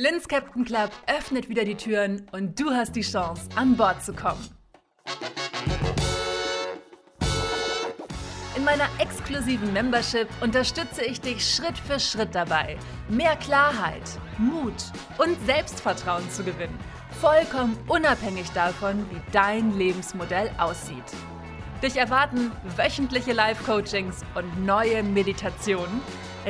Linz 0.00 0.28
Captain 0.28 0.64
Club 0.64 0.92
öffnet 1.08 1.48
wieder 1.48 1.64
die 1.64 1.74
Türen 1.74 2.24
und 2.30 2.60
du 2.60 2.70
hast 2.70 2.94
die 2.94 3.02
Chance, 3.02 3.48
an 3.56 3.76
Bord 3.76 4.00
zu 4.00 4.12
kommen. 4.12 4.48
In 8.54 8.62
meiner 8.62 8.88
exklusiven 9.00 9.72
Membership 9.72 10.28
unterstütze 10.40 11.04
ich 11.04 11.20
dich 11.20 11.44
Schritt 11.44 11.76
für 11.76 11.98
Schritt 11.98 12.32
dabei, 12.32 12.78
mehr 13.08 13.34
Klarheit, 13.34 14.04
Mut 14.38 14.84
und 15.18 15.36
Selbstvertrauen 15.46 16.30
zu 16.30 16.44
gewinnen. 16.44 16.78
Vollkommen 17.20 17.76
unabhängig 17.88 18.48
davon, 18.52 19.04
wie 19.10 19.20
dein 19.32 19.76
Lebensmodell 19.76 20.52
aussieht. 20.58 21.12
Dich 21.82 21.96
erwarten 21.96 22.52
wöchentliche 22.76 23.32
Live-Coachings 23.32 24.20
und 24.36 24.64
neue 24.64 25.02
Meditationen, 25.02 26.00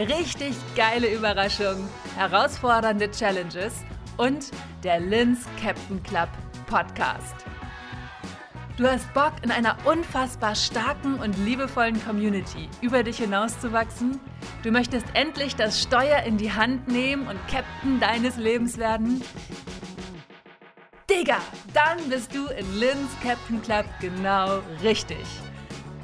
richtig 0.07 0.55
geile 0.77 1.13
Überraschungen, 1.13 1.89
herausfordernde 2.17 3.11
Challenges 3.11 3.75
und 4.17 4.51
der 4.85 5.01
Linz 5.01 5.47
Captain 5.63 6.03
Club 6.03 6.29
Podcast. 6.67 7.35
Du 8.77 8.87
hast 8.87 9.13
Bock, 9.13 9.33
in 9.43 9.51
einer 9.51 9.77
unfassbar 9.85 10.55
starken 10.55 11.15
und 11.15 11.37
liebevollen 11.45 12.01
Community 12.05 12.69
über 12.81 13.03
dich 13.03 13.19
hinauszuwachsen? 13.19 14.21
Du 14.63 14.71
möchtest 14.71 15.07
endlich 15.15 15.57
das 15.57 15.83
Steuer 15.83 16.23
in 16.23 16.37
die 16.37 16.53
Hand 16.53 16.87
nehmen 16.87 17.27
und 17.27 17.39
Captain 17.49 17.99
deines 17.99 18.37
Lebens 18.37 18.79
werden? 18.79 19.23
Digga, 21.11 21.39
dann 21.75 22.09
bist 22.09 22.35
du 22.35 22.47
in 22.47 22.79
Linz 22.79 23.11
Captain 23.23 23.61
Club 23.63 23.87
genau 24.01 24.61
richtig. 24.83 25.27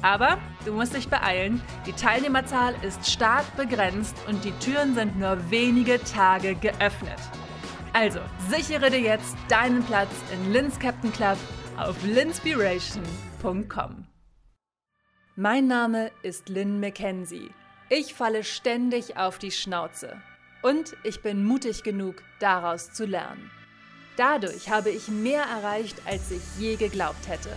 Aber 0.05 0.37
du 0.65 0.71
musst 0.71 0.93
dich 0.93 1.09
beeilen, 1.09 1.63
die 1.87 1.93
Teilnehmerzahl 1.93 2.75
ist 2.83 3.09
stark 3.09 3.57
begrenzt 3.57 4.15
und 4.27 4.45
die 4.45 4.51
Türen 4.59 4.93
sind 4.93 5.17
nur 5.17 5.49
wenige 5.49 5.99
Tage 6.03 6.53
geöffnet. 6.53 7.17
Also 7.91 8.19
sichere 8.47 8.91
dir 8.91 8.99
jetzt 8.99 9.35
deinen 9.49 9.83
Platz 9.83 10.11
in 10.31 10.53
Linz 10.53 10.77
Captain 10.77 11.11
Club 11.11 11.39
auf 11.77 11.95
linspiration.com. 12.03 14.05
Mein 15.35 15.65
Name 15.65 16.11
ist 16.21 16.49
Lynn 16.49 16.79
McKenzie. 16.79 17.49
Ich 17.89 18.13
falle 18.13 18.43
ständig 18.43 19.17
auf 19.17 19.39
die 19.39 19.49
Schnauze. 19.49 20.21
Und 20.61 20.95
ich 21.03 21.23
bin 21.23 21.43
mutig 21.43 21.81
genug, 21.81 22.21
daraus 22.39 22.91
zu 22.91 23.07
lernen. 23.07 23.49
Dadurch 24.17 24.69
habe 24.69 24.91
ich 24.91 25.07
mehr 25.07 25.45
erreicht, 25.45 25.99
als 26.05 26.29
ich 26.29 26.43
je 26.59 26.75
geglaubt 26.75 27.27
hätte. 27.27 27.49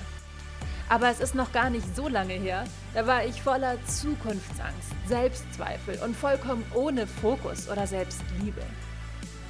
Aber 0.89 1.11
es 1.11 1.21
ist 1.21 1.35
noch 1.35 1.53
gar 1.53 1.69
nicht 1.69 1.95
so 1.95 2.09
lange 2.09 2.35
her, 2.35 2.65
da 2.95 3.07
war 3.07 3.25
ich 3.25 3.43
voller 3.43 3.77
Zukunftsangst, 3.85 4.91
Selbstzweifel 5.07 5.99
und 6.03 6.17
vollkommen 6.17 6.65
ohne 6.75 7.07
Fokus 7.07 7.69
oder 7.69 7.87
Selbstliebe. 7.87 8.63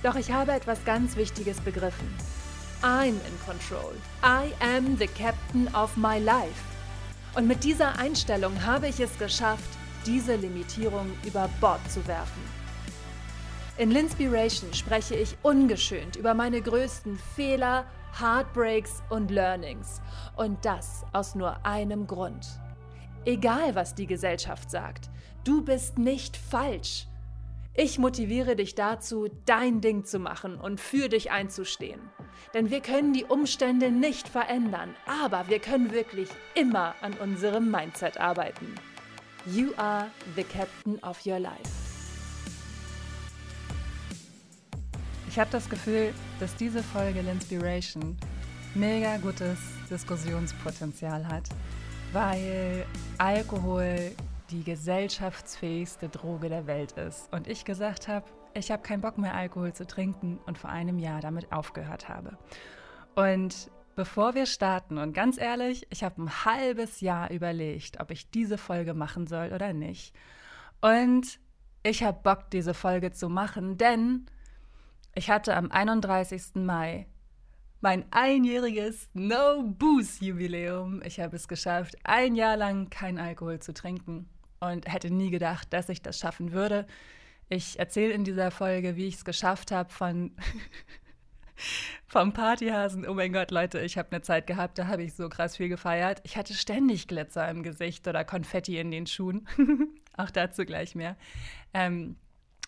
Doch 0.03 0.17
ich 0.17 0.33
habe 0.33 0.53
etwas 0.53 0.85
ganz 0.85 1.17
Wichtiges 1.17 1.61
begriffen. 1.61 2.09
I'm 2.83 3.09
in 3.27 3.39
control. 3.45 3.95
I 4.23 4.53
am 4.61 4.97
the 4.99 5.09
captain 5.09 5.69
of 5.75 5.97
my 5.97 6.19
life. 6.19 6.63
Und 7.35 7.47
mit 7.47 7.65
dieser 7.65 7.99
Einstellung 7.99 8.65
habe 8.65 8.89
ich 8.89 9.01
es 9.01 9.17
geschafft, 9.19 9.71
diese 10.07 10.37
Limitierung 10.37 11.11
über 11.25 11.49
Bord 11.61 11.81
zu 11.91 12.07
werfen. 12.07 12.43
In 13.77 13.91
Linspiration 13.91 14.73
spreche 14.75 15.15
ich 15.15 15.37
ungeschönt 15.43 16.17
über 16.17 16.35
meine 16.35 16.61
größten 16.61 17.19
Fehler, 17.37 17.85
Heartbreaks 18.19 19.03
und 19.11 19.31
Learnings. 19.31 20.01
Und 20.37 20.65
das 20.65 21.05
aus 21.13 21.35
nur 21.35 21.65
einem 21.65 22.07
Grund. 22.07 22.47
Egal, 23.25 23.75
was 23.75 23.95
die 23.95 24.07
Gesellschaft 24.07 24.71
sagt, 24.71 25.11
du 25.45 25.65
bist 25.65 25.99
nicht 25.99 26.37
falsch. 26.37 27.07
Ich 27.75 27.99
motiviere 27.99 28.57
dich 28.57 28.75
dazu, 28.75 29.29
dein 29.47 29.81
Ding 29.81 30.05
zu 30.05 30.19
machen 30.19 30.59
und 30.59 30.81
für 30.81 31.09
dich 31.09 31.31
einzustehen. 31.31 32.01
Denn 32.53 32.71
wir 32.71 32.81
können 32.81 33.13
die 33.13 33.25
Umstände 33.25 33.93
nicht 33.93 34.29
verändern, 34.29 34.97
aber 35.07 35.49
wir 35.49 35.61
können 35.61 35.93
wirklich 35.93 36.29
immer 36.55 36.95
an 37.03 37.13
unserem 37.15 37.71
Mindset 37.71 38.19
arbeiten. 38.19 38.75
You 39.47 39.73
are 39.77 40.11
the 40.35 40.45
captain 40.45 40.99
of 41.05 41.25
your 41.25 41.39
life. 41.39 41.78
Ich 45.29 45.39
habe 45.39 45.51
das 45.51 45.69
Gefühl, 45.69 46.15
dass 46.41 46.57
diese 46.57 46.83
Folge 46.83 47.21
L'Inspiration 47.21 48.17
mega 48.75 49.19
gutes 49.19 49.59
Diskussionspotenzial 49.91 51.29
hat, 51.29 51.45
weil 52.15 52.87
Alkohol 53.19 54.13
die 54.51 54.65
gesellschaftsfähigste 54.65 56.09
Droge 56.09 56.49
der 56.49 56.67
Welt 56.67 56.93
ist. 56.93 57.31
Und 57.31 57.47
ich 57.47 57.67
gesagt 57.67 58.09
habe, 58.09 58.25
ich 58.55 58.71
habe 58.71 58.83
keinen 58.83 59.03
Bock 59.03 59.19
mehr 59.19 59.35
Alkohol 59.35 59.75
zu 59.75 59.87
trinken 59.87 60.39
und 60.47 60.57
vor 60.57 60.71
einem 60.71 60.99
Jahr 60.99 61.21
damit 61.21 61.53
aufgehört 61.53 62.09
habe. 62.09 62.39
Und 63.15 63.71
bevor 63.97 64.35
wir 64.35 64.47
starten, 64.47 64.97
und 64.97 65.13
ganz 65.13 65.37
ehrlich, 65.39 65.87
ich 65.91 66.05
habe 66.05 66.23
ein 66.23 66.45
halbes 66.47 67.03
Jahr 67.03 67.31
überlegt, 67.31 68.01
ob 68.01 68.11
ich 68.11 68.31
diese 68.31 68.57
Folge 68.57 68.95
machen 68.95 69.27
soll 69.27 69.53
oder 69.53 69.75
nicht. 69.75 70.15
Und 70.81 71.39
ich 71.83 72.03
habe 72.03 72.19
Bock, 72.23 72.51
diese 72.51 72.73
Folge 72.73 73.13
zu 73.13 73.29
machen, 73.29 73.77
denn 73.77 74.27
ich 75.19 75.31
hatte 75.31 75.57
am 75.57 75.71
31. 75.73 76.55
Mai 76.55 77.09
mein 77.81 78.05
einjähriges 78.13 79.09
No-Booze-Jubiläum. 79.15 81.03
Ich 81.05 81.19
habe 81.19 81.35
es 81.35 81.49
geschafft, 81.49 81.97
ein 82.05 82.37
Jahr 82.37 82.57
lang 82.57 82.89
kein 82.89 83.19
Alkohol 83.19 83.59
zu 83.59 83.75
trinken 83.75 84.29
und 84.61 84.93
hätte 84.93 85.11
nie 85.11 85.31
gedacht, 85.31 85.73
dass 85.73 85.89
ich 85.89 86.03
das 86.03 86.21
schaffen 86.21 86.53
würde. 86.53 86.87
Ich 87.49 87.81
erzähle 87.81 88.13
in 88.13 88.23
dieser 88.23 88.53
Folge, 88.53 88.95
wie 88.95 89.07
ich 89.07 89.17
es 89.17 89.25
geschafft 89.25 89.73
habe 89.73 89.91
von 89.91 90.37
vom 92.07 92.33
Partyhasen. 92.33 93.05
Oh 93.09 93.15
mein 93.15 93.33
Gott, 93.33 93.51
Leute, 93.51 93.81
ich 93.81 93.99
habe 93.99 94.13
eine 94.13 94.23
Zeit 94.23 94.47
gehabt, 94.47 94.79
da 94.79 94.87
habe 94.87 95.03
ich 95.03 95.15
so 95.15 95.29
krass 95.29 95.57
viel 95.57 95.69
gefeiert. 95.69 96.21
Ich 96.23 96.37
hatte 96.37 96.55
ständig 96.55 97.09
Glitzer 97.09 97.49
im 97.49 97.65
Gesicht 97.65 98.07
oder 98.07 98.25
Konfetti 98.25 98.79
in 98.79 98.93
den 98.93 99.09
Schuhen. 99.09 99.49
Auch 100.17 100.31
dazu 100.31 100.65
gleich 100.65 100.95
mehr. 100.95 101.17
Ähm, 101.75 102.17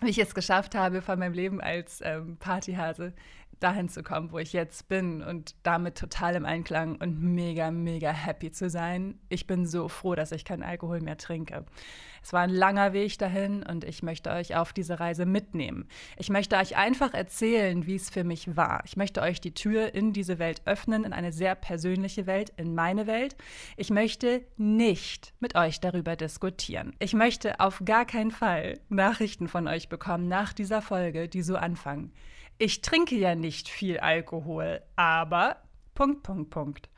wie 0.00 0.10
ich 0.10 0.18
es 0.18 0.34
geschafft 0.34 0.74
habe, 0.74 1.02
von 1.02 1.18
meinem 1.18 1.34
Leben 1.34 1.60
als 1.60 2.00
ähm, 2.04 2.36
Partyhase 2.38 3.12
dahin 3.60 3.88
zu 3.88 4.02
kommen, 4.02 4.32
wo 4.32 4.38
ich 4.38 4.52
jetzt 4.52 4.88
bin 4.88 5.22
und 5.22 5.54
damit 5.62 5.96
total 5.98 6.34
im 6.34 6.44
Einklang 6.44 6.96
und 6.96 7.20
mega, 7.20 7.70
mega 7.70 8.10
happy 8.10 8.50
zu 8.50 8.68
sein. 8.68 9.18
Ich 9.28 9.46
bin 9.46 9.66
so 9.66 9.88
froh, 9.88 10.14
dass 10.14 10.32
ich 10.32 10.44
keinen 10.44 10.62
Alkohol 10.62 11.00
mehr 11.00 11.18
trinke. 11.18 11.64
Es 12.22 12.32
war 12.32 12.42
ein 12.42 12.50
langer 12.50 12.92
Weg 12.92 13.18
dahin 13.18 13.62
und 13.62 13.84
ich 13.84 14.02
möchte 14.02 14.30
euch 14.30 14.56
auf 14.56 14.72
diese 14.72 15.00
Reise 15.00 15.24
mitnehmen. 15.26 15.88
Ich 16.16 16.28
möchte 16.28 16.56
euch 16.56 16.76
einfach 16.76 17.14
erzählen, 17.14 17.86
wie 17.86 17.94
es 17.94 18.10
für 18.10 18.24
mich 18.24 18.56
war. 18.56 18.82
Ich 18.84 18.96
möchte 18.96 19.22
euch 19.22 19.40
die 19.40 19.54
Tür 19.54 19.94
in 19.94 20.12
diese 20.12 20.38
Welt 20.38 20.62
öffnen, 20.66 21.04
in 21.04 21.12
eine 21.12 21.32
sehr 21.32 21.54
persönliche 21.54 22.26
Welt, 22.26 22.52
in 22.56 22.74
meine 22.74 23.06
Welt. 23.06 23.36
Ich 23.76 23.90
möchte 23.90 24.42
nicht 24.56 25.32
mit 25.40 25.54
euch 25.54 25.80
darüber 25.80 26.16
diskutieren. 26.16 26.94
Ich 26.98 27.14
möchte 27.14 27.60
auf 27.60 27.82
gar 27.84 28.04
keinen 28.04 28.30
Fall 28.30 28.78
Nachrichten 28.88 29.48
von 29.48 29.66
euch 29.66 29.88
bekommen 29.88 30.28
nach 30.28 30.52
dieser 30.52 30.82
Folge, 30.82 31.28
die 31.28 31.42
so 31.42 31.56
anfangen. 31.56 32.12
Ich 32.62 32.82
trinke 32.82 33.16
ja 33.16 33.34
nicht 33.34 33.70
viel 33.70 34.00
Alkohol, 34.00 34.82
aber 34.94 35.62
Punkt, 35.94 36.22
Punkt, 36.22 36.50
Punkt. 36.50 36.90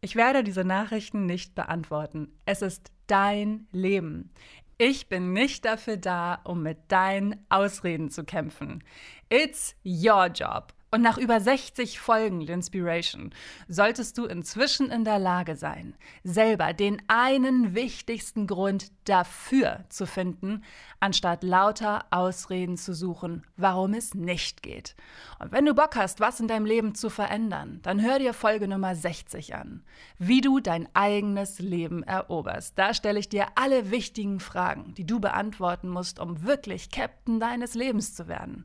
Ich 0.00 0.16
werde 0.16 0.42
diese 0.42 0.64
Nachrichten 0.64 1.26
nicht 1.26 1.54
beantworten. 1.54 2.36
Es 2.44 2.60
ist 2.60 2.90
dein 3.06 3.68
Leben. 3.70 4.32
Ich 4.76 5.08
bin 5.08 5.32
nicht 5.32 5.64
dafür 5.64 5.96
da, 5.96 6.40
um 6.42 6.64
mit 6.64 6.90
deinen 6.90 7.46
Ausreden 7.50 8.10
zu 8.10 8.24
kämpfen. 8.24 8.82
It's 9.28 9.76
your 9.84 10.26
job. 10.26 10.74
Und 10.94 11.02
nach 11.02 11.18
über 11.18 11.40
60 11.40 11.98
Folgen 11.98 12.40
L'Inspiration 12.40 13.32
solltest 13.66 14.16
du 14.16 14.26
inzwischen 14.26 14.92
in 14.92 15.02
der 15.02 15.18
Lage 15.18 15.56
sein, 15.56 15.96
selber 16.22 16.72
den 16.72 17.02
einen 17.08 17.74
wichtigsten 17.74 18.46
Grund 18.46 18.92
dafür 19.02 19.86
zu 19.88 20.06
finden, 20.06 20.62
anstatt 21.00 21.42
lauter 21.42 22.04
Ausreden 22.12 22.76
zu 22.76 22.94
suchen, 22.94 23.44
warum 23.56 23.92
es 23.92 24.14
nicht 24.14 24.62
geht. 24.62 24.94
Und 25.40 25.50
wenn 25.50 25.66
du 25.66 25.74
Bock 25.74 25.96
hast, 25.96 26.20
was 26.20 26.38
in 26.38 26.46
deinem 26.46 26.64
Leben 26.64 26.94
zu 26.94 27.10
verändern, 27.10 27.80
dann 27.82 28.00
hör 28.00 28.20
dir 28.20 28.32
Folge 28.32 28.68
Nummer 28.68 28.94
60 28.94 29.56
an, 29.56 29.82
wie 30.18 30.42
du 30.42 30.60
dein 30.60 30.88
eigenes 30.94 31.58
Leben 31.58 32.04
eroberst. 32.04 32.78
Da 32.78 32.94
stelle 32.94 33.18
ich 33.18 33.28
dir 33.28 33.48
alle 33.56 33.90
wichtigen 33.90 34.38
Fragen, 34.38 34.94
die 34.94 35.08
du 35.08 35.18
beantworten 35.18 35.88
musst, 35.88 36.20
um 36.20 36.44
wirklich 36.44 36.88
Captain 36.92 37.40
deines 37.40 37.74
Lebens 37.74 38.14
zu 38.14 38.28
werden. 38.28 38.64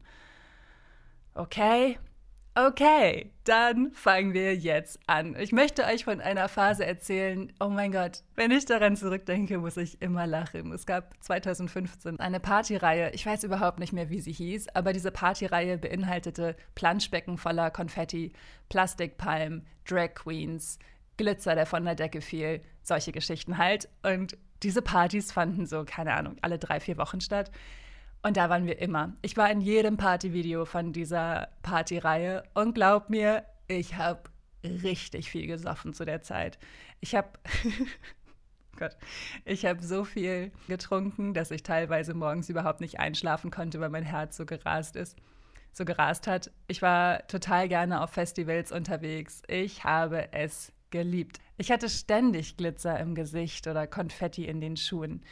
Okay? 1.34 1.98
Okay, 2.68 3.32
dann 3.46 3.94
fangen 3.94 4.34
wir 4.34 4.54
jetzt 4.54 5.00
an. 5.08 5.34
Ich 5.40 5.54
möchte 5.54 5.86
euch 5.86 6.04
von 6.04 6.20
einer 6.20 6.50
Phase 6.50 6.86
erzählen. 6.86 7.54
Oh 7.62 7.70
mein 7.70 7.94
Gott, 7.94 8.24
wenn 8.36 8.52
ich 8.52 8.66
daran 8.66 8.98
zurückdenke, 8.98 9.60
muss 9.60 9.78
ich 9.78 10.02
immer 10.02 10.28
lachen. 10.28 10.74
Es 10.74 10.86
gab 10.86 11.14
2015 11.24 12.20
eine 12.20 12.42
Partyreihe. 12.42 13.12
Ich 13.12 13.26
weiß 13.26 13.46
überhaupt 13.46 13.80
nicht 13.80 13.94
mehr, 13.94 14.10
wie 14.10 14.20
sie 14.20 14.34
hieß, 14.34 14.76
aber 14.76 14.92
diese 14.92 15.10
Partyreihe 15.10 15.78
beinhaltete 15.78 16.58
Planschbecken 16.76 17.38
voller 17.38 17.72
Konfetti, 17.72 18.34
Plastikpalmen, 18.68 19.66
Drag 19.88 20.14
Queens, 20.16 20.80
Glitzer, 21.16 21.56
der 21.56 21.66
von 21.66 21.86
der 21.86 21.96
Decke 21.96 22.20
fiel, 22.20 22.62
solche 22.82 23.14
Geschichten 23.14 23.58
halt. 23.58 23.88
Und 24.04 24.38
diese 24.64 24.82
Partys 24.82 25.32
fanden 25.32 25.66
so, 25.66 25.86
keine 25.86 26.14
Ahnung, 26.14 26.36
alle 26.42 26.60
drei, 26.60 26.82
vier 26.82 26.98
Wochen 26.98 27.22
statt. 27.22 27.52
Und 28.22 28.38
da 28.38 28.50
waren 28.50 28.66
wir 28.66 28.80
immer. 28.80 29.14
Ich 29.22 29.38
war 29.38 29.50
in 29.50 29.62
jedem 29.62 29.98
Partyvideo 29.98 30.66
von 30.66 30.92
dieser 30.92 31.50
Partyreihe 31.62 32.44
und 32.54 32.76
glaub 32.76 33.10
mir, 33.10 33.46
ich 33.68 33.96
habe 33.96 34.24
richtig 34.64 35.30
viel 35.32 35.48
gesoffen 35.48 35.94
zu 35.94 36.06
der 36.06 36.22
Zeit. 36.22 36.60
Ich 37.00 37.16
habe 37.16 37.30
Gott, 38.80 38.96
ich 39.44 39.66
habe 39.66 39.84
so 39.84 40.06
viel 40.06 40.52
getrunken, 40.68 41.34
dass 41.34 41.52
ich 41.52 41.64
teilweise 41.64 42.14
morgens 42.14 42.50
überhaupt 42.50 42.80
nicht 42.80 43.00
einschlafen 43.00 43.52
konnte, 43.52 43.80
weil 43.82 43.90
mein 43.90 44.04
Herz 44.04 44.38
so 44.38 44.46
gerast 44.46 44.96
ist, 44.96 45.18
so 45.74 45.84
gerast 45.84 46.28
hat. 46.28 46.50
Ich 46.68 46.82
war 46.82 47.28
total 47.28 47.68
gerne 47.68 48.02
auf 48.02 48.12
Festivals 48.12 48.72
unterwegs. 48.72 49.44
Ich 49.48 49.84
habe 49.84 50.32
es 50.32 50.72
geliebt. 50.92 51.40
Ich 51.58 51.72
hatte 51.72 51.90
ständig 51.90 52.56
Glitzer 52.56 52.98
im 53.00 53.16
Gesicht 53.16 53.68
oder 53.68 53.86
Konfetti 53.86 54.46
in 54.46 54.62
den 54.62 54.78
Schuhen. 54.78 55.24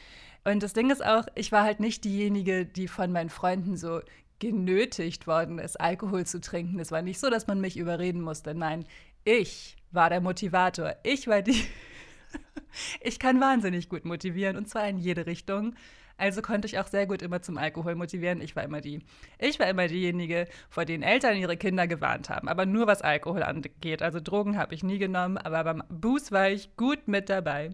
Und 0.48 0.64
das 0.64 0.72
Ding 0.72 0.90
ist 0.90 1.06
auch, 1.06 1.26
ich 1.36 1.52
war 1.52 1.64
halt 1.64 1.82
nicht 1.82 2.06
diejenige, 2.06 2.66
die 2.66 2.88
von 2.88 3.12
meinen 3.12 3.30
Freunden 3.30 3.76
so 3.76 4.00
genötigt 4.40 5.28
worden 5.28 5.60
ist, 5.60 5.76
Alkohol 5.76 6.26
zu 6.26 6.40
trinken. 6.40 6.80
Es 6.80 6.90
war 6.90 7.02
nicht 7.02 7.20
so, 7.20 7.30
dass 7.30 7.48
man 7.48 7.60
mich 7.60 7.76
überreden 7.76 8.22
musste. 8.22 8.56
Nein, 8.56 8.86
ich 9.26 9.76
war 9.92 10.10
der 10.10 10.22
Motivator. 10.22 10.96
Ich 11.04 11.28
war 11.28 11.42
die. 11.42 11.62
ich 13.02 13.20
kann 13.20 13.42
wahnsinnig 13.42 13.90
gut 13.90 14.06
motivieren 14.06 14.56
und 14.56 14.70
zwar 14.70 14.88
in 14.88 14.98
jede 14.98 15.26
Richtung. 15.26 15.76
Also 16.16 16.42
konnte 16.42 16.66
ich 16.66 16.80
auch 16.80 16.88
sehr 16.88 17.08
gut 17.08 17.22
immer 17.22 17.42
zum 17.42 17.58
Alkohol 17.58 17.96
motivieren. 17.96 18.40
Ich 18.40 18.56
war 18.56 18.64
immer 18.64 18.80
die, 18.80 19.02
ich 19.40 19.60
war 19.60 19.68
immer 19.68 19.90
diejenige, 19.90 20.48
vor 20.70 20.86
denen 20.86 21.04
Eltern 21.04 21.36
ihre 21.36 21.58
Kinder 21.58 21.88
gewarnt 21.88 22.30
haben. 22.30 22.48
Aber 22.48 22.66
nur 22.66 22.88
was 22.88 23.02
Alkohol 23.02 23.44
angeht. 23.44 24.02
Also 24.02 24.22
Drogen 24.22 24.58
habe 24.58 24.74
ich 24.74 24.82
nie 24.82 24.98
genommen, 24.98 25.38
aber 25.38 25.66
beim 25.66 25.84
Buß 25.90 26.32
war 26.32 26.50
ich 26.50 26.74
gut 26.78 27.10
mit 27.10 27.28
dabei. 27.28 27.72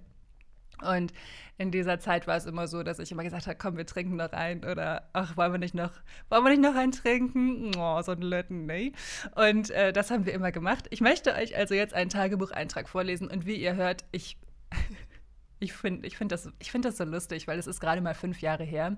Und 0.84 1.14
in 1.58 1.72
dieser 1.72 2.00
Zeit 2.00 2.28
war 2.28 2.36
es 2.36 2.46
immer 2.46 2.68
so, 2.68 2.84
dass 2.84 3.00
ich 3.00 3.12
immer 3.12 3.24
gesagt 3.24 3.48
habe, 3.48 3.58
komm, 3.58 3.78
wir 3.78 3.86
trinken 3.86 4.16
noch 4.16 4.32
ein 4.32 4.66
oder 4.66 5.10
ach, 5.14 5.38
wollen 5.38 5.52
wir 5.52 5.60
nicht 5.60 5.76
noch, 5.76 5.92
wollen 6.30 6.44
wir 6.44 6.50
nicht 6.50 6.62
noch 6.62 6.76
einen 6.76 6.92
trinken? 6.92 7.72
Oh, 7.78 8.02
so 8.02 8.12
ein 8.12 8.22
Lötten, 8.22 8.66
nee. 8.66 8.94
Und 9.36 9.70
äh, 9.72 9.94
das 9.94 10.12
haben 10.12 10.26
wir 10.26 10.34
immer 10.34 10.52
gemacht. 10.52 10.88
Ich 10.90 11.02
möchte 11.02 11.34
euch 11.34 11.56
also 11.56 11.74
jetzt 11.76 11.94
einen 11.94 12.10
Tagebucheintrag 12.10 12.90
vorlesen 12.90 13.28
und 13.30 13.46
wie 13.46 13.56
ihr 13.56 13.76
hört, 13.76 14.06
ich 14.12 14.38
ich 15.60 15.74
finde 15.74 16.08
ich 16.08 16.18
find 16.18 16.32
das, 16.32 16.50
find 16.62 16.86
das 16.86 16.98
so 16.98 17.04
lustig, 17.04 17.48
weil 17.48 17.60
es 17.60 17.68
ist 17.68 17.80
gerade 17.80 18.02
mal 18.02 18.16
fünf 18.16 18.42
Jahre 18.42 18.64
her. 18.64 18.98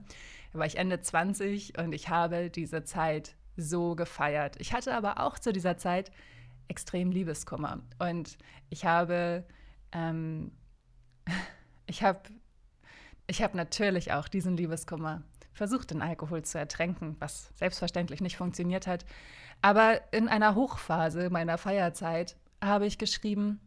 Da 0.54 0.60
war 0.60 0.66
ich 0.66 0.78
Ende 0.78 1.02
20 1.02 1.78
und 1.78 1.94
ich 1.94 2.10
habe 2.10 2.50
diese 2.50 2.84
Zeit 2.84 3.36
so 3.58 3.96
gefeiert. 3.96 4.56
Ich 4.60 4.74
hatte 4.74 4.94
aber 4.94 5.20
auch 5.20 5.40
zu 5.40 5.54
dieser 5.54 5.78
Zeit 5.78 6.12
extrem 6.68 7.12
Liebeskummer. 7.12 7.82
Und 8.00 8.38
ich 8.70 8.86
habe 8.86 9.46
ähm, 9.92 10.52
ich 11.88 12.04
habe 12.04 12.22
ich 13.28 13.42
hab 13.42 13.56
natürlich 13.56 14.12
auch 14.12 14.28
diesen 14.28 14.56
Liebeskummer 14.56 15.24
versucht, 15.54 15.92
den 15.92 16.02
Alkohol 16.02 16.44
zu 16.44 16.60
ertränken, 16.60 17.16
was 17.20 17.50
selbstverständlich 17.56 18.22
nicht 18.22 18.38
funktioniert 18.38 18.88
hat. 18.88 19.06
Aber 19.62 20.02
in 20.14 20.28
einer 20.28 20.54
Hochphase 20.54 21.30
meiner 21.30 21.58
Feierzeit 21.58 22.36
habe 22.64 22.86
ich 22.86 22.98
geschrieben, 22.98 23.60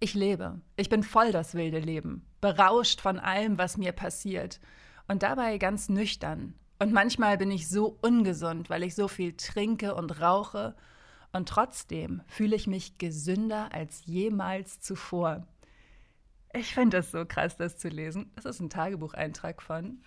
ich 0.00 0.14
lebe. 0.14 0.60
Ich 0.76 0.88
bin 0.88 1.02
voll 1.02 1.30
das 1.30 1.54
wilde 1.54 1.78
Leben, 1.78 2.26
berauscht 2.40 3.00
von 3.00 3.18
allem, 3.18 3.58
was 3.58 3.76
mir 3.76 3.92
passiert 3.92 4.60
und 5.08 5.22
dabei 5.22 5.58
ganz 5.58 5.88
nüchtern. 5.88 6.54
Und 6.78 6.92
manchmal 6.92 7.36
bin 7.36 7.50
ich 7.50 7.68
so 7.68 7.98
ungesund, 8.00 8.70
weil 8.70 8.82
ich 8.82 8.94
so 8.94 9.06
viel 9.06 9.36
trinke 9.36 9.94
und 9.94 10.20
rauche. 10.22 10.74
Und 11.32 11.48
trotzdem 11.48 12.22
fühle 12.26 12.56
ich 12.56 12.66
mich 12.66 12.96
gesünder 12.96 13.68
als 13.72 14.06
jemals 14.06 14.80
zuvor. 14.80 15.46
Ich 16.52 16.74
finde 16.74 16.98
es 16.98 17.10
so 17.12 17.24
krass, 17.24 17.56
das 17.56 17.76
zu 17.78 17.88
lesen. 17.88 18.32
Das 18.34 18.44
ist 18.44 18.60
ein 18.60 18.70
Tagebucheintrag 18.70 19.62
von. 19.62 20.02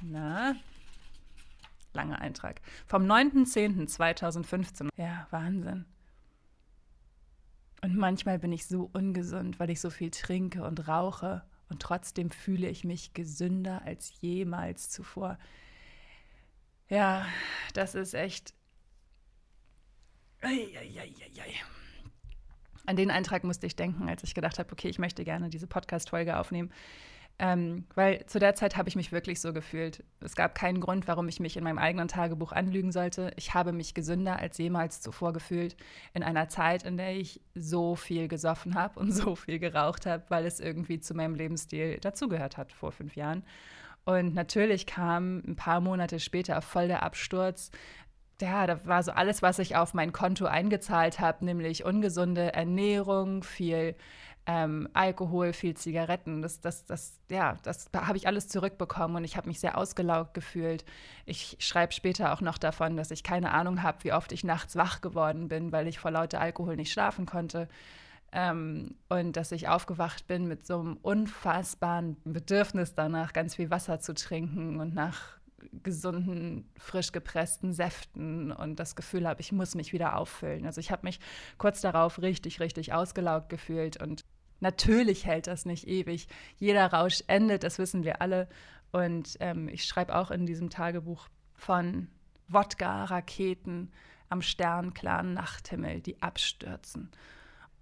Na, 0.00 0.54
langer 1.92 2.20
Eintrag. 2.20 2.60
Vom 2.86 3.04
9.10.2015. 3.04 4.88
Ja, 4.96 5.26
Wahnsinn. 5.30 5.86
Und 7.82 7.96
manchmal 7.96 8.38
bin 8.38 8.52
ich 8.52 8.66
so 8.66 8.88
ungesund, 8.92 9.58
weil 9.58 9.70
ich 9.70 9.80
so 9.80 9.90
viel 9.90 10.10
trinke 10.10 10.62
und 10.62 10.86
rauche. 10.86 11.42
Und 11.68 11.82
trotzdem 11.82 12.30
fühle 12.30 12.68
ich 12.68 12.84
mich 12.84 13.14
gesünder 13.14 13.82
als 13.84 14.20
jemals 14.20 14.90
zuvor. 14.90 15.38
Ja, 16.88 17.26
das 17.74 17.94
ist 17.94 18.14
echt. 18.14 18.54
Ei, 20.42 20.68
ei, 20.76 21.00
ei, 21.00 21.14
ei, 21.22 21.42
ei. 21.42 21.54
An 22.86 22.96
den 22.96 23.10
Eintrag 23.10 23.44
musste 23.44 23.66
ich 23.66 23.76
denken, 23.76 24.08
als 24.08 24.22
ich 24.24 24.34
gedacht 24.34 24.58
habe, 24.58 24.72
okay, 24.72 24.88
ich 24.88 24.98
möchte 24.98 25.24
gerne 25.24 25.48
diese 25.48 25.66
Podcast-Folge 25.66 26.38
aufnehmen. 26.38 26.70
Ähm, 27.38 27.86
weil 27.94 28.24
zu 28.26 28.38
der 28.38 28.54
Zeit 28.54 28.76
habe 28.76 28.88
ich 28.88 28.96
mich 28.96 29.10
wirklich 29.10 29.40
so 29.40 29.52
gefühlt. 29.52 30.04
Es 30.20 30.36
gab 30.36 30.54
keinen 30.54 30.80
Grund, 30.80 31.08
warum 31.08 31.28
ich 31.28 31.40
mich 31.40 31.56
in 31.56 31.64
meinem 31.64 31.78
eigenen 31.78 32.06
Tagebuch 32.06 32.52
anlügen 32.52 32.92
sollte. 32.92 33.32
Ich 33.36 33.54
habe 33.54 33.72
mich 33.72 33.94
gesünder 33.94 34.38
als 34.38 34.58
jemals 34.58 35.00
zuvor 35.00 35.32
gefühlt 35.32 35.76
in 36.14 36.22
einer 36.22 36.48
Zeit, 36.48 36.82
in 36.84 36.96
der 36.96 37.16
ich 37.16 37.40
so 37.54 37.96
viel 37.96 38.28
gesoffen 38.28 38.74
habe 38.74 39.00
und 39.00 39.10
so 39.12 39.34
viel 39.34 39.58
geraucht 39.58 40.06
habe, 40.06 40.24
weil 40.28 40.46
es 40.46 40.60
irgendwie 40.60 41.00
zu 41.00 41.14
meinem 41.14 41.34
Lebensstil 41.34 41.98
dazugehört 41.98 42.56
hat 42.56 42.72
vor 42.72 42.92
fünf 42.92 43.16
Jahren. 43.16 43.42
Und 44.04 44.34
natürlich 44.34 44.86
kam 44.86 45.42
ein 45.46 45.56
paar 45.56 45.80
Monate 45.80 46.18
später 46.18 46.60
voll 46.60 46.88
der 46.88 47.02
Absturz 47.04 47.70
ja, 48.40 48.66
da 48.66 48.84
war 48.86 49.02
so 49.02 49.12
alles, 49.12 49.42
was 49.42 49.58
ich 49.58 49.76
auf 49.76 49.94
mein 49.94 50.12
Konto 50.12 50.46
eingezahlt 50.46 51.20
habe, 51.20 51.44
nämlich 51.44 51.84
ungesunde 51.84 52.52
Ernährung, 52.52 53.42
viel 53.44 53.94
ähm, 54.46 54.88
Alkohol, 54.92 55.52
viel 55.52 55.76
Zigaretten. 55.76 56.42
Das, 56.42 56.60
das, 56.60 56.84
das, 56.84 57.20
ja, 57.30 57.56
das 57.62 57.90
habe 57.94 58.16
ich 58.16 58.26
alles 58.26 58.48
zurückbekommen 58.48 59.16
und 59.16 59.24
ich 59.24 59.36
habe 59.36 59.48
mich 59.48 59.60
sehr 59.60 59.78
ausgelaugt 59.78 60.34
gefühlt. 60.34 60.84
Ich 61.26 61.56
schreibe 61.60 61.92
später 61.92 62.32
auch 62.32 62.40
noch 62.40 62.58
davon, 62.58 62.96
dass 62.96 63.10
ich 63.10 63.22
keine 63.22 63.52
Ahnung 63.52 63.82
habe, 63.82 64.02
wie 64.04 64.12
oft 64.12 64.32
ich 64.32 64.44
nachts 64.44 64.76
wach 64.76 65.00
geworden 65.00 65.48
bin, 65.48 65.70
weil 65.70 65.86
ich 65.86 65.98
vor 65.98 66.10
lauter 66.10 66.40
Alkohol 66.40 66.76
nicht 66.76 66.92
schlafen 66.92 67.26
konnte. 67.26 67.68
Ähm, 68.32 68.96
und 69.08 69.36
dass 69.36 69.52
ich 69.52 69.68
aufgewacht 69.68 70.26
bin 70.26 70.48
mit 70.48 70.66
so 70.66 70.80
einem 70.80 70.96
unfassbaren 71.02 72.16
Bedürfnis 72.24 72.94
danach, 72.94 73.32
ganz 73.32 73.56
viel 73.56 73.70
Wasser 73.70 74.00
zu 74.00 74.14
trinken 74.14 74.80
und 74.80 74.94
nach 74.94 75.38
gesunden, 75.82 76.68
frisch 76.78 77.12
gepressten 77.12 77.72
Säften 77.72 78.52
und 78.52 78.78
das 78.78 78.96
Gefühl 78.96 79.28
habe, 79.28 79.40
ich 79.40 79.52
muss 79.52 79.74
mich 79.74 79.92
wieder 79.92 80.16
auffüllen. 80.16 80.66
Also 80.66 80.80
ich 80.80 80.90
habe 80.90 81.06
mich 81.06 81.20
kurz 81.58 81.80
darauf 81.80 82.20
richtig, 82.20 82.60
richtig 82.60 82.92
ausgelaugt 82.92 83.48
gefühlt 83.48 84.00
und 84.00 84.24
natürlich 84.60 85.26
hält 85.26 85.46
das 85.46 85.64
nicht 85.64 85.86
ewig. 85.86 86.28
Jeder 86.56 86.86
Rausch 86.92 87.22
endet, 87.26 87.64
das 87.64 87.78
wissen 87.78 88.04
wir 88.04 88.22
alle. 88.22 88.48
Und 88.92 89.36
ähm, 89.40 89.68
ich 89.68 89.84
schreibe 89.84 90.14
auch 90.14 90.30
in 90.30 90.46
diesem 90.46 90.70
Tagebuch 90.70 91.28
von 91.54 92.08
Wodka, 92.48 93.04
Raketen 93.04 93.90
am 94.28 94.42
sternklaren 94.42 95.34
Nachthimmel, 95.34 96.00
die 96.00 96.20
abstürzen. 96.22 97.10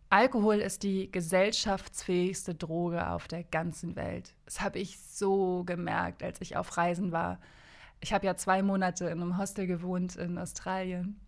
Alkohol 0.08 0.56
ist 0.56 0.82
die 0.82 1.10
gesellschaftsfähigste 1.10 2.56
Droge 2.56 3.08
auf 3.08 3.28
der 3.28 3.44
ganzen 3.44 3.94
Welt. 3.94 4.34
Das 4.44 4.60
habe 4.60 4.80
ich 4.80 4.98
so 4.98 5.62
gemerkt, 5.64 6.24
als 6.24 6.40
ich 6.40 6.56
auf 6.56 6.76
Reisen 6.76 7.12
war 7.12 7.38
ich 8.00 8.12
habe 8.12 8.26
ja 8.26 8.36
zwei 8.36 8.62
Monate 8.62 9.06
in 9.06 9.20
einem 9.20 9.38
Hostel 9.38 9.66
gewohnt 9.66 10.16
in 10.16 10.38
Australien. 10.38 11.20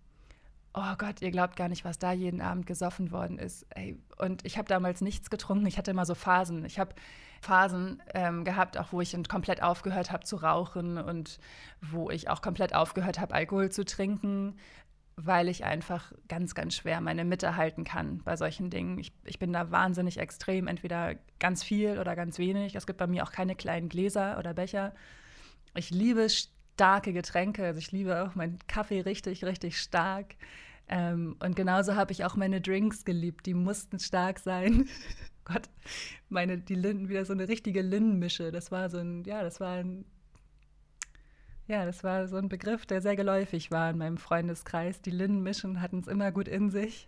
Oh 0.75 0.95
Gott, 0.97 1.21
ihr 1.21 1.31
glaubt 1.31 1.57
gar 1.57 1.69
nicht, 1.69 1.85
was 1.85 1.99
da 1.99 2.13
jeden 2.13 2.41
Abend 2.41 2.67
gesoffen 2.67 3.11
worden 3.11 3.39
ist. 3.39 3.67
Ey, 3.71 3.99
und 4.17 4.45
ich 4.47 4.57
habe 4.57 4.69
damals 4.69 5.03
nichts 5.03 5.29
getrunken. 5.29 5.67
Ich 5.67 5.77
hatte 5.77 5.91
immer 5.91 6.07
so 6.07 6.15
Phasen. 6.15 6.65
Ich 6.65 6.79
habe 6.79 6.95
Phasen 7.43 8.03
ähm, 8.15 8.45
gehabt, 8.45 8.79
auch 8.79 8.93
wo 8.93 9.03
ich 9.03 9.15
komplett 9.29 9.63
aufgehört 9.63 10.11
habe 10.11 10.25
zu 10.25 10.37
rauchen 10.37 10.97
und 10.97 11.41
wo 11.83 12.09
ich 12.09 12.31
auch 12.31 12.41
komplett 12.41 12.75
aufgehört 12.75 13.21
habe, 13.21 13.35
Alkohol 13.35 13.71
zu 13.71 13.85
trinken, 13.85 14.57
weil 15.17 15.49
ich 15.49 15.65
einfach 15.65 16.13
ganz, 16.29 16.55
ganz 16.55 16.75
schwer 16.75 17.03
meine 17.03 17.27
Mitte 17.27 17.57
halten 17.57 17.85
kann 17.85 18.23
bei 18.25 18.37
solchen 18.37 18.71
Dingen. 18.71 18.99
Ich, 18.99 19.13
ich 19.25 19.39
bin 19.39 19.53
da 19.53 19.71
wahnsinnig 19.71 20.19
extrem, 20.19 20.69
entweder 20.69 21.17
ganz 21.39 21.63
viel 21.63 21.99
oder 21.99 22.17
ganz 22.17 22.39
wenig. 22.39 22.77
Es 22.77 22.87
gibt 22.87 22.99
bei 22.99 23.07
mir 23.07 23.25
auch 23.25 23.33
keine 23.33 23.57
kleinen 23.57 23.91
Gläser 23.91 24.39
oder 24.39 24.55
Becher. 24.55 24.95
Ich 25.75 25.91
liebe 25.91 26.29
starke 26.75 27.13
Getränke. 27.13 27.65
Also 27.65 27.79
ich 27.79 27.93
liebe 27.93 28.23
auch 28.23 28.35
meinen 28.35 28.59
Kaffee 28.67 29.01
richtig, 29.01 29.45
richtig 29.45 29.79
stark. 29.79 30.35
Ähm, 30.89 31.37
und 31.41 31.57
genauso 31.57 31.95
habe 31.95 32.13
ich 32.13 32.25
auch 32.25 32.37
meine 32.37 32.61
Drinks 32.61 33.05
geliebt. 33.05 33.47
Die 33.47 33.55
mussten 33.55 33.99
stark 33.99 34.39
sein. 34.39 34.89
Gott, 35.45 35.69
meine, 36.29 36.59
die 36.59 36.75
Linden, 36.75 37.09
wieder 37.09 37.25
so 37.25 37.33
eine 37.33 37.49
richtige 37.49 37.83
Lindenmische. 37.83 38.53
Das 38.53 38.71
war 38.71 38.91
so 38.91 38.99
ein, 38.99 39.25
ja, 39.25 39.43
das 39.43 39.61
war 39.61 39.77
ein, 39.77 40.05
ja, 41.67 41.85
das 41.85 42.05
war 42.05 42.29
so 42.29 42.37
ein 42.37 42.49
Begriff, 42.49 42.87
der 42.87 43.01
sehr 43.01 43.17
geläufig 43.17 43.71
war 43.71 43.91
in 43.91 43.99
meinem 43.99 44.19
Freundeskreis. 44.19 45.01
Die 45.03 45.11
Lindenmischen 45.11 45.81
hatten 45.81 46.01
es 46.01 46.07
immer 46.07 46.33
gut 46.33 46.49
in 46.49 46.71
sich. 46.71 47.07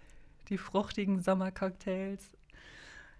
Die 0.48 0.58
fruchtigen 0.58 1.20
Sommercocktails 1.20 2.30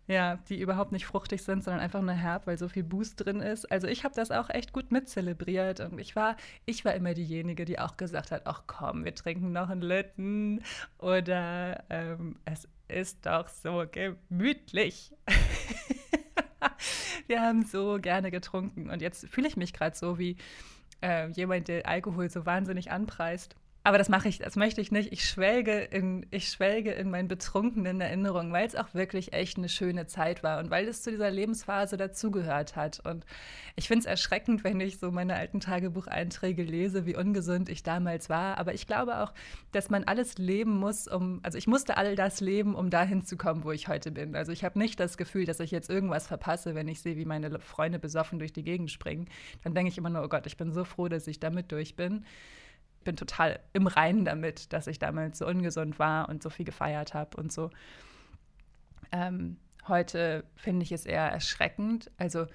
ja, 0.07 0.37
die 0.49 0.61
überhaupt 0.61 0.93
nicht 0.93 1.07
fruchtig 1.07 1.43
sind, 1.43 1.65
sondern 1.65 1.83
einfach 1.83 2.03
nur 2.03 2.13
herb, 2.13 2.47
weil 2.47 2.59
so 2.59 2.69
viel 2.69 2.85
Boost 2.85 3.25
drin 3.25 3.41
ist. 3.41 3.71
Also 3.73 3.87
ich 3.87 4.05
habe 4.05 4.15
das 4.15 4.31
auch 4.31 4.51
echt 4.51 4.73
gut 4.73 4.93
mitzelebriert 4.93 5.81
und 5.81 5.99
ich 5.99 6.15
war, 6.15 6.37
ich 6.67 6.85
war 6.85 6.95
immer 6.95 7.15
diejenige, 7.15 7.65
die 7.65 7.79
auch 7.79 7.97
gesagt 7.97 8.31
hat, 8.31 8.43
ach 8.45 8.65
komm, 8.67 9.05
wir 9.05 9.15
trinken 9.15 9.53
noch 9.53 9.71
einen 9.71 9.83
Litten 9.83 10.63
oder 10.99 11.83
ähm, 11.89 12.37
es 12.45 12.69
ist 12.89 13.25
doch 13.25 13.49
so 13.49 13.85
gemütlich. 13.91 15.13
wir 17.27 17.41
haben 17.41 17.65
so 17.65 17.99
gerne 18.01 18.31
getrunken. 18.31 18.91
Und 18.91 19.01
jetzt 19.01 19.27
fühle 19.29 19.49
ich 19.49 19.57
mich 19.57 19.73
gerade 19.73 19.97
so 19.97 20.19
wie 20.19 20.37
äh, 21.03 21.31
jemand, 21.31 21.69
der 21.69 21.89
Alkohol 21.89 22.29
so 22.29 22.45
wahnsinnig 22.45 22.91
anpreist. 22.91 23.57
Aber 23.87 23.99
das 23.99 24.09
mache 24.09 24.31
ich, 24.31 24.38
das 24.38 24.57
möchte 24.57 24.81
ich 24.81 24.91
nicht. 24.93 25.12
Ich 25.12 25.29
schwelge 25.29 25.79
in, 25.79 26.25
ich 26.31 26.49
schwelge 26.49 26.93
in 26.93 27.11
meinen 27.11 27.29
betrunkenen 27.29 28.00
Erinnerungen, 28.00 28.50
weil 28.50 28.67
es 28.67 28.75
auch 28.76 28.95
wirklich 28.95 29.35
echt 29.35 29.59
eine 29.59 29.69
schöne 29.69 30.07
Zeit 30.07 30.43
war 30.43 30.59
und 30.59 30.71
weil 30.71 30.88
es 30.88 31.03
zu 31.03 31.11
dieser 31.11 31.31
Lebensphase 31.31 31.99
dazugehört 31.99 32.76
hat. 32.76 33.00
Und 33.05 33.26
ich 33.76 33.87
finde 33.87 34.00
es 34.00 34.07
erschreckend, 34.07 34.64
wenn 34.64 34.81
ich 34.81 34.99
so 34.99 35.11
meine 35.11 35.35
alten 35.35 35.61
Tagebucheinträge 35.61 36.62
lese, 36.62 37.05
wie 37.05 37.14
ungesund 37.14 37.69
ich 37.69 37.83
damals 37.83 38.31
war. 38.31 38.57
Aber 38.57 38.73
ich 38.73 38.87
glaube 38.87 39.19
auch, 39.19 39.35
dass 39.73 39.91
man 39.91 40.05
alles 40.05 40.38
leben 40.38 40.79
muss, 40.79 41.07
um, 41.07 41.41
also 41.43 41.59
ich 41.59 41.67
musste 41.67 41.99
all 41.99 42.17
das 42.17 42.41
leben, 42.41 42.75
um 42.75 42.88
dahin 42.88 43.23
zu 43.23 43.37
kommen, 43.37 43.64
wo 43.64 43.71
ich 43.71 43.87
heute 43.88 44.11
bin. 44.11 44.35
Also 44.35 44.50
ich 44.50 44.64
habe 44.64 44.79
nicht 44.79 44.99
das 44.99 45.19
Gefühl, 45.19 45.45
dass 45.45 45.61
ich 45.61 45.71
jetzt 45.71 45.91
irgendwas 45.91 46.26
verpasse, 46.26 46.75
wenn 46.75 46.88
ich 46.88 47.03
sehe, 47.03 47.17
wie 47.17 47.26
meine 47.26 47.61
Freunde 47.61 47.99
besoffen 47.99 48.38
durch 48.38 48.55
die 48.55 48.64
Gegend 48.64 48.91
springen. 48.91 49.29
Dann 49.62 49.75
denke 49.75 49.91
ich 49.91 49.99
immer 49.99 50.09
nur, 50.09 50.25
oh 50.25 50.29
Gott, 50.29 50.47
ich 50.47 50.57
bin 50.57 50.73
so 50.73 50.85
froh, 50.85 51.09
dass 51.09 51.26
ich 51.26 51.38
damit 51.38 51.71
durch 51.71 51.97
bin 51.97 52.25
bin 53.05 53.17
total 53.17 53.61
im 53.73 53.87
Reinen 53.87 54.25
damit, 54.25 54.73
dass 54.73 54.87
ich 54.87 54.99
damals 54.99 55.39
so 55.39 55.47
ungesund 55.47 55.99
war 55.99 56.29
und 56.29 56.43
so 56.43 56.51
viel 56.51 56.65
gefeiert 56.65 57.15
habe 57.15 57.37
und 57.37 57.53
so. 57.53 57.71
Ähm, 59.13 59.59
heute 59.87 60.45
finde 60.57 60.83
ich 60.83 60.93
es 60.93 61.07
eher 61.07 61.31
erschreckend, 61.31 62.11
also 62.17 62.47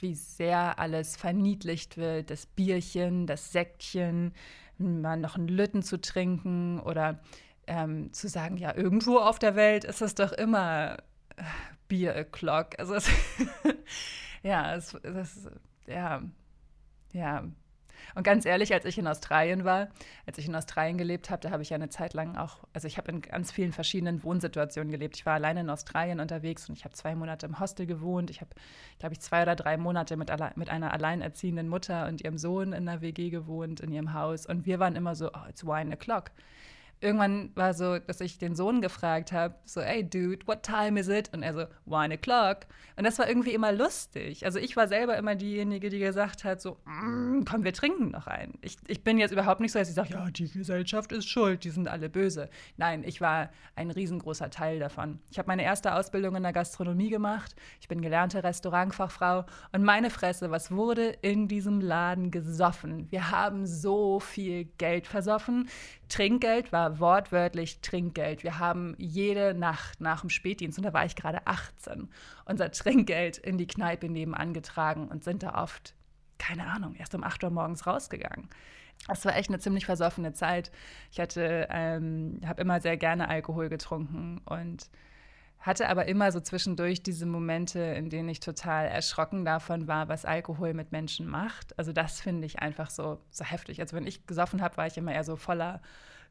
wie 0.00 0.14
sehr 0.14 0.78
alles 0.78 1.16
verniedlicht 1.16 1.96
wird, 1.96 2.30
das 2.30 2.46
Bierchen, 2.46 3.26
das 3.26 3.52
Säckchen, 3.52 4.32
mal 4.78 5.16
noch 5.16 5.36
einen 5.36 5.48
Lütten 5.48 5.82
zu 5.82 6.00
trinken 6.00 6.80
oder 6.80 7.20
ähm, 7.66 8.12
zu 8.12 8.28
sagen, 8.28 8.56
ja, 8.56 8.74
irgendwo 8.74 9.18
auf 9.18 9.38
der 9.38 9.54
Welt 9.56 9.84
ist 9.84 10.02
es 10.02 10.14
doch 10.14 10.32
immer 10.32 10.96
äh, 11.36 11.42
Bier 11.88 12.16
o'clock. 12.16 12.78
Also 12.78 12.94
es, 12.94 13.08
ja, 14.42 14.74
es, 14.74 14.94
es, 14.94 15.50
ja, 15.86 16.22
ja, 17.12 17.44
und 18.14 18.22
ganz 18.22 18.44
ehrlich, 18.44 18.72
als 18.72 18.84
ich 18.84 18.98
in 18.98 19.06
Australien 19.06 19.64
war, 19.64 19.88
als 20.26 20.38
ich 20.38 20.46
in 20.46 20.54
Australien 20.54 20.98
gelebt 20.98 21.30
habe, 21.30 21.40
da 21.40 21.50
habe 21.50 21.62
ich 21.62 21.70
ja 21.70 21.76
eine 21.76 21.88
Zeit 21.88 22.14
lang 22.14 22.36
auch, 22.36 22.58
also 22.72 22.86
ich 22.86 22.98
habe 22.98 23.10
in 23.10 23.20
ganz 23.20 23.52
vielen 23.52 23.72
verschiedenen 23.72 24.22
Wohnsituationen 24.22 24.90
gelebt. 24.90 25.16
Ich 25.16 25.26
war 25.26 25.34
alleine 25.34 25.60
in 25.60 25.70
Australien 25.70 26.20
unterwegs 26.20 26.68
und 26.68 26.76
ich 26.76 26.84
habe 26.84 26.94
zwei 26.94 27.14
Monate 27.14 27.46
im 27.46 27.60
Hostel 27.60 27.86
gewohnt. 27.86 28.30
Ich 28.30 28.40
habe, 28.40 28.50
glaube 28.98 29.14
ich, 29.14 29.20
zwei 29.20 29.42
oder 29.42 29.56
drei 29.56 29.76
Monate 29.76 30.16
mit, 30.16 30.30
mit 30.56 30.70
einer 30.70 30.92
alleinerziehenden 30.92 31.68
Mutter 31.68 32.08
und 32.08 32.22
ihrem 32.22 32.38
Sohn 32.38 32.72
in 32.72 32.88
einer 32.88 33.00
WG 33.00 33.30
gewohnt, 33.30 33.80
in 33.80 33.92
ihrem 33.92 34.12
Haus. 34.12 34.46
Und 34.46 34.66
wir 34.66 34.78
waren 34.78 34.96
immer 34.96 35.14
so, 35.14 35.28
oh, 35.28 35.48
it's 35.48 35.64
wine 35.64 35.94
o'clock 35.94 36.30
irgendwann 37.00 37.50
war 37.54 37.72
so, 37.72 37.98
dass 37.98 38.20
ich 38.20 38.38
den 38.38 38.54
Sohn 38.54 38.80
gefragt 38.80 39.32
habe, 39.32 39.54
so, 39.64 39.80
hey 39.80 40.08
Dude, 40.08 40.46
what 40.46 40.62
time 40.62 41.00
is 41.00 41.08
it? 41.08 41.30
Und 41.32 41.42
er 41.42 41.54
so, 41.54 41.64
one 41.86 42.14
o'clock. 42.14 42.66
Und 42.96 43.04
das 43.04 43.18
war 43.18 43.28
irgendwie 43.28 43.54
immer 43.54 43.72
lustig. 43.72 44.44
Also 44.44 44.58
ich 44.58 44.76
war 44.76 44.86
selber 44.86 45.16
immer 45.16 45.34
diejenige, 45.34 45.88
die 45.88 45.98
gesagt 45.98 46.44
hat, 46.44 46.60
so, 46.60 46.76
mm, 46.84 47.44
komm, 47.48 47.64
wir 47.64 47.72
trinken 47.72 48.10
noch 48.10 48.26
einen. 48.26 48.58
Ich, 48.60 48.76
ich 48.86 49.02
bin 49.02 49.18
jetzt 49.18 49.32
überhaupt 49.32 49.60
nicht 49.60 49.72
so, 49.72 49.78
dass 49.78 49.88
ich 49.88 49.94
sage, 49.94 50.10
ja, 50.10 50.30
die 50.30 50.50
Gesellschaft 50.50 51.12
ist 51.12 51.28
schuld, 51.28 51.64
die 51.64 51.70
sind 51.70 51.88
alle 51.88 52.10
böse. 52.10 52.50
Nein, 52.76 53.02
ich 53.04 53.20
war 53.20 53.50
ein 53.76 53.90
riesengroßer 53.90 54.50
Teil 54.50 54.78
davon. 54.78 55.20
Ich 55.30 55.38
habe 55.38 55.48
meine 55.48 55.64
erste 55.64 55.94
Ausbildung 55.94 56.36
in 56.36 56.42
der 56.42 56.52
Gastronomie 56.52 57.08
gemacht. 57.08 57.54
Ich 57.80 57.88
bin 57.88 58.02
gelernte 58.02 58.44
Restaurantfachfrau. 58.44 59.46
Und 59.72 59.84
meine 59.84 60.10
Fresse, 60.10 60.50
was 60.50 60.70
wurde 60.70 61.08
in 61.22 61.48
diesem 61.48 61.80
Laden 61.80 62.30
gesoffen? 62.30 63.10
Wir 63.10 63.30
haben 63.30 63.66
so 63.66 64.20
viel 64.20 64.64
Geld 64.76 65.06
versoffen. 65.06 65.68
Trinkgeld 66.08 66.72
war 66.72 66.89
wortwörtlich 66.98 67.80
Trinkgeld. 67.80 68.42
Wir 68.42 68.58
haben 68.58 68.94
jede 68.98 69.54
Nacht 69.54 70.00
nach 70.00 70.22
dem 70.22 70.30
Spätdienst, 70.30 70.78
und 70.78 70.84
da 70.84 70.92
war 70.92 71.04
ich 71.04 71.14
gerade 71.14 71.46
18, 71.46 72.08
unser 72.46 72.70
Trinkgeld 72.70 73.38
in 73.38 73.58
die 73.58 73.66
Kneipe 73.66 74.08
nebenan 74.08 74.52
getragen 74.54 75.08
und 75.08 75.22
sind 75.22 75.42
da 75.42 75.62
oft, 75.62 75.94
keine 76.38 76.66
Ahnung, 76.66 76.94
erst 76.96 77.14
um 77.14 77.22
8 77.22 77.44
Uhr 77.44 77.50
morgens 77.50 77.86
rausgegangen. 77.86 78.48
Das 79.06 79.24
war 79.24 79.36
echt 79.36 79.48
eine 79.48 79.58
ziemlich 79.58 79.86
versoffene 79.86 80.32
Zeit. 80.32 80.70
Ich 81.10 81.20
hatte, 81.20 81.68
ähm, 81.70 82.40
habe 82.44 82.60
immer 82.60 82.80
sehr 82.80 82.96
gerne 82.96 83.28
Alkohol 83.28 83.68
getrunken 83.68 84.40
und 84.44 84.90
hatte 85.60 85.88
aber 85.88 86.06
immer 86.06 86.32
so 86.32 86.40
zwischendurch 86.40 87.02
diese 87.02 87.26
Momente, 87.26 87.80
in 87.80 88.08
denen 88.08 88.30
ich 88.30 88.40
total 88.40 88.86
erschrocken 88.86 89.44
davon 89.44 89.86
war, 89.86 90.08
was 90.08 90.24
Alkohol 90.24 90.72
mit 90.72 90.90
Menschen 90.90 91.26
macht. 91.26 91.78
Also 91.78 91.92
das 91.92 92.20
finde 92.20 92.46
ich 92.46 92.60
einfach 92.60 92.88
so, 92.88 93.20
so 93.30 93.44
heftig. 93.44 93.80
Also 93.80 93.94
wenn 93.94 94.06
ich 94.06 94.26
gesoffen 94.26 94.62
habe, 94.62 94.78
war 94.78 94.86
ich 94.86 94.96
immer 94.96 95.12
eher 95.12 95.24
so 95.24 95.36
voller, 95.36 95.82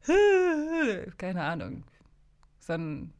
keine 1.18 1.42
Ahnung, 1.42 1.84
so, 2.58 2.72
ein, 2.74 3.12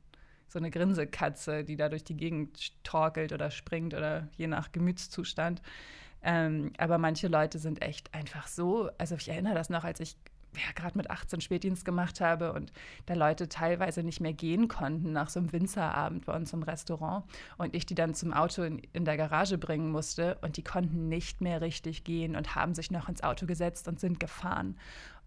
so 0.49 0.59
eine 0.59 0.71
Grinsekatze, 0.71 1.65
die 1.65 1.77
da 1.77 1.89
durch 1.89 2.05
die 2.05 2.17
Gegend 2.17 2.83
torkelt 2.85 3.33
oder 3.33 3.51
springt 3.51 3.95
oder 3.95 4.29
je 4.37 4.47
nach 4.47 4.73
Gemütszustand. 4.73 5.63
Ähm, 6.23 6.73
aber 6.77 6.99
manche 6.99 7.29
Leute 7.29 7.59
sind 7.59 7.83
echt 7.83 8.13
einfach 8.15 8.47
so, 8.47 8.91
also 8.99 9.15
ich 9.15 9.29
erinnere 9.29 9.55
das 9.55 9.71
noch, 9.71 9.85
als 9.85 10.01
ich 10.01 10.17
ja, 10.57 10.73
gerade 10.75 10.99
mit 10.99 11.11
18 11.11 11.41
Spätdienst 11.41 11.85
gemacht 11.85 12.21
habe 12.21 12.53
und 12.53 12.73
da 13.07 13.15
Leute 13.15 13.49
teilweise 13.49 14.03
nicht 14.03 14.21
mehr 14.21 14.33
gehen 14.33 14.69
konnten 14.69 15.13
nach 15.13 15.31
so 15.31 15.39
einem 15.39 15.53
Winzerabend 15.53 16.27
bei 16.27 16.35
uns 16.35 16.53
im 16.53 16.63
Restaurant 16.63 17.25
und 17.57 17.75
ich 17.75 17.87
die 17.87 17.95
dann 17.95 18.15
zum 18.15 18.33
Auto 18.33 18.63
in, 18.63 18.83
in 18.93 19.05
der 19.05 19.17
Garage 19.17 19.59
bringen 19.59 19.93
musste 19.93 20.39
und 20.43 20.57
die 20.57 20.65
konnten 20.65 21.09
nicht 21.09 21.41
mehr 21.41 21.61
richtig 21.61 22.05
gehen 22.05 22.35
und 22.35 22.55
haben 22.55 22.75
sich 22.75 22.91
noch 22.91 23.09
ins 23.09 23.23
Auto 23.23 23.47
gesetzt 23.47 23.87
und 23.87 24.01
sind 24.01 24.19
gefahren. 24.19 24.77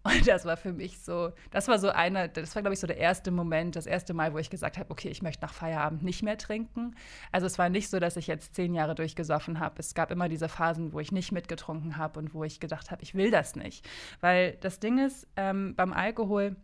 Und 0.06 0.28
das 0.28 0.44
war 0.44 0.58
für 0.58 0.74
mich 0.74 0.98
so, 0.98 1.32
das 1.50 1.66
war 1.66 1.78
so 1.78 1.88
einer, 1.88 2.28
das 2.28 2.54
war, 2.54 2.62
glaube 2.62 2.74
ich, 2.74 2.80
so 2.80 2.86
der 2.86 2.98
erste 2.98 3.30
Moment, 3.30 3.74
das 3.74 3.86
erste 3.86 4.12
Mal, 4.12 4.34
wo 4.34 4.38
ich 4.38 4.50
gesagt 4.50 4.76
habe, 4.76 4.90
okay, 4.90 5.08
ich 5.08 5.22
möchte 5.22 5.40
nach 5.42 5.54
Feierabend 5.54 6.02
nicht 6.02 6.22
mehr 6.22 6.36
trinken. 6.36 6.94
Also 7.32 7.46
es 7.46 7.58
war 7.58 7.70
nicht 7.70 7.88
so, 7.88 7.98
dass 7.98 8.18
ich 8.18 8.26
jetzt 8.26 8.54
zehn 8.54 8.74
Jahre 8.74 8.94
durchgesoffen 8.94 9.60
habe. 9.60 9.76
Es 9.78 9.94
gab 9.94 10.10
immer 10.10 10.28
diese 10.28 10.50
Phasen, 10.50 10.92
wo 10.92 11.00
ich 11.00 11.10
nicht 11.10 11.32
mitgetrunken 11.32 11.96
habe 11.96 12.20
und 12.20 12.34
wo 12.34 12.44
ich 12.44 12.60
gedacht 12.60 12.90
habe, 12.90 13.02
ich 13.02 13.14
will 13.14 13.30
das 13.30 13.56
nicht. 13.56 13.88
Weil 14.20 14.58
das 14.60 14.78
Ding 14.78 14.98
ist, 14.98 15.26
ähm, 15.36 15.74
beim 15.74 15.94
Alkohol, 15.94 16.54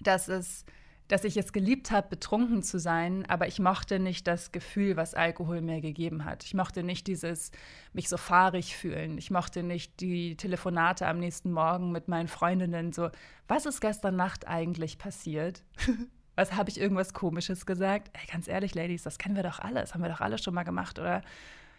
dass 0.00 0.26
es 0.26 0.66
dass 1.08 1.24
ich 1.24 1.36
es 1.36 1.52
geliebt 1.52 1.90
habe, 1.90 2.08
betrunken 2.08 2.62
zu 2.62 2.78
sein, 2.78 3.24
aber 3.28 3.46
ich 3.46 3.60
mochte 3.60 3.98
nicht 4.00 4.26
das 4.26 4.50
Gefühl, 4.50 4.96
was 4.96 5.14
Alkohol 5.14 5.60
mir 5.60 5.80
gegeben 5.80 6.24
hat. 6.24 6.44
Ich 6.44 6.54
mochte 6.54 6.82
nicht 6.82 7.06
dieses 7.06 7.52
mich 7.92 8.08
so 8.08 8.16
fahrig 8.16 8.76
fühlen. 8.76 9.16
Ich 9.16 9.30
mochte 9.30 9.62
nicht 9.62 10.00
die 10.00 10.36
Telefonate 10.36 11.06
am 11.06 11.18
nächsten 11.18 11.52
Morgen 11.52 11.92
mit 11.92 12.08
meinen 12.08 12.28
Freundinnen 12.28 12.92
so, 12.92 13.10
was 13.46 13.66
ist 13.66 13.80
gestern 13.80 14.16
Nacht 14.16 14.48
eigentlich 14.48 14.98
passiert? 14.98 15.62
was 16.34 16.54
habe 16.54 16.70
ich 16.70 16.80
irgendwas 16.80 17.14
komisches 17.14 17.66
gesagt? 17.66 18.10
Ey, 18.12 18.26
ganz 18.32 18.48
ehrlich, 18.48 18.74
Ladies, 18.74 19.04
das 19.04 19.18
kennen 19.18 19.36
wir 19.36 19.44
doch 19.44 19.60
alles, 19.60 19.94
haben 19.94 20.02
wir 20.02 20.10
doch 20.10 20.20
alle 20.20 20.38
schon 20.38 20.54
mal 20.54 20.64
gemacht 20.64 20.98
oder 20.98 21.22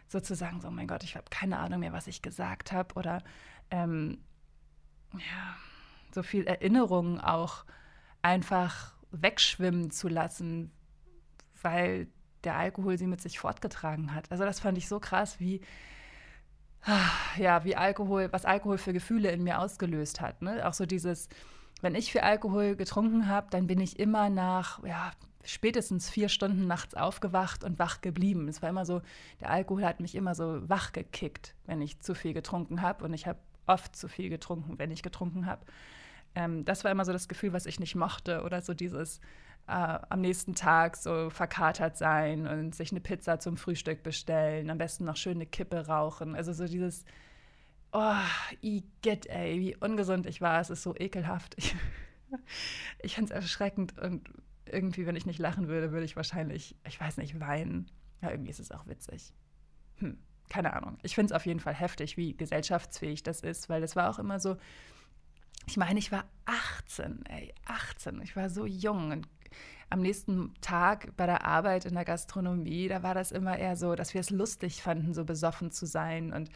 sozusagen 0.07 0.61
so, 0.61 0.71
mein 0.71 0.87
Gott, 0.87 1.03
ich 1.03 1.15
habe 1.15 1.25
keine 1.29 1.59
Ahnung 1.59 1.81
mehr, 1.81 1.91
was 1.91 2.07
ich 2.07 2.21
gesagt 2.21 2.71
habe 2.71 2.95
oder 2.95 3.21
ähm, 3.71 4.19
ja, 5.13 5.55
so 6.13 6.23
viel 6.23 6.47
Erinnerungen 6.47 7.19
auch 7.19 7.65
einfach 8.21 8.96
wegschwimmen 9.21 9.91
zu 9.91 10.07
lassen, 10.07 10.71
weil 11.61 12.07
der 12.43 12.55
Alkohol 12.55 12.97
sie 12.97 13.07
mit 13.07 13.21
sich 13.21 13.39
fortgetragen 13.39 14.13
hat. 14.13 14.31
Also 14.31 14.43
das 14.43 14.59
fand 14.59 14.77
ich 14.77 14.87
so 14.87 14.99
krass, 14.99 15.39
wie 15.39 15.61
ja, 17.37 17.63
wie 17.65 17.75
Alkohol, 17.75 18.29
was 18.31 18.45
Alkohol 18.45 18.77
für 18.77 18.93
Gefühle 18.93 19.31
in 19.31 19.43
mir 19.43 19.59
ausgelöst 19.59 20.21
hat. 20.21 20.41
Ne? 20.41 20.65
Auch 20.65 20.73
so 20.73 20.85
dieses, 20.85 21.27
wenn 21.81 21.95
ich 21.95 22.11
viel 22.11 22.21
Alkohol 22.21 22.75
getrunken 22.75 23.27
habe, 23.27 23.47
dann 23.49 23.67
bin 23.67 23.79
ich 23.81 23.99
immer 23.99 24.29
nach 24.29 24.83
ja, 24.85 25.11
spätestens 25.43 26.09
vier 26.09 26.29
Stunden 26.29 26.67
nachts 26.67 26.93
aufgewacht 26.93 27.63
und 27.63 27.79
wach 27.79 28.01
geblieben. 28.01 28.47
Es 28.47 28.61
war 28.61 28.69
immer 28.69 28.85
so, 28.85 29.01
der 29.41 29.49
Alkohol 29.49 29.85
hat 29.85 29.99
mich 29.99 30.15
immer 30.15 30.35
so 30.35 30.67
wach 30.69 30.93
gekickt, 30.93 31.55
wenn 31.65 31.81
ich 31.81 31.99
zu 31.99 32.15
viel 32.15 32.33
getrunken 32.33 32.81
habe. 32.81 33.03
Und 33.03 33.13
ich 33.13 33.27
habe 33.27 33.39
oft 33.65 33.95
zu 33.95 34.07
viel 34.07 34.29
getrunken, 34.29 34.79
wenn 34.79 34.91
ich 34.91 35.03
getrunken 35.03 35.45
habe. 35.45 35.65
Ähm, 36.37 36.65
das 36.65 36.83
war 36.83 36.91
immer 36.91 37.03
so 37.03 37.11
das 37.11 37.27
Gefühl, 37.27 37.51
was 37.51 37.65
ich 37.65 37.79
nicht 37.79 37.95
mochte. 37.95 38.43
Oder 38.43 38.61
so 38.61 38.75
dieses 38.75 39.19
äh, 39.65 39.71
am 39.71 40.21
nächsten 40.21 40.53
Tag 40.53 40.95
so 40.95 41.31
verkatert 41.31 41.97
sein 41.97 42.45
und 42.45 42.75
sich 42.75 42.91
eine 42.91 43.01
Pizza 43.01 43.39
zum 43.39 43.57
Frühstück 43.57 44.03
bestellen, 44.03 44.69
am 44.69 44.77
besten 44.77 45.05
noch 45.05 45.15
schöne 45.15 45.47
Kippe 45.47 45.87
rauchen. 45.87 46.35
Also 46.35 46.53
so 46.53 46.67
dieses, 46.67 47.05
oh, 47.91 48.21
I 48.63 48.83
get, 49.01 49.25
ey, 49.25 49.59
wie 49.59 49.75
ungesund 49.77 50.27
ich 50.27 50.39
war. 50.39 50.61
Es 50.61 50.69
ist 50.69 50.83
so 50.83 50.95
ekelhaft. 50.95 51.55
Ich, 51.57 51.75
ich 52.99 53.15
fand 53.15 53.31
es 53.31 53.35
erschreckend 53.35 53.97
und 53.97 54.29
irgendwie, 54.67 55.07
wenn 55.07 55.15
ich 55.15 55.25
nicht 55.25 55.39
lachen 55.39 55.67
würde, 55.67 55.91
würde 55.91 56.05
ich 56.05 56.15
wahrscheinlich, 56.15 56.75
ich 56.87 57.01
weiß 57.01 57.17
nicht, 57.17 57.39
weinen. 57.39 57.89
Ja, 58.21 58.29
irgendwie 58.29 58.51
ist 58.51 58.59
es 58.59 58.71
auch 58.71 58.85
witzig. 58.85 59.33
Hm, 59.95 60.19
keine 60.49 60.73
Ahnung. 60.73 60.99
Ich 61.01 61.15
finde 61.15 61.33
es 61.33 61.35
auf 61.35 61.47
jeden 61.47 61.61
Fall 61.61 61.73
heftig, 61.73 62.15
wie 62.15 62.37
gesellschaftsfähig 62.37 63.23
das 63.23 63.41
ist, 63.41 63.69
weil 63.69 63.81
das 63.81 63.95
war 63.95 64.11
auch 64.11 64.19
immer 64.19 64.39
so, 64.39 64.57
ich 65.67 65.77
meine, 65.77 65.99
ich 65.99 66.11
war 66.11 66.25
18, 66.45 67.25
ey, 67.25 67.53
18. 67.65 68.21
Ich 68.21 68.35
war 68.35 68.49
so 68.49 68.65
jung 68.65 69.11
und 69.11 69.27
am 69.89 70.01
nächsten 70.01 70.53
Tag 70.61 71.15
bei 71.17 71.25
der 71.25 71.45
Arbeit 71.45 71.85
in 71.85 71.93
der 71.93 72.05
Gastronomie, 72.05 72.87
da 72.87 73.03
war 73.03 73.13
das 73.13 73.31
immer 73.31 73.57
eher 73.57 73.75
so, 73.75 73.95
dass 73.95 74.13
wir 74.13 74.21
es 74.21 74.29
lustig 74.29 74.81
fanden, 74.81 75.13
so 75.13 75.23
besoffen 75.25 75.71
zu 75.71 75.85
sein. 75.85 76.33
Und 76.33 76.49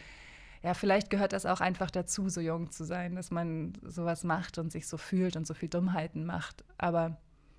ja, 0.63 0.73
vielleicht 0.73 1.09
gehört 1.09 1.33
das 1.33 1.45
auch 1.45 1.59
einfach 1.59 1.91
dazu, 1.91 2.29
so 2.29 2.39
jung 2.39 2.71
zu 2.71 2.85
sein, 2.85 3.15
dass 3.15 3.31
man 3.31 3.73
sowas 3.83 4.23
macht 4.23 4.57
und 4.57 4.71
sich 4.71 4.87
so 4.87 4.97
fühlt 4.97 5.35
und 5.35 5.45
so 5.45 5.53
viel 5.53 5.69
Dummheiten 5.69 6.25
macht. 6.25 6.63
Aber 6.77 7.17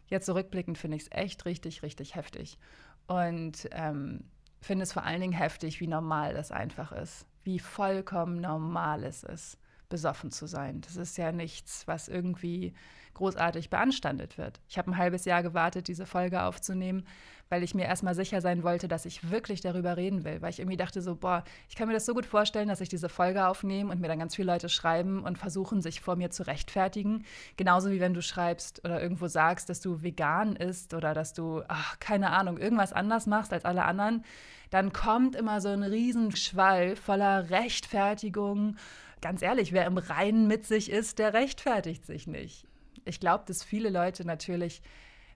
jetzt 0.08 0.26
zurückblickend 0.26 0.78
finde 0.78 0.96
ich 0.96 1.04
es 1.04 1.08
echt 1.10 1.44
richtig, 1.44 1.82
richtig 1.82 2.14
heftig. 2.14 2.58
Und 3.06 3.68
ähm, 3.72 4.24
finde 4.60 4.84
es 4.84 4.92
vor 4.92 5.04
allen 5.04 5.20
Dingen 5.20 5.32
heftig, 5.32 5.80
wie 5.80 5.88
normal 5.88 6.34
das 6.34 6.50
einfach 6.50 6.92
ist. 6.92 7.26
Wie 7.44 7.58
vollkommen 7.58 8.40
normal 8.40 9.04
es 9.04 9.22
ist, 9.22 9.58
besoffen 9.92 10.30
zu 10.30 10.46
sein. 10.46 10.80
Das 10.80 10.96
ist 10.96 11.18
ja 11.18 11.32
nichts, 11.32 11.86
was 11.86 12.08
irgendwie 12.08 12.72
großartig 13.12 13.68
beanstandet 13.68 14.38
wird. 14.38 14.58
Ich 14.70 14.78
habe 14.78 14.90
ein 14.90 14.96
halbes 14.96 15.26
Jahr 15.26 15.42
gewartet, 15.42 15.86
diese 15.86 16.06
Folge 16.06 16.42
aufzunehmen, 16.42 17.04
weil 17.50 17.62
ich 17.62 17.74
mir 17.74 17.84
erstmal 17.84 18.14
sicher 18.14 18.40
sein 18.40 18.62
wollte, 18.62 18.88
dass 18.88 19.04
ich 19.04 19.30
wirklich 19.30 19.60
darüber 19.60 19.98
reden 19.98 20.24
will, 20.24 20.40
weil 20.40 20.48
ich 20.48 20.60
irgendwie 20.60 20.78
dachte 20.78 21.02
so, 21.02 21.14
boah, 21.14 21.44
ich 21.68 21.76
kann 21.76 21.88
mir 21.88 21.92
das 21.92 22.06
so 22.06 22.14
gut 22.14 22.24
vorstellen, 22.24 22.68
dass 22.68 22.80
ich 22.80 22.88
diese 22.88 23.10
Folge 23.10 23.46
aufnehme 23.46 23.92
und 23.92 24.00
mir 24.00 24.08
dann 24.08 24.18
ganz 24.18 24.34
viele 24.34 24.50
Leute 24.50 24.70
schreiben 24.70 25.22
und 25.22 25.36
versuchen, 25.36 25.82
sich 25.82 26.00
vor 26.00 26.16
mir 26.16 26.30
zu 26.30 26.46
rechtfertigen. 26.46 27.26
Genauso 27.58 27.90
wie 27.90 28.00
wenn 28.00 28.14
du 28.14 28.22
schreibst 28.22 28.82
oder 28.86 29.02
irgendwo 29.02 29.26
sagst, 29.26 29.68
dass 29.68 29.82
du 29.82 30.02
vegan 30.02 30.56
isst 30.56 30.94
oder 30.94 31.12
dass 31.12 31.34
du, 31.34 31.62
ach, 31.68 32.00
keine 32.00 32.30
Ahnung, 32.30 32.56
irgendwas 32.56 32.94
anders 32.94 33.26
machst 33.26 33.52
als 33.52 33.66
alle 33.66 33.84
anderen, 33.84 34.24
dann 34.70 34.94
kommt 34.94 35.36
immer 35.36 35.60
so 35.60 35.68
ein 35.68 35.82
Riesenschwall 35.82 36.96
voller 36.96 37.50
Rechtfertigung. 37.50 38.76
Ganz 39.22 39.40
ehrlich, 39.40 39.72
wer 39.72 39.86
im 39.86 39.98
Reinen 39.98 40.48
mit 40.48 40.66
sich 40.66 40.90
ist, 40.90 41.20
der 41.20 41.32
rechtfertigt 41.32 42.04
sich 42.04 42.26
nicht. 42.26 42.66
Ich 43.04 43.20
glaube, 43.20 43.44
dass 43.46 43.62
viele 43.62 43.88
Leute 43.88 44.26
natürlich 44.26 44.82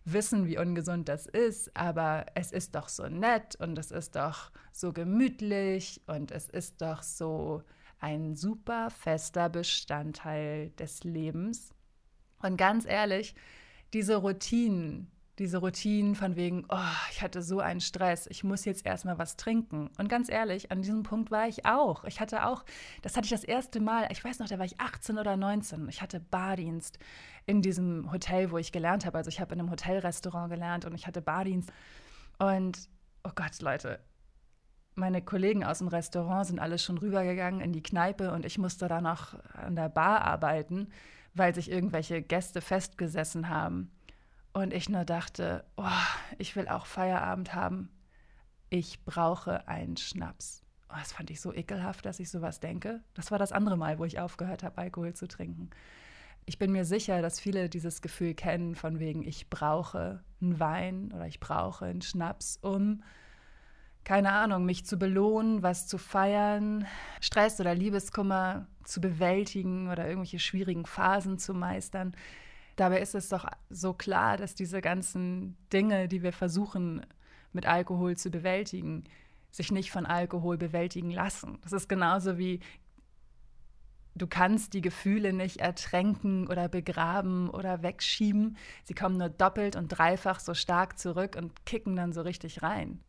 wissen, 0.04 0.46
wie 0.46 0.58
ungesund 0.58 1.08
das 1.08 1.26
ist, 1.26 1.74
aber 1.76 2.26
es 2.34 2.50
ist 2.50 2.74
doch 2.74 2.88
so 2.88 3.08
nett 3.08 3.56
und 3.56 3.78
es 3.78 3.92
ist 3.92 4.16
doch 4.16 4.50
so 4.72 4.92
gemütlich 4.92 6.00
und 6.08 6.32
es 6.32 6.48
ist 6.48 6.82
doch 6.82 7.02
so 7.02 7.62
ein 8.00 8.34
super 8.34 8.90
fester 8.90 9.48
Bestandteil 9.48 10.70
des 10.70 11.04
Lebens. 11.04 11.70
Und 12.42 12.56
ganz 12.56 12.86
ehrlich, 12.86 13.36
diese 13.92 14.16
Routinen, 14.16 15.12
diese 15.38 15.58
Routinen 15.58 16.14
von 16.14 16.34
wegen, 16.34 16.64
oh, 16.70 16.78
ich 17.10 17.20
hatte 17.20 17.42
so 17.42 17.60
einen 17.60 17.80
Stress, 17.80 18.26
ich 18.26 18.42
muss 18.42 18.64
jetzt 18.64 18.86
erstmal 18.86 19.18
was 19.18 19.36
trinken. 19.36 19.90
Und 19.98 20.08
ganz 20.08 20.30
ehrlich, 20.30 20.72
an 20.72 20.80
diesem 20.80 21.02
Punkt 21.02 21.30
war 21.30 21.46
ich 21.46 21.66
auch. 21.66 22.04
Ich 22.04 22.20
hatte 22.20 22.46
auch, 22.46 22.64
das 23.02 23.16
hatte 23.16 23.26
ich 23.26 23.32
das 23.32 23.44
erste 23.44 23.80
Mal, 23.80 24.08
ich 24.10 24.24
weiß 24.24 24.38
noch, 24.38 24.48
da 24.48 24.58
war 24.58 24.64
ich 24.64 24.80
18 24.80 25.18
oder 25.18 25.36
19. 25.36 25.88
Ich 25.90 26.00
hatte 26.00 26.20
Bardienst 26.20 26.98
in 27.44 27.60
diesem 27.60 28.10
Hotel, 28.10 28.50
wo 28.50 28.56
ich 28.56 28.72
gelernt 28.72 29.04
habe. 29.04 29.18
Also 29.18 29.28
ich 29.28 29.40
habe 29.40 29.52
in 29.54 29.60
einem 29.60 29.70
Hotelrestaurant 29.70 30.50
gelernt 30.50 30.86
und 30.86 30.94
ich 30.94 31.06
hatte 31.06 31.20
Bardienst. 31.20 31.70
Und, 32.38 32.88
oh 33.22 33.32
Gott, 33.34 33.60
Leute, 33.60 34.00
meine 34.94 35.20
Kollegen 35.20 35.64
aus 35.64 35.78
dem 35.78 35.88
Restaurant 35.88 36.46
sind 36.46 36.58
alle 36.58 36.78
schon 36.78 36.96
rübergegangen 36.96 37.60
in 37.60 37.74
die 37.74 37.82
Kneipe 37.82 38.32
und 38.32 38.46
ich 38.46 38.56
musste 38.56 38.88
da 38.88 39.02
noch 39.02 39.34
an 39.52 39.76
der 39.76 39.90
Bar 39.90 40.22
arbeiten, 40.22 40.88
weil 41.34 41.54
sich 41.54 41.70
irgendwelche 41.70 42.22
Gäste 42.22 42.62
festgesessen 42.62 43.50
haben. 43.50 43.90
Und 44.56 44.72
ich 44.72 44.88
nur 44.88 45.04
dachte, 45.04 45.66
oh, 45.76 45.84
ich 46.38 46.56
will 46.56 46.66
auch 46.66 46.86
Feierabend 46.86 47.54
haben. 47.54 47.90
Ich 48.70 49.04
brauche 49.04 49.68
einen 49.68 49.98
Schnaps. 49.98 50.62
Oh, 50.88 50.94
das 50.98 51.12
fand 51.12 51.28
ich 51.30 51.42
so 51.42 51.52
ekelhaft, 51.52 52.06
dass 52.06 52.20
ich 52.20 52.30
sowas 52.30 52.58
denke. 52.58 53.02
Das 53.12 53.30
war 53.30 53.38
das 53.38 53.52
andere 53.52 53.76
Mal, 53.76 53.98
wo 53.98 54.06
ich 54.06 54.18
aufgehört 54.18 54.62
habe, 54.62 54.78
Alkohol 54.78 55.12
zu 55.12 55.28
trinken. 55.28 55.68
Ich 56.46 56.56
bin 56.56 56.72
mir 56.72 56.86
sicher, 56.86 57.20
dass 57.20 57.38
viele 57.38 57.68
dieses 57.68 58.00
Gefühl 58.00 58.32
kennen, 58.32 58.74
von 58.76 58.98
wegen, 58.98 59.22
ich 59.24 59.50
brauche 59.50 60.24
einen 60.40 60.58
Wein 60.58 61.12
oder 61.14 61.26
ich 61.26 61.38
brauche 61.38 61.84
einen 61.84 62.00
Schnaps, 62.00 62.58
um, 62.62 63.02
keine 64.04 64.32
Ahnung, 64.32 64.64
mich 64.64 64.86
zu 64.86 64.96
belohnen, 64.96 65.62
was 65.62 65.86
zu 65.86 65.98
feiern, 65.98 66.86
Stress 67.20 67.60
oder 67.60 67.74
Liebeskummer 67.74 68.68
zu 68.84 69.02
bewältigen 69.02 69.90
oder 69.90 70.06
irgendwelche 70.06 70.38
schwierigen 70.38 70.86
Phasen 70.86 71.38
zu 71.38 71.52
meistern. 71.52 72.16
Dabei 72.76 73.00
ist 73.00 73.14
es 73.14 73.28
doch 73.30 73.46
so 73.70 73.94
klar, 73.94 74.36
dass 74.36 74.54
diese 74.54 74.80
ganzen 74.80 75.56
Dinge, 75.72 76.08
die 76.08 76.22
wir 76.22 76.32
versuchen 76.32 77.04
mit 77.52 77.66
Alkohol 77.66 78.16
zu 78.16 78.30
bewältigen, 78.30 79.04
sich 79.50 79.72
nicht 79.72 79.90
von 79.90 80.04
Alkohol 80.04 80.58
bewältigen 80.58 81.10
lassen. 81.10 81.58
Das 81.62 81.72
ist 81.72 81.88
genauso 81.88 82.36
wie 82.36 82.60
du 84.14 84.26
kannst 84.26 84.74
die 84.74 84.80
Gefühle 84.80 85.32
nicht 85.32 85.58
ertränken 85.58 86.48
oder 86.48 86.68
begraben 86.68 87.50
oder 87.50 87.82
wegschieben. 87.82 88.56
Sie 88.84 88.94
kommen 88.94 89.16
nur 89.16 89.28
doppelt 89.28 89.76
und 89.76 89.88
dreifach 89.88 90.40
so 90.40 90.54
stark 90.54 90.98
zurück 90.98 91.36
und 91.36 91.66
kicken 91.66 91.96
dann 91.96 92.12
so 92.12 92.22
richtig 92.22 92.62
rein. 92.62 93.00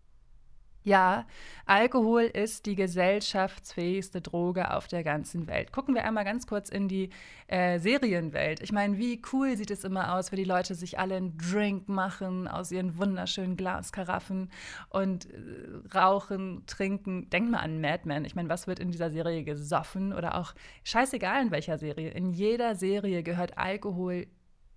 Ja, 0.87 1.25
Alkohol 1.65 2.21
ist 2.21 2.65
die 2.65 2.75
gesellschaftsfähigste 2.75 4.21
Droge 4.21 4.73
auf 4.73 4.87
der 4.87 5.03
ganzen 5.03 5.45
Welt. 5.45 5.73
Gucken 5.73 5.93
wir 5.93 6.05
einmal 6.05 6.23
ganz 6.23 6.47
kurz 6.47 6.69
in 6.69 6.87
die 6.87 7.09
äh, 7.47 7.77
Serienwelt. 7.77 8.61
Ich 8.61 8.71
meine, 8.71 8.97
wie 8.97 9.21
cool 9.33 9.57
sieht 9.57 9.69
es 9.69 9.83
immer 9.83 10.15
aus, 10.15 10.31
wenn 10.31 10.37
die 10.37 10.45
Leute 10.45 10.75
sich 10.75 10.97
alle 10.97 11.17
einen 11.17 11.37
Drink 11.37 11.89
machen 11.89 12.47
aus 12.47 12.71
ihren 12.71 12.97
wunderschönen 12.97 13.57
Glaskaraffen 13.57 14.49
und 14.87 15.25
äh, 15.25 15.93
rauchen, 15.93 16.63
trinken. 16.67 17.29
Denk 17.31 17.51
mal 17.51 17.59
an 17.59 17.81
Mad 17.81 18.03
Men. 18.05 18.23
Ich 18.23 18.35
meine, 18.35 18.47
was 18.47 18.65
wird 18.65 18.79
in 18.79 18.89
dieser 18.89 19.11
Serie 19.11 19.43
gesoffen 19.43 20.13
oder 20.13 20.37
auch 20.37 20.53
scheißegal 20.85 21.41
in 21.41 21.51
welcher 21.51 21.77
Serie. 21.77 22.11
In 22.11 22.31
jeder 22.31 22.75
Serie 22.75 23.23
gehört 23.23 23.57
Alkohol 23.57 24.27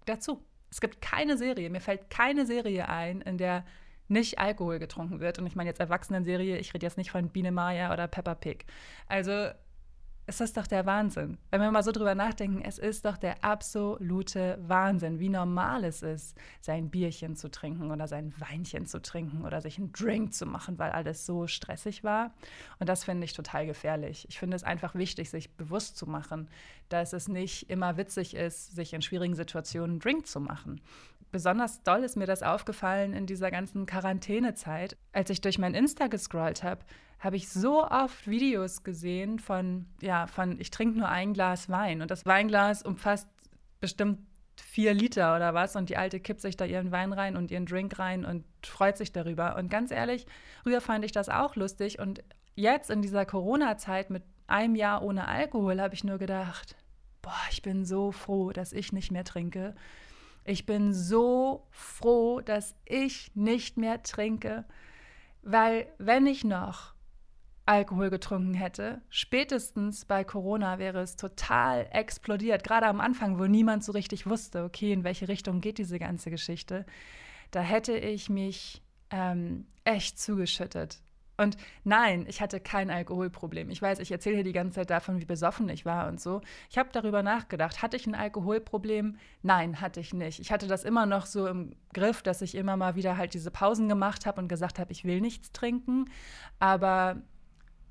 dazu. 0.06 0.44
Es 0.72 0.80
gibt 0.80 1.00
keine 1.00 1.36
Serie, 1.36 1.70
mir 1.70 1.80
fällt 1.80 2.10
keine 2.10 2.46
Serie 2.46 2.88
ein, 2.88 3.20
in 3.20 3.38
der 3.38 3.64
nicht 4.10 4.38
Alkohol 4.38 4.78
getrunken 4.78 5.20
wird. 5.20 5.38
Und 5.38 5.46
ich 5.46 5.56
meine 5.56 5.70
jetzt 5.70 5.80
Erwachsenenserie, 5.80 6.58
ich 6.58 6.74
rede 6.74 6.86
jetzt 6.86 6.98
nicht 6.98 7.10
von 7.10 7.28
Biene 7.28 7.52
Maya 7.52 7.92
oder 7.92 8.08
Peppa 8.08 8.34
Pig. 8.34 8.66
Also 9.06 9.50
es 10.30 10.40
ist 10.40 10.56
doch 10.56 10.68
der 10.68 10.86
Wahnsinn. 10.86 11.38
Wenn 11.50 11.60
wir 11.60 11.72
mal 11.72 11.82
so 11.82 11.90
drüber 11.90 12.14
nachdenken, 12.14 12.62
es 12.62 12.78
ist 12.78 13.04
doch 13.04 13.16
der 13.16 13.42
absolute 13.44 14.60
Wahnsinn, 14.62 15.18
wie 15.18 15.28
normal 15.28 15.82
es 15.82 16.02
ist, 16.02 16.36
sein 16.60 16.88
Bierchen 16.88 17.34
zu 17.34 17.50
trinken 17.50 17.90
oder 17.90 18.06
sein 18.06 18.32
Weinchen 18.38 18.86
zu 18.86 19.02
trinken 19.02 19.44
oder 19.44 19.60
sich 19.60 19.78
einen 19.78 19.90
Drink 19.90 20.32
zu 20.32 20.46
machen, 20.46 20.78
weil 20.78 20.92
alles 20.92 21.26
so 21.26 21.48
stressig 21.48 22.04
war. 22.04 22.32
Und 22.78 22.88
das 22.88 23.02
finde 23.02 23.24
ich 23.24 23.32
total 23.32 23.66
gefährlich. 23.66 24.24
Ich 24.28 24.38
finde 24.38 24.54
es 24.54 24.62
einfach 24.62 24.94
wichtig, 24.94 25.30
sich 25.30 25.56
bewusst 25.56 25.96
zu 25.96 26.06
machen, 26.06 26.48
dass 26.88 27.12
es 27.12 27.26
nicht 27.26 27.68
immer 27.68 27.96
witzig 27.96 28.34
ist, 28.34 28.76
sich 28.76 28.92
in 28.92 29.02
schwierigen 29.02 29.34
Situationen 29.34 29.90
einen 29.90 30.00
Drink 30.00 30.28
zu 30.28 30.38
machen 30.38 30.80
besonders 31.32 31.80
doll 31.84 32.02
ist 32.02 32.16
mir 32.16 32.26
das 32.26 32.42
aufgefallen 32.42 33.12
in 33.12 33.24
dieser 33.24 33.52
ganzen 33.52 33.86
Quarantänezeit. 33.86 34.96
Als 35.12 35.30
ich 35.30 35.40
durch 35.40 35.60
mein 35.60 35.74
Insta 35.74 36.08
gescrollt 36.08 36.64
habe, 36.64 36.84
habe 37.20 37.36
ich 37.36 37.48
so 37.48 37.86
oft 37.86 38.26
Videos 38.28 38.82
gesehen 38.82 39.38
von, 39.38 39.86
ja, 40.00 40.26
von 40.26 40.58
ich 40.58 40.70
trinke 40.70 40.98
nur 40.98 41.08
ein 41.08 41.34
Glas 41.34 41.68
Wein 41.68 42.02
und 42.02 42.10
das 42.10 42.26
Weinglas 42.26 42.82
umfasst 42.82 43.28
bestimmt 43.80 44.18
vier 44.56 44.92
Liter 44.92 45.36
oder 45.36 45.54
was 45.54 45.76
und 45.76 45.88
die 45.88 45.96
Alte 45.96 46.20
kippt 46.20 46.40
sich 46.40 46.56
da 46.56 46.64
ihren 46.64 46.90
Wein 46.90 47.12
rein 47.12 47.36
und 47.36 47.50
ihren 47.50 47.66
Drink 47.66 47.98
rein 47.98 48.24
und 48.24 48.44
freut 48.62 48.96
sich 48.96 49.12
darüber. 49.12 49.56
Und 49.56 49.70
ganz 49.70 49.90
ehrlich, 49.90 50.26
früher 50.62 50.80
fand 50.80 51.04
ich 51.04 51.12
das 51.12 51.28
auch 51.28 51.56
lustig 51.56 51.98
und 51.98 52.22
jetzt 52.56 52.90
in 52.90 53.00
dieser 53.02 53.24
Corona-Zeit 53.24 54.10
mit 54.10 54.22
einem 54.46 54.74
Jahr 54.74 55.02
ohne 55.02 55.28
Alkohol 55.28 55.80
habe 55.80 55.94
ich 55.94 56.04
nur 56.04 56.18
gedacht, 56.18 56.76
boah, 57.22 57.40
ich 57.50 57.62
bin 57.62 57.84
so 57.84 58.12
froh, 58.12 58.50
dass 58.50 58.72
ich 58.72 58.92
nicht 58.92 59.12
mehr 59.12 59.24
trinke 59.24 59.74
ich 60.44 60.66
bin 60.66 60.92
so 60.92 61.66
froh, 61.70 62.40
dass 62.40 62.74
ich 62.84 63.30
nicht 63.34 63.76
mehr 63.76 64.02
trinke, 64.02 64.64
weil 65.42 65.86
wenn 65.98 66.26
ich 66.26 66.44
noch 66.44 66.94
Alkohol 67.70 68.10
getrunken 68.10 68.52
hätte, 68.52 69.00
spätestens 69.10 70.04
bei 70.04 70.24
Corona 70.24 70.80
wäre 70.80 71.02
es 71.02 71.14
total 71.14 71.86
explodiert. 71.92 72.64
Gerade 72.64 72.86
am 72.86 73.00
Anfang, 73.00 73.38
wo 73.38 73.44
niemand 73.44 73.84
so 73.84 73.92
richtig 73.92 74.26
wusste, 74.26 74.64
okay, 74.64 74.92
in 74.92 75.04
welche 75.04 75.28
Richtung 75.28 75.60
geht 75.60 75.78
diese 75.78 76.00
ganze 76.00 76.32
Geschichte, 76.32 76.84
da 77.52 77.60
hätte 77.60 77.96
ich 77.96 78.28
mich 78.28 78.82
ähm, 79.10 79.68
echt 79.84 80.18
zugeschüttet. 80.18 80.98
Und 81.36 81.56
nein, 81.84 82.26
ich 82.28 82.40
hatte 82.40 82.58
kein 82.58 82.90
Alkoholproblem. 82.90 83.70
Ich 83.70 83.80
weiß, 83.80 84.00
ich 84.00 84.10
erzähle 84.10 84.34
hier 84.34 84.44
die 84.44 84.52
ganze 84.52 84.74
Zeit 84.74 84.90
davon, 84.90 85.20
wie 85.20 85.24
besoffen 85.24 85.68
ich 85.68 85.86
war 85.86 86.08
und 86.08 86.20
so. 86.20 86.40
Ich 86.70 86.76
habe 86.76 86.88
darüber 86.92 87.22
nachgedacht. 87.22 87.82
Hatte 87.82 87.96
ich 87.96 88.06
ein 88.08 88.16
Alkoholproblem? 88.16 89.16
Nein, 89.42 89.80
hatte 89.80 90.00
ich 90.00 90.12
nicht. 90.12 90.40
Ich 90.40 90.50
hatte 90.50 90.66
das 90.66 90.82
immer 90.82 91.06
noch 91.06 91.24
so 91.24 91.46
im 91.46 91.76
Griff, 91.94 92.20
dass 92.22 92.42
ich 92.42 92.56
immer 92.56 92.76
mal 92.76 92.96
wieder 92.96 93.16
halt 93.16 93.32
diese 93.32 93.52
Pausen 93.52 93.88
gemacht 93.88 94.26
habe 94.26 94.40
und 94.40 94.48
gesagt 94.48 94.80
habe, 94.80 94.90
ich 94.90 95.04
will 95.04 95.20
nichts 95.20 95.52
trinken. 95.52 96.10
Aber 96.58 97.22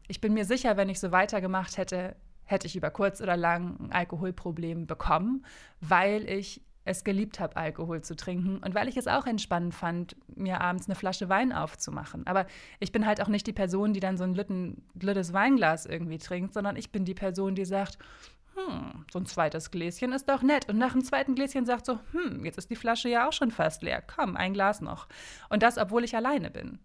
ich 0.10 0.20
bin 0.20 0.34
mir 0.34 0.44
sicher, 0.44 0.76
wenn 0.76 0.90
ich 0.90 1.00
so 1.00 1.12
weitergemacht 1.12 1.78
hätte, 1.78 2.16
hätte 2.44 2.68
ich 2.68 2.76
über 2.76 2.90
kurz 2.90 3.22
oder 3.22 3.38
lang 3.38 3.80
ein 3.80 3.92
Alkoholproblem 3.92 4.88
bekommen, 4.88 5.46
weil 5.80 6.28
ich 6.28 6.62
es 6.84 7.04
geliebt 7.04 7.40
habe, 7.40 7.56
Alkohol 7.56 8.02
zu 8.02 8.16
trinken 8.16 8.58
und 8.58 8.74
weil 8.74 8.88
ich 8.88 8.98
es 8.98 9.08
auch 9.08 9.28
entspannend 9.28 9.76
fand, 9.76 10.16
mir 10.36 10.60
abends 10.60 10.88
eine 10.88 10.96
Flasche 10.96 11.30
Wein 11.30 11.54
aufzumachen. 11.54 12.26
Aber 12.26 12.48
ich 12.80 12.92
bin 12.92 13.06
halt 13.06 13.22
auch 13.22 13.28
nicht 13.28 13.46
die 13.46 13.54
Person, 13.54 13.94
die 13.94 14.00
dann 14.00 14.18
so 14.18 14.24
ein 14.24 14.34
lüttes 15.00 15.32
Weinglas 15.32 15.86
irgendwie 15.86 16.18
trinkt, 16.18 16.56
sondern 16.56 16.76
ich 16.76 16.92
bin 16.92 17.06
die 17.06 17.14
Person, 17.14 17.54
die 17.54 17.66
sagt, 17.66 18.00
hm, 18.56 19.06
so 19.12 19.20
ein 19.20 19.28
zweites 19.28 19.70
Gläschen 19.70 20.12
ist 20.12 20.28
doch 20.28 20.42
nett. 20.42 20.68
Und 20.68 20.80
nach 20.80 20.94
dem 20.94 21.04
zweiten 21.04 21.36
Gläschen 21.36 21.68
sagt 21.68 21.86
so, 21.86 22.00
hm, 22.14 22.44
jetzt 22.46 22.58
ist 22.58 22.72
die 22.72 22.76
Flasche 22.76 23.10
ja 23.10 23.28
auch 23.28 23.34
schon 23.34 23.52
fast 23.52 23.84
leer. 23.84 24.02
Komm, 24.02 24.36
ein 24.36 24.54
Glas 24.54 24.82
noch. 24.82 25.08
Und 25.50 25.62
das, 25.62 25.78
obwohl 25.78 26.04
ich 26.04 26.16
alleine 26.16 26.50
bin. 26.50 26.80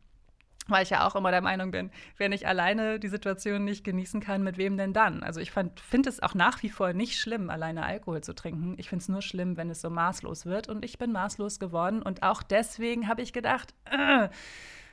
Weil 0.67 0.83
ich 0.83 0.91
ja 0.91 1.07
auch 1.07 1.15
immer 1.15 1.31
der 1.31 1.43
Meinung 1.43 1.71
bin, 1.71 1.91
wenn 2.17 2.33
ich 2.33 2.49
alleine 2.49 2.99
die 2.99 3.09
Situation 3.09 3.65
nicht 3.65 3.85
genießen 3.85 4.21
kann, 4.21 4.43
mit 4.43 4.57
wem 4.57 4.79
denn 4.79 4.95
dann? 4.95 5.23
Also 5.23 5.41
ich 5.41 5.51
finde 5.51 6.09
es 6.09 6.23
auch 6.23 6.35
nach 6.35 6.63
wie 6.63 6.71
vor 6.71 6.95
nicht 6.95 7.21
schlimm, 7.21 7.51
alleine 7.51 7.85
Alkohol 7.85 8.23
zu 8.23 8.35
trinken. 8.35 8.75
Ich 8.79 8.89
finde 8.89 9.03
es 9.03 9.09
nur 9.09 9.21
schlimm, 9.21 9.59
wenn 9.59 9.69
es 9.69 9.83
so 9.83 9.91
maßlos 9.91 10.47
wird. 10.47 10.69
Und 10.69 10.85
ich 10.85 10.97
bin 10.97 11.13
maßlos 11.13 11.59
geworden. 11.59 12.01
Und 12.01 12.23
auch 12.23 12.43
deswegen 12.43 13.09
habe 13.09 13.21
ich 13.21 13.35
gedacht, 13.35 13.75
äh, 13.91 14.29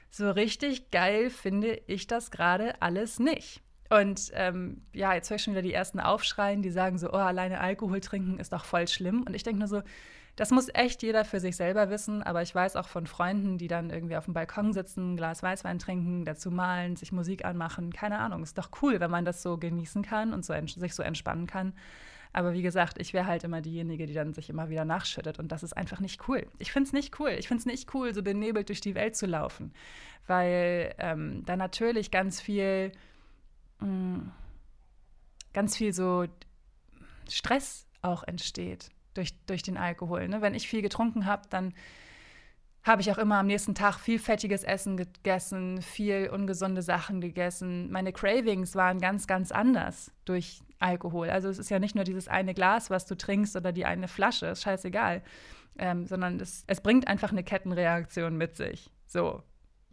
so 0.10 0.30
richtig 0.30 0.92
geil 0.92 1.30
finde 1.30 1.82
ich 1.88 2.06
das 2.06 2.32
gerade 2.32 2.82
alles 2.82 3.20
nicht. 3.20 3.62
Und 3.90 4.32
ähm, 4.34 4.86
ja, 4.94 5.14
jetzt 5.14 5.30
höre 5.30 5.36
ich 5.36 5.44
schon 5.44 5.54
wieder 5.54 5.62
die 5.62 5.74
ersten 5.74 6.00
Aufschreien, 6.00 6.62
die 6.62 6.70
sagen 6.70 6.98
so, 6.98 7.12
oh, 7.12 7.18
alleine 7.18 7.60
Alkohol 7.60 8.00
trinken 8.00 8.40
ist 8.40 8.54
doch 8.54 8.66
voll 8.66 8.88
schlimm. 8.88 9.24
Und 9.24 9.36
ich 9.36 9.44
denke 9.44 9.60
nur 9.60 9.68
so, 9.68 9.82
das 10.36 10.52
muss 10.52 10.70
echt 10.74 11.04
jeder 11.04 11.26
für 11.26 11.40
sich 11.40 11.56
selber 11.56 11.90
wissen. 11.90 12.24
Aber 12.24 12.42
ich 12.42 12.54
weiß 12.54 12.76
auch 12.76 12.88
von 12.88 13.08
Freunden, 13.08 13.58
die 13.58 13.68
dann 13.68 13.90
irgendwie 13.90 14.18
auf 14.18 14.26
dem 14.26 14.34
Balkon 14.34 14.74
sitzen, 14.74 15.14
ein 15.14 15.18
Glas 15.18 15.44
Weißwein 15.44 15.80
trinken, 15.80 16.26
dazu 16.26 16.52
malen, 16.52 16.96
sich 16.96 17.12
Musik 17.12 17.46
anmachen. 17.46 17.92
Keine 17.94 18.20
Ahnung, 18.20 18.44
ist 18.44 18.58
doch 18.58 18.70
cool, 18.82 19.00
wenn 19.00 19.12
man 19.12 19.26
das 19.26 19.42
so 19.42 19.58
genießen 19.58 20.02
kann 20.04 20.34
und 20.34 20.46
so, 20.46 20.54
sich 20.66 20.94
so 20.96 21.04
entspannen 21.04 21.48
kann. 21.48 21.74
Aber 22.34 22.54
wie 22.54 22.62
gesagt, 22.62 22.98
ich 22.98 23.14
wäre 23.14 23.28
halt 23.28 23.44
immer 23.44 23.60
diejenige, 23.60 24.06
die 24.06 24.14
dann 24.14 24.34
sich 24.34 24.50
immer 24.50 24.70
wieder 24.70 24.86
nachschüttet. 24.86 25.38
Und 25.38 25.52
das 25.52 25.64
ist 25.64 25.76
einfach 25.76 26.00
nicht 26.00 26.28
cool. 26.30 26.48
Ich 26.60 26.72
finde 26.72 26.88
es 26.88 26.94
nicht 26.94 27.20
cool. 27.20 27.32
Ich 27.32 27.48
finde 27.50 27.60
es 27.60 27.66
nicht 27.66 27.94
cool, 27.94 28.14
so 28.14 28.24
benebelt 28.24 28.70
durch 28.70 28.80
die 28.80 28.96
Welt 28.96 29.18
zu 29.18 29.26
laufen. 29.26 29.74
Weil 30.28 30.96
ähm, 30.98 31.44
da 31.46 31.58
natürlich 31.58 32.10
ganz 32.10 32.40
viel 32.40 32.94
Mm, 33.82 34.30
ganz 35.54 35.76
viel 35.76 35.92
so 35.92 36.26
Stress 37.28 37.88
auch 38.02 38.24
entsteht 38.24 38.90
durch, 39.14 39.34
durch 39.46 39.64
den 39.64 39.78
Alkohol. 39.78 40.28
Ne? 40.28 40.42
Wenn 40.42 40.56
ich 40.56 40.68
viel 40.68 40.82
getrunken 40.82 41.26
habe, 41.26 41.44
dann 41.50 41.74
habe 42.84 43.02
ich 43.02 43.12
auch 43.12 43.18
immer 43.18 43.38
am 43.38 43.48
nächsten 43.48 43.76
Tag 43.76 44.00
viel 44.00 44.18
fettiges 44.18 44.64
Essen 44.64 44.98
gegessen, 44.98 45.82
viel 45.82 46.30
ungesunde 46.34 46.82
Sachen 46.82 47.22
gegessen. 47.22 47.92
Meine 47.92 48.12
Cravings 48.12 48.76
waren 48.76 49.00
ganz, 49.00 49.28
ganz 49.28 49.52
anders 49.52 50.12
durch 50.26 50.62
Alkohol. 50.80 51.30
Also 51.30 51.50
es 51.50 51.60
ist 51.60 51.70
ja 51.70 51.78
nicht 51.78 51.96
nur 51.96 52.06
dieses 52.06 52.28
eine 52.28 52.56
Glas, 52.56 52.90
was 52.90 53.06
du 53.06 53.16
trinkst 53.16 53.56
oder 53.56 53.72
die 53.72 53.86
eine 53.86 54.08
Flasche, 54.08 54.48
ist 54.48 54.64
scheißegal, 54.64 55.22
ähm, 55.78 56.08
sondern 56.08 56.40
es, 56.40 56.64
es 56.66 56.82
bringt 56.82 57.08
einfach 57.08 57.32
eine 57.32 57.44
Kettenreaktion 57.44 58.36
mit 58.36 58.56
sich. 58.56 58.90
So, 59.06 59.44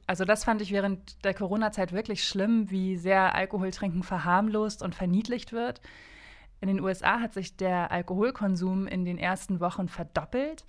also 0.06 0.24
das 0.24 0.44
fand 0.44 0.62
ich 0.62 0.72
während 0.72 1.22
der 1.26 1.34
Corona-Zeit 1.34 1.92
wirklich 1.92 2.24
schlimm, 2.24 2.70
wie 2.70 2.96
sehr 2.96 3.34
Alkoholtrinken 3.34 4.02
verharmlost 4.02 4.82
und 4.82 4.94
verniedlicht 4.94 5.52
wird. 5.52 5.82
In 6.60 6.68
den 6.68 6.80
USA 6.80 7.20
hat 7.20 7.34
sich 7.34 7.56
der 7.56 7.90
Alkoholkonsum 7.92 8.86
in 8.86 9.04
den 9.04 9.18
ersten 9.18 9.60
Wochen 9.60 9.88
verdoppelt. 9.88 10.64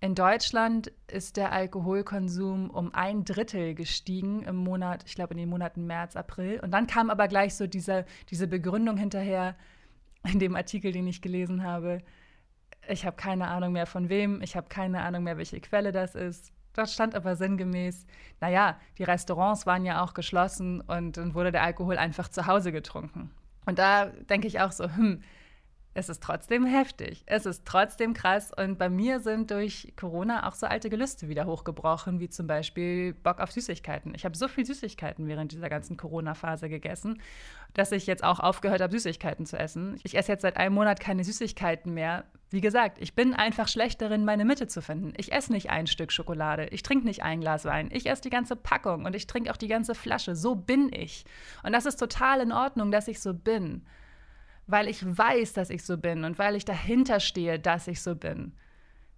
In 0.00 0.16
Deutschland 0.16 0.90
ist 1.06 1.36
der 1.36 1.52
Alkoholkonsum 1.52 2.70
um 2.70 2.92
ein 2.92 3.24
Drittel 3.24 3.74
gestiegen 3.74 4.42
im 4.42 4.56
Monat, 4.56 5.04
ich 5.06 5.14
glaube 5.14 5.34
in 5.34 5.38
den 5.38 5.48
Monaten 5.48 5.86
März, 5.86 6.16
April. 6.16 6.58
Und 6.58 6.72
dann 6.72 6.88
kam 6.88 7.08
aber 7.08 7.28
gleich 7.28 7.54
so 7.54 7.68
diese, 7.68 8.04
diese 8.28 8.48
Begründung 8.48 8.96
hinterher 8.96 9.54
in 10.24 10.40
dem 10.40 10.56
Artikel, 10.56 10.90
den 10.90 11.06
ich 11.06 11.22
gelesen 11.22 11.62
habe. 11.62 11.98
Ich 12.88 13.06
habe 13.06 13.16
keine 13.16 13.46
Ahnung 13.46 13.72
mehr 13.74 13.86
von 13.86 14.08
wem, 14.08 14.42
ich 14.42 14.56
habe 14.56 14.68
keine 14.68 15.02
Ahnung 15.02 15.22
mehr, 15.22 15.38
welche 15.38 15.60
Quelle 15.60 15.92
das 15.92 16.16
ist. 16.16 16.52
Dort 16.74 16.90
stand 16.90 17.14
aber 17.14 17.36
sinngemäß, 17.36 18.04
naja, 18.40 18.80
die 18.98 19.04
Restaurants 19.04 19.66
waren 19.66 19.84
ja 19.84 20.02
auch 20.02 20.14
geschlossen 20.14 20.80
und 20.80 21.16
dann 21.16 21.34
wurde 21.34 21.52
der 21.52 21.62
Alkohol 21.62 21.96
einfach 21.96 22.28
zu 22.28 22.48
Hause 22.48 22.72
getrunken. 22.72 23.30
Und 23.66 23.78
da 23.78 24.06
denke 24.06 24.46
ich 24.46 24.60
auch 24.60 24.72
so, 24.72 24.84
hm, 24.84 25.22
es 25.94 26.08
ist 26.08 26.22
trotzdem 26.22 26.64
heftig. 26.64 27.22
Es 27.26 27.44
ist 27.44 27.66
trotzdem 27.66 28.14
krass. 28.14 28.50
Und 28.56 28.78
bei 28.78 28.88
mir 28.88 29.20
sind 29.20 29.50
durch 29.50 29.92
Corona 29.96 30.48
auch 30.48 30.54
so 30.54 30.66
alte 30.66 30.88
Gelüste 30.88 31.28
wieder 31.28 31.44
hochgebrochen, 31.44 32.18
wie 32.18 32.30
zum 32.30 32.46
Beispiel 32.46 33.12
Bock 33.12 33.40
auf 33.40 33.52
Süßigkeiten. 33.52 34.14
Ich 34.14 34.24
habe 34.24 34.36
so 34.36 34.48
viel 34.48 34.64
Süßigkeiten 34.64 35.28
während 35.28 35.52
dieser 35.52 35.68
ganzen 35.68 35.98
Corona-Phase 35.98 36.70
gegessen, 36.70 37.20
dass 37.74 37.92
ich 37.92 38.06
jetzt 38.06 38.24
auch 38.24 38.40
aufgehört 38.40 38.80
habe, 38.80 38.92
Süßigkeiten 38.92 39.44
zu 39.44 39.58
essen. 39.58 39.98
Ich 40.02 40.16
esse 40.16 40.32
jetzt 40.32 40.42
seit 40.42 40.56
einem 40.56 40.74
Monat 40.74 40.98
keine 40.98 41.24
Süßigkeiten 41.24 41.92
mehr. 41.92 42.24
Wie 42.48 42.62
gesagt, 42.62 42.98
ich 43.00 43.14
bin 43.14 43.34
einfach 43.34 43.68
schlecht 43.68 44.00
darin, 44.00 44.24
meine 44.24 44.44
Mitte 44.44 44.66
zu 44.68 44.80
finden. 44.82 45.12
Ich 45.16 45.32
esse 45.32 45.52
nicht 45.52 45.70
ein 45.70 45.86
Stück 45.86 46.12
Schokolade, 46.12 46.66
ich 46.66 46.82
trinke 46.82 47.06
nicht 47.06 47.22
ein 47.22 47.40
Glas 47.40 47.64
Wein, 47.64 47.88
ich 47.92 48.06
esse 48.06 48.22
die 48.22 48.30
ganze 48.30 48.56
Packung 48.56 49.06
und 49.06 49.16
ich 49.16 49.26
trinke 49.26 49.50
auch 49.50 49.56
die 49.56 49.68
ganze 49.68 49.94
Flasche. 49.94 50.36
So 50.36 50.54
bin 50.54 50.90
ich. 50.92 51.24
Und 51.62 51.72
das 51.72 51.86
ist 51.86 51.96
total 51.96 52.40
in 52.40 52.52
Ordnung, 52.52 52.90
dass 52.90 53.08
ich 53.08 53.20
so 53.20 53.32
bin 53.32 53.86
weil 54.72 54.88
ich 54.88 55.04
weiß, 55.04 55.52
dass 55.52 55.70
ich 55.70 55.84
so 55.84 55.98
bin 55.98 56.24
und 56.24 56.38
weil 56.38 56.56
ich 56.56 56.64
dahinter 56.64 57.20
stehe, 57.20 57.60
dass 57.60 57.86
ich 57.86 58.02
so 58.02 58.16
bin, 58.16 58.54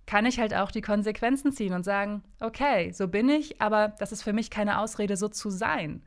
kann 0.07 0.27
ich 0.27 0.39
halt 0.39 0.53
auch 0.53 0.71
die 0.71 0.83
Konsequenzen 0.83 1.53
ziehen 1.53 1.73
und 1.73 1.85
sagen, 1.85 2.23
okay, 2.41 2.93
so 2.93 3.09
bin 3.09 3.29
ich, 3.29 3.63
aber 3.63 3.95
das 3.99 4.13
ist 4.13 4.23
für 4.23 4.35
mich 4.35 4.51
keine 4.51 4.79
Ausrede, 4.81 5.17
so 5.17 5.29
zu 5.29 5.49
sein. 5.49 6.03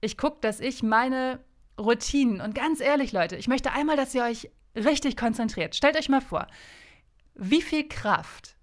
Ich 0.00 0.16
gucke, 0.16 0.38
dass 0.40 0.60
ich 0.60 0.82
meine 0.82 1.40
Routinen 1.78 2.40
und 2.40 2.54
ganz 2.54 2.80
ehrlich, 2.80 3.12
Leute, 3.12 3.36
ich 3.36 3.48
möchte 3.48 3.72
einmal, 3.72 3.96
dass 3.96 4.14
ihr 4.14 4.24
euch 4.24 4.50
richtig 4.74 5.16
konzentriert. 5.16 5.74
Stellt 5.74 5.98
euch 5.98 6.08
mal 6.08 6.20
vor, 6.20 6.46
wie 7.34 7.60
viel 7.60 7.88
Kraft 7.88 8.56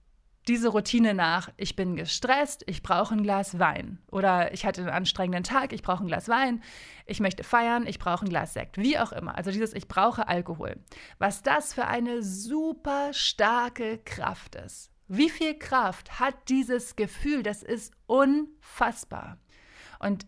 diese 0.49 0.69
Routine 0.69 1.13
nach, 1.13 1.49
ich 1.57 1.75
bin 1.75 1.95
gestresst, 1.95 2.63
ich 2.65 2.81
brauche 2.81 3.13
ein 3.13 3.21
Glas 3.21 3.59
Wein. 3.59 3.99
Oder 4.12 4.51
ich 4.51 4.65
hatte 4.65 4.81
einen 4.81 4.89
anstrengenden 4.89 5.43
Tag, 5.43 5.71
ich 5.71 5.83
brauche 5.83 6.03
ein 6.03 6.07
Glas 6.07 6.27
Wein. 6.27 6.63
Ich 7.05 7.19
möchte 7.19 7.43
feiern, 7.43 7.85
ich 7.85 7.99
brauche 7.99 8.25
ein 8.25 8.29
Glas 8.29 8.53
Sekt. 8.53 8.77
Wie 8.77 8.97
auch 8.97 9.12
immer. 9.12 9.38
Also 9.38 9.51
dieses, 9.51 9.73
ich 9.73 9.88
brauche 9.88 10.27
Alkohol. 10.27 10.77
Was 11.19 11.43
das 11.43 11.73
für 11.73 11.85
eine 11.85 12.23
super 12.23 13.13
starke 13.13 13.99
Kraft 13.99 14.55
ist. 14.55 14.91
Wie 15.07 15.29
viel 15.29 15.57
Kraft 15.57 16.19
hat 16.19 16.35
dieses 16.49 16.95
Gefühl? 16.95 17.43
Das 17.43 17.62
ist 17.62 17.93
unfassbar. 18.07 19.38
Und 19.99 20.25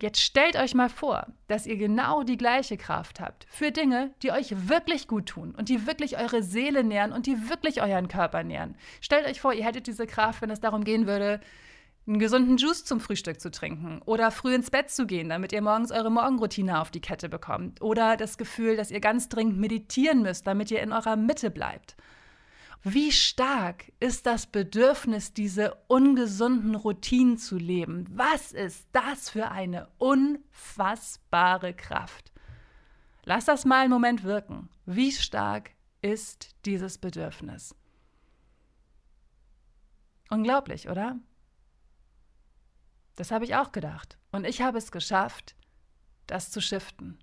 Jetzt 0.00 0.20
stellt 0.20 0.56
euch 0.56 0.74
mal 0.74 0.88
vor, 0.88 1.26
dass 1.48 1.66
ihr 1.66 1.76
genau 1.76 2.22
die 2.22 2.36
gleiche 2.36 2.76
Kraft 2.76 3.20
habt 3.20 3.46
für 3.50 3.72
Dinge, 3.72 4.12
die 4.22 4.32
euch 4.32 4.68
wirklich 4.68 5.08
gut 5.08 5.26
tun 5.26 5.54
und 5.56 5.68
die 5.68 5.86
wirklich 5.86 6.18
eure 6.18 6.42
Seele 6.42 6.84
nähren 6.84 7.12
und 7.12 7.26
die 7.26 7.48
wirklich 7.48 7.82
euren 7.82 8.08
Körper 8.08 8.44
nähren. 8.44 8.76
Stellt 9.00 9.26
euch 9.26 9.40
vor, 9.40 9.52
ihr 9.52 9.64
hättet 9.64 9.86
diese 9.86 10.06
Kraft, 10.06 10.42
wenn 10.42 10.50
es 10.50 10.60
darum 10.60 10.84
gehen 10.84 11.06
würde, 11.06 11.40
einen 12.06 12.18
gesunden 12.18 12.56
Juice 12.56 12.84
zum 12.84 13.00
Frühstück 13.00 13.40
zu 13.40 13.50
trinken 13.50 14.00
oder 14.06 14.30
früh 14.30 14.54
ins 14.54 14.70
Bett 14.70 14.90
zu 14.90 15.06
gehen, 15.06 15.28
damit 15.28 15.52
ihr 15.52 15.60
morgens 15.60 15.92
eure 15.92 16.10
Morgenroutine 16.10 16.80
auf 16.80 16.90
die 16.90 17.00
Kette 17.00 17.28
bekommt 17.28 17.82
oder 17.82 18.16
das 18.16 18.38
Gefühl, 18.38 18.76
dass 18.76 18.90
ihr 18.90 19.00
ganz 19.00 19.28
dringend 19.28 19.58
meditieren 19.58 20.22
müsst, 20.22 20.46
damit 20.46 20.70
ihr 20.70 20.80
in 20.80 20.92
eurer 20.92 21.16
Mitte 21.16 21.50
bleibt. 21.50 21.96
Wie 22.90 23.12
stark 23.12 23.92
ist 24.00 24.24
das 24.24 24.46
Bedürfnis, 24.46 25.34
diese 25.34 25.74
ungesunden 25.88 26.74
Routinen 26.74 27.36
zu 27.36 27.58
leben? 27.58 28.06
Was 28.10 28.52
ist 28.52 28.88
das 28.92 29.28
für 29.28 29.50
eine 29.50 29.88
unfassbare 29.98 31.74
Kraft? 31.74 32.32
Lass 33.24 33.44
das 33.44 33.66
mal 33.66 33.80
einen 33.80 33.90
Moment 33.90 34.24
wirken. 34.24 34.70
Wie 34.86 35.12
stark 35.12 35.72
ist 36.00 36.56
dieses 36.64 36.96
Bedürfnis? 36.96 37.74
Unglaublich, 40.30 40.88
oder? 40.88 41.18
Das 43.16 43.30
habe 43.30 43.44
ich 43.44 43.54
auch 43.54 43.70
gedacht. 43.70 44.16
Und 44.32 44.46
ich 44.46 44.62
habe 44.62 44.78
es 44.78 44.90
geschafft, 44.90 45.56
das 46.26 46.50
zu 46.50 46.62
shiften. 46.62 47.18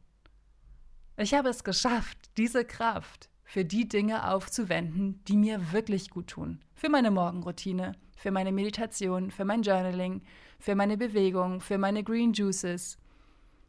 Ich 1.17 1.33
habe 1.33 1.49
es 1.49 1.63
geschafft, 1.63 2.19
diese 2.37 2.65
Kraft 2.65 3.31
für 3.45 3.63
die 3.63 3.87
Dinge 3.87 4.29
aufzuwenden, 4.29 5.23
die 5.25 5.37
mir 5.37 5.71
wirklich 5.71 6.09
gut 6.09 6.27
tun. 6.27 6.59
Für 6.73 6.89
meine 6.89 7.11
Morgenroutine, 7.11 7.93
für 8.17 8.31
meine 8.31 8.51
Meditation, 8.51 9.31
für 9.31 9.45
mein 9.45 9.61
Journaling, 9.61 10.21
für 10.59 10.75
meine 10.75 10.97
Bewegung, 10.97 11.61
für 11.61 11.77
meine 11.77 12.03
Green 12.03 12.33
Juices. 12.33 12.97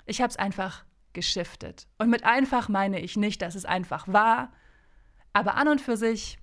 Ich 0.07 0.21
habe 0.21 0.31
es 0.31 0.37
einfach 0.37 0.85
geschiftet. 1.13 1.87
Und 1.99 2.11
mit 2.11 2.25
einfach 2.25 2.69
meine 2.69 3.01
ich 3.01 3.17
nicht, 3.17 3.43
dass 3.43 3.55
es 3.55 3.65
einfach 3.65 4.09
war, 4.09 4.53
aber 5.33 5.55
an 5.57 5.69
und 5.69 5.81
für 5.81 5.99
sich 5.99 6.39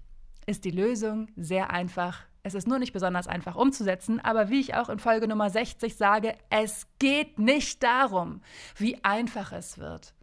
ist 0.46 0.66
die 0.66 0.72
Lösung 0.72 1.28
sehr 1.36 1.72
einfach. 1.72 2.20
Es 2.44 2.54
ist 2.54 2.68
nur 2.68 2.78
nicht 2.78 2.94
besonders 2.94 3.28
einfach 3.28 3.56
umzusetzen, 3.56 4.20
aber 4.20 4.50
wie 4.50 4.60
ich 4.60 4.76
auch 4.76 4.90
in 4.90 5.00
Folge 5.00 5.28
Nummer 5.28 5.50
60 5.50 5.96
sage, 5.96 6.36
es 6.50 6.88
geht 7.00 7.40
nicht 7.40 7.82
darum, 7.82 8.42
wie 8.76 9.04
einfach 9.04 9.52
es 9.52 9.80
wird. 9.80 10.14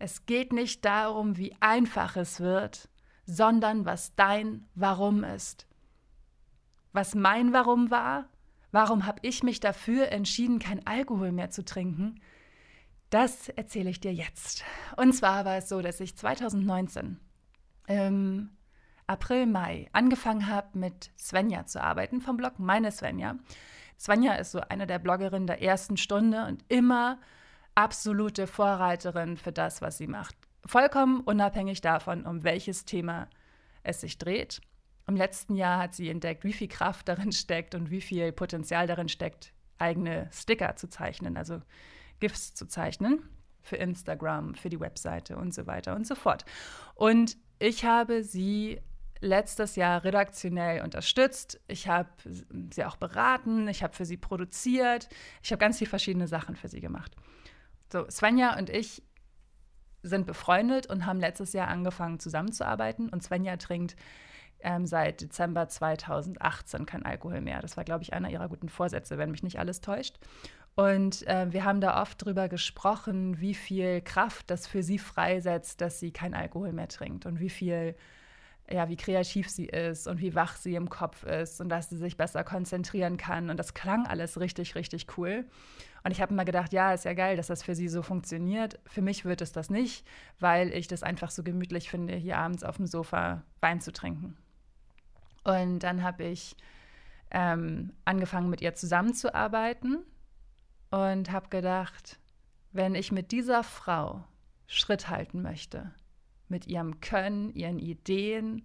Es 0.00 0.24
geht 0.24 0.54
nicht 0.54 0.86
darum, 0.86 1.36
wie 1.36 1.54
einfach 1.60 2.16
es 2.16 2.40
wird, 2.40 2.88
sondern 3.26 3.84
was 3.84 4.14
dein 4.16 4.66
Warum 4.74 5.24
ist. 5.24 5.66
Was 6.92 7.14
mein 7.14 7.52
Warum 7.52 7.90
war, 7.90 8.30
warum 8.72 9.04
habe 9.04 9.18
ich 9.22 9.42
mich 9.42 9.60
dafür 9.60 10.08
entschieden, 10.08 10.58
kein 10.58 10.86
Alkohol 10.86 11.32
mehr 11.32 11.50
zu 11.50 11.66
trinken, 11.66 12.18
das 13.10 13.50
erzähle 13.50 13.90
ich 13.90 14.00
dir 14.00 14.14
jetzt. 14.14 14.64
Und 14.96 15.12
zwar 15.12 15.44
war 15.44 15.58
es 15.58 15.68
so, 15.68 15.82
dass 15.82 16.00
ich 16.00 16.16
2019 16.16 17.20
im 17.86 18.56
April, 19.06 19.44
Mai 19.44 19.90
angefangen 19.92 20.46
habe, 20.46 20.78
mit 20.78 21.10
Svenja 21.18 21.66
zu 21.66 21.82
arbeiten 21.82 22.22
vom 22.22 22.38
Blog 22.38 22.58
Meine 22.58 22.90
Svenja. 22.90 23.36
Svenja 23.98 24.32
ist 24.36 24.52
so 24.52 24.60
eine 24.60 24.86
der 24.86 24.98
Bloggerinnen 24.98 25.46
der 25.46 25.60
ersten 25.60 25.98
Stunde 25.98 26.46
und 26.46 26.64
immer 26.68 27.18
absolute 27.80 28.46
Vorreiterin 28.46 29.38
für 29.38 29.52
das, 29.52 29.80
was 29.80 29.96
sie 29.96 30.06
macht. 30.06 30.36
Vollkommen 30.66 31.20
unabhängig 31.20 31.80
davon, 31.80 32.26
um 32.26 32.44
welches 32.44 32.84
Thema 32.84 33.26
es 33.82 34.02
sich 34.02 34.18
dreht. 34.18 34.60
Im 35.06 35.16
letzten 35.16 35.56
Jahr 35.56 35.80
hat 35.80 35.94
sie 35.94 36.10
entdeckt, 36.10 36.44
wie 36.44 36.52
viel 36.52 36.68
Kraft 36.68 37.08
darin 37.08 37.32
steckt 37.32 37.74
und 37.74 37.90
wie 37.90 38.02
viel 38.02 38.32
Potenzial 38.32 38.86
darin 38.86 39.08
steckt, 39.08 39.54
eigene 39.78 40.28
Sticker 40.30 40.76
zu 40.76 40.90
zeichnen, 40.90 41.38
also 41.38 41.62
GIFs 42.20 42.54
zu 42.54 42.66
zeichnen 42.66 43.22
für 43.62 43.76
Instagram, 43.76 44.54
für 44.54 44.68
die 44.68 44.78
Webseite 44.78 45.38
und 45.38 45.54
so 45.54 45.66
weiter 45.66 45.96
und 45.96 46.06
so 46.06 46.14
fort. 46.14 46.44
Und 46.94 47.38
ich 47.58 47.86
habe 47.86 48.22
sie 48.22 48.78
letztes 49.20 49.76
Jahr 49.76 50.04
redaktionell 50.04 50.82
unterstützt. 50.82 51.60
Ich 51.66 51.88
habe 51.88 52.10
sie 52.70 52.84
auch 52.84 52.96
beraten, 52.96 53.68
ich 53.68 53.82
habe 53.82 53.94
für 53.94 54.04
sie 54.04 54.18
produziert, 54.18 55.08
ich 55.42 55.50
habe 55.50 55.60
ganz 55.60 55.78
viele 55.78 55.90
verschiedene 55.90 56.28
Sachen 56.28 56.56
für 56.56 56.68
sie 56.68 56.80
gemacht. 56.80 57.16
So, 57.92 58.06
Svenja 58.08 58.56
und 58.56 58.70
ich 58.70 59.02
sind 60.02 60.26
befreundet 60.26 60.86
und 60.86 61.06
haben 61.06 61.20
letztes 61.20 61.52
Jahr 61.52 61.68
angefangen 61.68 62.18
zusammenzuarbeiten. 62.20 63.08
Und 63.08 63.22
Svenja 63.22 63.56
trinkt 63.56 63.96
ähm, 64.60 64.86
seit 64.86 65.20
Dezember 65.20 65.68
2018 65.68 66.86
kein 66.86 67.04
Alkohol 67.04 67.40
mehr. 67.40 67.60
Das 67.60 67.76
war, 67.76 67.84
glaube 67.84 68.02
ich, 68.02 68.12
einer 68.12 68.30
ihrer 68.30 68.48
guten 68.48 68.68
Vorsätze, 68.68 69.18
wenn 69.18 69.30
mich 69.30 69.42
nicht 69.42 69.58
alles 69.58 69.80
täuscht. 69.80 70.18
Und 70.74 71.26
äh, 71.26 71.52
wir 71.52 71.64
haben 71.64 71.80
da 71.80 72.00
oft 72.00 72.24
drüber 72.24 72.48
gesprochen, 72.48 73.40
wie 73.40 73.54
viel 73.54 74.00
Kraft 74.00 74.50
das 74.50 74.66
für 74.66 74.82
sie 74.82 74.98
freisetzt, 74.98 75.80
dass 75.80 76.00
sie 76.00 76.12
kein 76.12 76.32
Alkohol 76.32 76.72
mehr 76.72 76.88
trinkt 76.88 77.26
und 77.26 77.40
wie 77.40 77.50
viel, 77.50 77.96
ja, 78.70 78.88
wie 78.88 78.96
kreativ 78.96 79.50
sie 79.50 79.66
ist 79.66 80.06
und 80.06 80.20
wie 80.20 80.34
wach 80.34 80.56
sie 80.56 80.76
im 80.76 80.88
Kopf 80.88 81.24
ist 81.24 81.60
und 81.60 81.68
dass 81.68 81.90
sie 81.90 81.98
sich 81.98 82.16
besser 82.16 82.44
konzentrieren 82.44 83.16
kann. 83.16 83.50
Und 83.50 83.56
das 83.56 83.74
klang 83.74 84.06
alles 84.06 84.38
richtig, 84.38 84.74
richtig 84.76 85.18
cool. 85.18 85.44
Und 86.02 86.12
ich 86.12 86.20
habe 86.20 86.32
immer 86.32 86.44
gedacht, 86.44 86.72
ja, 86.72 86.92
ist 86.92 87.04
ja 87.04 87.14
geil, 87.14 87.36
dass 87.36 87.48
das 87.48 87.62
für 87.62 87.74
sie 87.74 87.88
so 87.88 88.02
funktioniert. 88.02 88.78
Für 88.86 89.02
mich 89.02 89.24
wird 89.24 89.42
es 89.42 89.52
das 89.52 89.70
nicht, 89.70 90.06
weil 90.38 90.72
ich 90.72 90.88
das 90.88 91.02
einfach 91.02 91.30
so 91.30 91.42
gemütlich 91.42 91.90
finde, 91.90 92.14
hier 92.14 92.38
abends 92.38 92.64
auf 92.64 92.76
dem 92.76 92.86
Sofa 92.86 93.42
Wein 93.60 93.80
zu 93.80 93.92
trinken. 93.92 94.36
Und 95.44 95.80
dann 95.80 96.02
habe 96.02 96.24
ich 96.24 96.56
ähm, 97.30 97.92
angefangen, 98.04 98.50
mit 98.50 98.60
ihr 98.60 98.74
zusammenzuarbeiten 98.74 100.04
und 100.90 101.30
habe 101.30 101.48
gedacht, 101.48 102.18
wenn 102.72 102.94
ich 102.94 103.12
mit 103.12 103.32
dieser 103.32 103.62
Frau 103.62 104.24
Schritt 104.66 105.08
halten 105.08 105.42
möchte, 105.42 105.92
mit 106.48 106.66
ihrem 106.66 107.00
Können, 107.00 107.50
ihren 107.50 107.78
Ideen, 107.78 108.64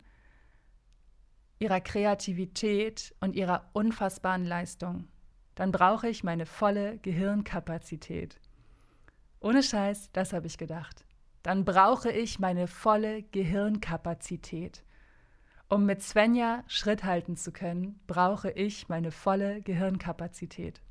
ihrer 1.60 1.82
Kreativität 1.82 3.15
und 3.19 3.36
ihrer 3.36 3.69
unfassbaren 3.74 4.45
Leistung, 4.45 5.08
dann 5.56 5.72
brauche 5.72 6.08
ich 6.08 6.24
meine 6.24 6.46
volle 6.46 6.98
Gehirnkapazität. 7.00 8.39
Ohne 9.39 9.63
Scheiß, 9.63 10.10
das 10.12 10.34
habe 10.34 10.48
ich 10.48 10.58
gedacht. 10.58 11.06
Dann 11.44 11.65
brauche 11.65 12.12
ich 12.12 12.39
meine 12.39 12.68
volle 12.68 13.24
Gehirnkapazität. 13.24 14.84
Um 15.68 15.86
mit 15.86 16.04
Svenja 16.04 16.63
Schritt 16.68 17.04
halten 17.04 17.38
zu 17.38 17.52
können, 17.52 18.00
brauche 18.08 18.52
ich 18.52 18.89
meine 18.89 19.12
volle 19.12 19.62
Gehirnkapazität. 19.62 20.82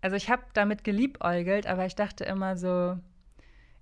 Also 0.00 0.16
ich 0.16 0.28
habe 0.30 0.42
damit 0.52 0.84
geliebäugelt, 0.84 1.66
aber 1.66 1.86
ich 1.86 1.94
dachte 1.94 2.24
immer 2.24 2.56
so, 2.56 2.98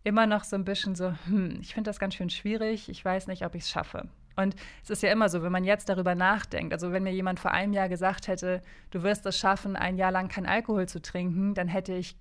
immer 0.05 0.27
noch 0.27 0.45
so 0.45 0.57
ein 0.57 0.65
bisschen 0.65 0.95
so, 0.95 1.15
hm, 1.27 1.59
ich 1.61 1.75
finde 1.75 1.89
das 1.89 1.99
ganz 1.99 2.15
schön 2.15 2.31
schwierig, 2.31 2.89
ich 2.89 3.05
weiß 3.05 3.27
nicht, 3.27 3.45
ob 3.45 3.55
ich 3.55 3.63
es 3.65 3.71
schaffe. 3.71 4.09
Und 4.41 4.57
es 4.83 4.91
ist 4.91 5.03
ja 5.03 5.13
immer 5.13 5.29
so, 5.29 5.43
wenn 5.43 5.53
man 5.53 5.65
jetzt 5.65 5.89
darüber 5.89 6.15
nachdenkt, 6.15 6.73
also 6.73 6.93
wenn 6.93 7.03
mir 7.03 7.13
jemand 7.13 7.41
vor 7.41 7.53
einem 7.53 7.73
Jahr 7.73 7.89
gesagt 7.89 8.29
hätte, 8.29 8.63
du 8.91 9.03
wirst 9.03 9.27
es 9.27 9.39
schaffen, 9.39 9.77
ein 9.77 9.97
Jahr 9.97 10.13
lang 10.13 10.29
kein 10.29 10.47
Alkohol 10.47 10.89
zu 10.89 11.01
trinken, 11.01 11.55
dann 11.55 11.69
hätte 11.69 11.95
ich 11.95 12.17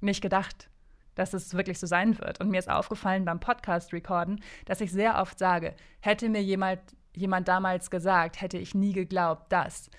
nicht 0.00 0.22
gedacht, 0.22 0.70
dass 1.14 1.34
es 1.34 1.54
wirklich 1.54 1.78
so 1.78 1.86
sein 1.86 2.18
wird. 2.18 2.40
Und 2.40 2.50
mir 2.50 2.58
ist 2.58 2.70
aufgefallen 2.70 3.24
beim 3.24 3.40
Podcast-Recorden, 3.40 4.42
dass 4.64 4.80
ich 4.80 4.92
sehr 4.92 5.20
oft 5.20 5.38
sage, 5.38 5.74
hätte 6.00 6.28
mir 6.28 6.42
jemand, 6.42 6.80
jemand 7.14 7.48
damals 7.48 7.90
gesagt, 7.90 8.40
hätte 8.40 8.58
ich 8.58 8.74
nie 8.74 8.92
geglaubt, 8.92 9.52
dass 9.52 9.90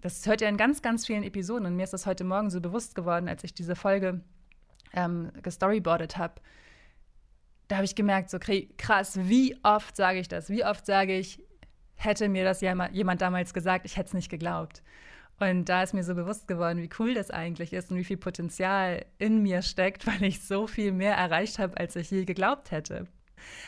das 0.00 0.24
hört 0.26 0.40
ihr 0.40 0.48
in 0.48 0.56
ganz, 0.56 0.80
ganz 0.80 1.06
vielen 1.06 1.24
Episoden 1.24 1.66
und 1.66 1.76
mir 1.76 1.82
ist 1.82 1.92
das 1.92 2.06
heute 2.06 2.22
Morgen 2.22 2.50
so 2.50 2.60
bewusst 2.60 2.94
geworden, 2.94 3.28
als 3.28 3.42
ich 3.42 3.52
diese 3.52 3.74
Folge 3.74 4.20
ähm, 4.92 5.32
gestoryboardet 5.42 6.16
habe. 6.16 6.34
Da 7.68 7.76
habe 7.76 7.84
ich 7.84 7.94
gemerkt, 7.94 8.30
so 8.30 8.38
krass, 8.38 9.18
wie 9.22 9.56
oft 9.62 9.96
sage 9.96 10.18
ich 10.18 10.28
das? 10.28 10.48
Wie 10.48 10.64
oft 10.64 10.86
sage 10.86 11.16
ich, 11.16 11.42
hätte 11.96 12.28
mir 12.28 12.44
das 12.44 12.60
jemand 12.60 13.20
damals 13.20 13.52
gesagt, 13.52 13.84
ich 13.84 13.96
hätte 13.96 14.08
es 14.08 14.14
nicht 14.14 14.30
geglaubt. 14.30 14.82
Und 15.40 15.68
da 15.68 15.82
ist 15.82 15.94
mir 15.94 16.02
so 16.02 16.14
bewusst 16.14 16.48
geworden, 16.48 16.82
wie 16.82 16.90
cool 16.98 17.14
das 17.14 17.30
eigentlich 17.30 17.72
ist 17.72 17.90
und 17.90 17.96
wie 17.96 18.04
viel 18.04 18.16
Potenzial 18.16 19.04
in 19.18 19.42
mir 19.42 19.62
steckt, 19.62 20.06
weil 20.08 20.24
ich 20.24 20.40
so 20.40 20.66
viel 20.66 20.92
mehr 20.92 21.14
erreicht 21.14 21.58
habe, 21.58 21.76
als 21.78 21.94
ich 21.96 22.10
je 22.10 22.24
geglaubt 22.24 22.70
hätte. 22.70 23.06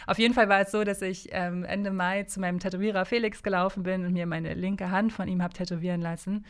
Auf 0.06 0.18
jeden 0.18 0.34
Fall 0.34 0.48
war 0.48 0.60
es 0.60 0.72
so, 0.72 0.82
dass 0.82 1.00
ich 1.00 1.28
ähm, 1.30 1.64
Ende 1.64 1.92
Mai 1.92 2.24
zu 2.24 2.40
meinem 2.40 2.58
Tätowierer 2.58 3.04
Felix 3.04 3.42
gelaufen 3.42 3.84
bin 3.84 4.04
und 4.04 4.12
mir 4.12 4.26
meine 4.26 4.54
linke 4.54 4.90
Hand 4.90 5.12
von 5.12 5.28
ihm 5.28 5.42
habe 5.42 5.54
tätowieren 5.54 6.00
lassen. 6.00 6.44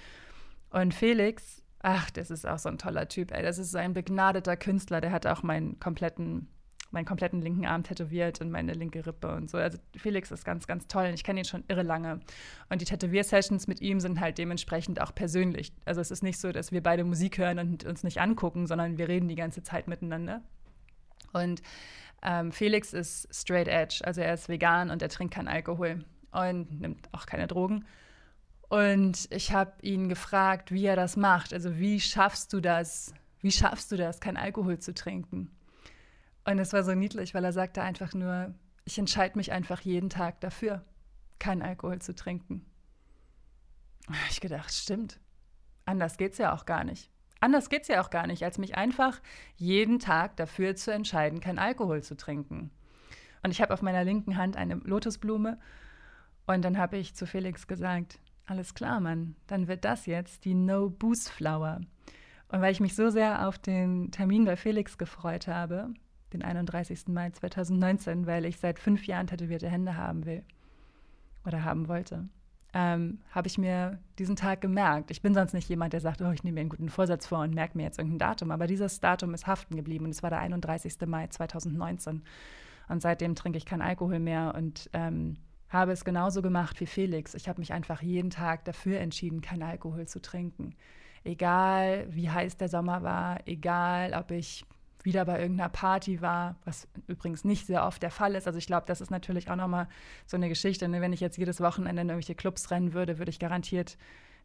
Und 0.70 0.94
Felix, 0.94 1.62
ach, 1.80 2.10
das 2.10 2.30
ist 2.30 2.46
auch 2.46 2.58
so 2.58 2.70
ein 2.70 2.78
toller 2.78 3.08
Typ, 3.08 3.30
ey. 3.32 3.42
Das 3.42 3.58
ist 3.58 3.72
so 3.72 3.78
ein 3.78 3.92
begnadeter 3.92 4.56
Künstler, 4.56 5.02
der 5.02 5.12
hat 5.12 5.26
auch 5.26 5.42
meinen 5.42 5.78
kompletten 5.80 6.48
meinen 6.90 7.04
kompletten 7.04 7.40
linken 7.40 7.66
Arm 7.66 7.82
tätowiert 7.82 8.40
und 8.40 8.50
meine 8.50 8.72
linke 8.72 9.06
Rippe 9.06 9.34
und 9.34 9.50
so. 9.50 9.58
Also 9.58 9.78
Felix 9.96 10.30
ist 10.30 10.44
ganz, 10.44 10.66
ganz 10.66 10.86
toll 10.86 11.06
und 11.06 11.14
ich 11.14 11.24
kenne 11.24 11.40
ihn 11.40 11.44
schon 11.44 11.64
irre 11.68 11.82
lange. 11.82 12.20
Und 12.68 12.80
die 12.80 12.84
Tätowier-Sessions 12.84 13.66
mit 13.66 13.80
ihm 13.80 14.00
sind 14.00 14.20
halt 14.20 14.38
dementsprechend 14.38 15.00
auch 15.00 15.14
persönlich. 15.14 15.72
Also 15.84 16.00
es 16.00 16.10
ist 16.10 16.22
nicht 16.22 16.38
so, 16.38 16.52
dass 16.52 16.72
wir 16.72 16.82
beide 16.82 17.04
Musik 17.04 17.38
hören 17.38 17.58
und 17.58 17.84
uns 17.84 18.02
nicht 18.02 18.20
angucken, 18.20 18.66
sondern 18.66 18.98
wir 18.98 19.08
reden 19.08 19.28
die 19.28 19.36
ganze 19.36 19.62
Zeit 19.62 19.88
miteinander. 19.88 20.42
Und 21.32 21.62
ähm, 22.22 22.52
Felix 22.52 22.92
ist 22.92 23.28
straight 23.34 23.68
edge, 23.68 24.00
also 24.04 24.20
er 24.20 24.34
ist 24.34 24.48
vegan 24.48 24.90
und 24.90 25.00
er 25.00 25.08
trinkt 25.08 25.34
keinen 25.34 25.48
Alkohol 25.48 26.04
und 26.32 26.80
nimmt 26.80 27.08
auch 27.12 27.26
keine 27.26 27.46
Drogen. 27.46 27.84
Und 28.68 29.26
ich 29.30 29.52
habe 29.52 29.72
ihn 29.82 30.08
gefragt, 30.08 30.70
wie 30.70 30.86
er 30.86 30.96
das 30.96 31.16
macht. 31.16 31.52
Also 31.52 31.78
wie 31.78 31.98
schaffst 31.98 32.52
du 32.52 32.60
das? 32.60 33.12
Wie 33.40 33.50
schaffst 33.50 33.90
du 33.90 33.96
das, 33.96 34.20
keinen 34.20 34.36
Alkohol 34.36 34.78
zu 34.78 34.94
trinken? 34.94 35.50
Und 36.50 36.58
es 36.58 36.72
war 36.72 36.82
so 36.82 36.94
niedlich, 36.94 37.32
weil 37.32 37.44
er 37.44 37.52
sagte 37.52 37.80
einfach 37.80 38.12
nur, 38.12 38.52
ich 38.84 38.98
entscheide 38.98 39.38
mich 39.38 39.52
einfach 39.52 39.82
jeden 39.82 40.10
Tag 40.10 40.40
dafür, 40.40 40.84
keinen 41.38 41.62
Alkohol 41.62 42.00
zu 42.00 42.12
trinken. 42.12 42.66
Ich 44.30 44.40
gedacht, 44.40 44.72
stimmt. 44.72 45.20
Anders 45.84 46.16
geht's 46.16 46.38
ja 46.38 46.52
auch 46.52 46.66
gar 46.66 46.82
nicht. 46.82 47.08
Anders 47.38 47.70
geht 47.70 47.82
es 47.82 47.88
ja 47.88 48.02
auch 48.02 48.10
gar 48.10 48.26
nicht, 48.26 48.42
als 48.42 48.58
mich 48.58 48.76
einfach 48.76 49.20
jeden 49.54 50.00
Tag 50.00 50.36
dafür 50.38 50.74
zu 50.74 50.92
entscheiden, 50.92 51.38
kein 51.38 51.60
Alkohol 51.60 52.02
zu 52.02 52.16
trinken. 52.16 52.72
Und 53.44 53.52
ich 53.52 53.62
habe 53.62 53.72
auf 53.72 53.80
meiner 53.80 54.02
linken 54.02 54.36
Hand 54.36 54.56
eine 54.56 54.74
Lotusblume 54.74 55.56
und 56.46 56.62
dann 56.64 56.78
habe 56.78 56.96
ich 56.96 57.14
zu 57.14 57.28
Felix 57.28 57.68
gesagt, 57.68 58.18
alles 58.46 58.74
klar, 58.74 58.98
Mann, 58.98 59.36
dann 59.46 59.68
wird 59.68 59.84
das 59.84 60.06
jetzt 60.06 60.44
die 60.44 60.54
No 60.54 60.90
Booze 60.90 61.30
Flower. 61.30 61.80
Und 62.48 62.60
weil 62.60 62.72
ich 62.72 62.80
mich 62.80 62.96
so 62.96 63.08
sehr 63.08 63.46
auf 63.46 63.56
den 63.56 64.10
Termin 64.10 64.44
bei 64.44 64.56
Felix 64.56 64.98
gefreut 64.98 65.46
habe, 65.46 65.94
den 66.32 66.42
31. 66.42 67.08
Mai 67.08 67.30
2019, 67.30 68.26
weil 68.26 68.44
ich 68.44 68.58
seit 68.58 68.78
fünf 68.78 69.06
Jahren 69.06 69.26
tätowierte 69.26 69.68
Hände 69.68 69.96
haben 69.96 70.26
will 70.26 70.42
oder 71.44 71.64
haben 71.64 71.88
wollte, 71.88 72.28
ähm, 72.72 73.18
habe 73.32 73.48
ich 73.48 73.58
mir 73.58 73.98
diesen 74.18 74.36
Tag 74.36 74.60
gemerkt. 74.60 75.10
Ich 75.10 75.22
bin 75.22 75.34
sonst 75.34 75.54
nicht 75.54 75.68
jemand, 75.68 75.92
der 75.92 76.00
sagt, 76.00 76.22
oh, 76.22 76.30
ich 76.30 76.44
nehme 76.44 76.54
mir 76.54 76.60
einen 76.60 76.68
guten 76.68 76.88
Vorsatz 76.88 77.26
vor 77.26 77.40
und 77.40 77.54
merke 77.54 77.76
mir 77.76 77.84
jetzt 77.84 77.98
irgendein 77.98 78.30
Datum. 78.30 78.50
Aber 78.50 78.66
dieses 78.66 79.00
Datum 79.00 79.34
ist 79.34 79.46
haften 79.46 79.76
geblieben 79.76 80.04
und 80.04 80.12
es 80.12 80.22
war 80.22 80.30
der 80.30 80.38
31. 80.38 80.96
Mai 81.06 81.26
2019. 81.26 82.22
Und 82.88 83.02
seitdem 83.02 83.34
trinke 83.34 83.58
ich 83.58 83.66
keinen 83.66 83.82
Alkohol 83.82 84.20
mehr 84.20 84.54
und 84.56 84.88
ähm, 84.92 85.36
habe 85.68 85.92
es 85.92 86.04
genauso 86.04 86.42
gemacht 86.42 86.80
wie 86.80 86.86
Felix. 86.86 87.34
Ich 87.34 87.48
habe 87.48 87.60
mich 87.60 87.72
einfach 87.72 88.02
jeden 88.02 88.30
Tag 88.30 88.64
dafür 88.64 88.98
entschieden, 88.98 89.40
keinen 89.40 89.62
Alkohol 89.62 90.06
zu 90.06 90.20
trinken. 90.20 90.74
Egal, 91.24 92.06
wie 92.10 92.30
heiß 92.30 92.56
der 92.56 92.68
Sommer 92.68 93.02
war, 93.02 93.46
egal, 93.46 94.14
ob 94.14 94.30
ich 94.30 94.64
wieder 95.04 95.24
bei 95.24 95.40
irgendeiner 95.40 95.68
Party 95.68 96.20
war, 96.20 96.56
was 96.64 96.88
übrigens 97.06 97.44
nicht 97.44 97.66
sehr 97.66 97.86
oft 97.86 98.02
der 98.02 98.10
Fall 98.10 98.34
ist. 98.34 98.46
Also 98.46 98.58
ich 98.58 98.66
glaube, 98.66 98.86
das 98.86 99.00
ist 99.00 99.10
natürlich 99.10 99.50
auch 99.50 99.56
nochmal 99.56 99.88
so 100.26 100.36
eine 100.36 100.48
Geschichte. 100.48 100.88
Ne? 100.88 101.00
Wenn 101.00 101.12
ich 101.12 101.20
jetzt 101.20 101.38
jedes 101.38 101.60
Wochenende 101.60 102.02
in 102.02 102.08
irgendwelche 102.08 102.34
Clubs 102.34 102.70
rennen 102.70 102.92
würde, 102.92 103.18
würde 103.18 103.30
ich 103.30 103.38
garantiert 103.38 103.96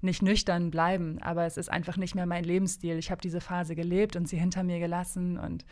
nicht 0.01 0.21
nüchtern 0.21 0.71
bleiben. 0.71 1.21
Aber 1.21 1.45
es 1.45 1.57
ist 1.57 1.69
einfach 1.69 1.97
nicht 1.97 2.15
mehr 2.15 2.25
mein 2.25 2.43
Lebensstil. 2.43 2.97
Ich 2.97 3.11
habe 3.11 3.21
diese 3.21 3.41
Phase 3.41 3.75
gelebt 3.75 4.15
und 4.15 4.27
sie 4.27 4.37
hinter 4.37 4.63
mir 4.63 4.79
gelassen 4.79 5.37
und 5.37 5.65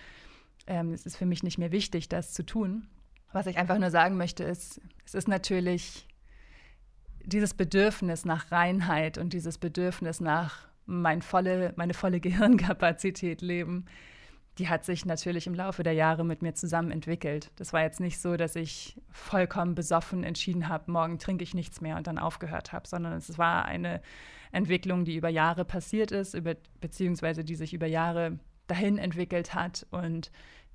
ähm, 0.68 0.94
es 0.94 1.06
ist 1.06 1.18
für 1.18 1.26
mich 1.26 1.44
nicht 1.44 1.58
mehr 1.58 1.72
wichtig, 1.72 2.10
das 2.10 2.34
zu 2.34 2.46
tun. 2.46 2.88
Was 3.32 3.48
ich 3.48 3.58
einfach 3.58 3.78
nur 3.78 3.90
sagen 3.90 4.18
möchte, 4.18 4.44
ist, 4.44 4.80
es 5.06 5.14
ist 5.14 5.28
natürlich 5.28 6.08
dieses 7.26 7.54
Bedürfnis 7.54 8.26
nach 8.26 8.52
Reinheit 8.52 9.18
und 9.18 9.34
dieses 9.34 9.58
Bedürfnis 9.58 10.20
nach 10.20 10.68
mein 10.86 11.22
volle, 11.22 11.74
meine 11.76 11.94
volle 11.94 12.20
Gehirnkapazität 12.22 13.42
leben 13.42 13.86
die 14.60 14.70
hat 14.70 14.86
sich 14.86 15.06
natürlich 15.06 15.48
im 15.48 15.56
Laufe 15.56 15.82
der 15.82 15.94
Jahre 15.94 16.24
mit 16.24 16.42
mir 16.42 16.54
zusammen 16.54 16.92
entwickelt. 16.92 17.52
Das 17.56 17.74
war 17.74 17.82
jetzt 17.82 18.00
nicht 18.00 18.20
so, 18.20 18.38
dass 18.38 18.56
ich 18.56 19.02
vollkommen 19.10 19.74
besoffen 19.74 20.24
entschieden 20.24 20.70
habe, 20.70 20.92
morgen 20.92 21.18
trinke 21.18 21.44
ich 21.44 21.54
nichts 21.54 21.82
mehr 21.82 21.98
und 21.98 22.06
dann 22.06 22.20
aufgehört 22.20 22.72
habe, 22.72 22.88
sondern 22.88 23.14
es 23.14 23.38
war 23.38 23.66
eine 23.66 24.02
Entwicklung, 24.52 25.06
die 25.06 25.16
über 25.16 25.30
Jahre 25.30 25.66
passiert 25.66 26.12
ist, 26.12 26.36
über, 26.36 26.56
beziehungsweise 26.80 27.44
die 27.44 27.56
sich 27.56 27.74
über 27.74 27.88
Jahre 27.88 28.38
dahin 28.68 29.00
entwickelt 29.00 29.56
hat 29.56 29.88
und 29.90 30.32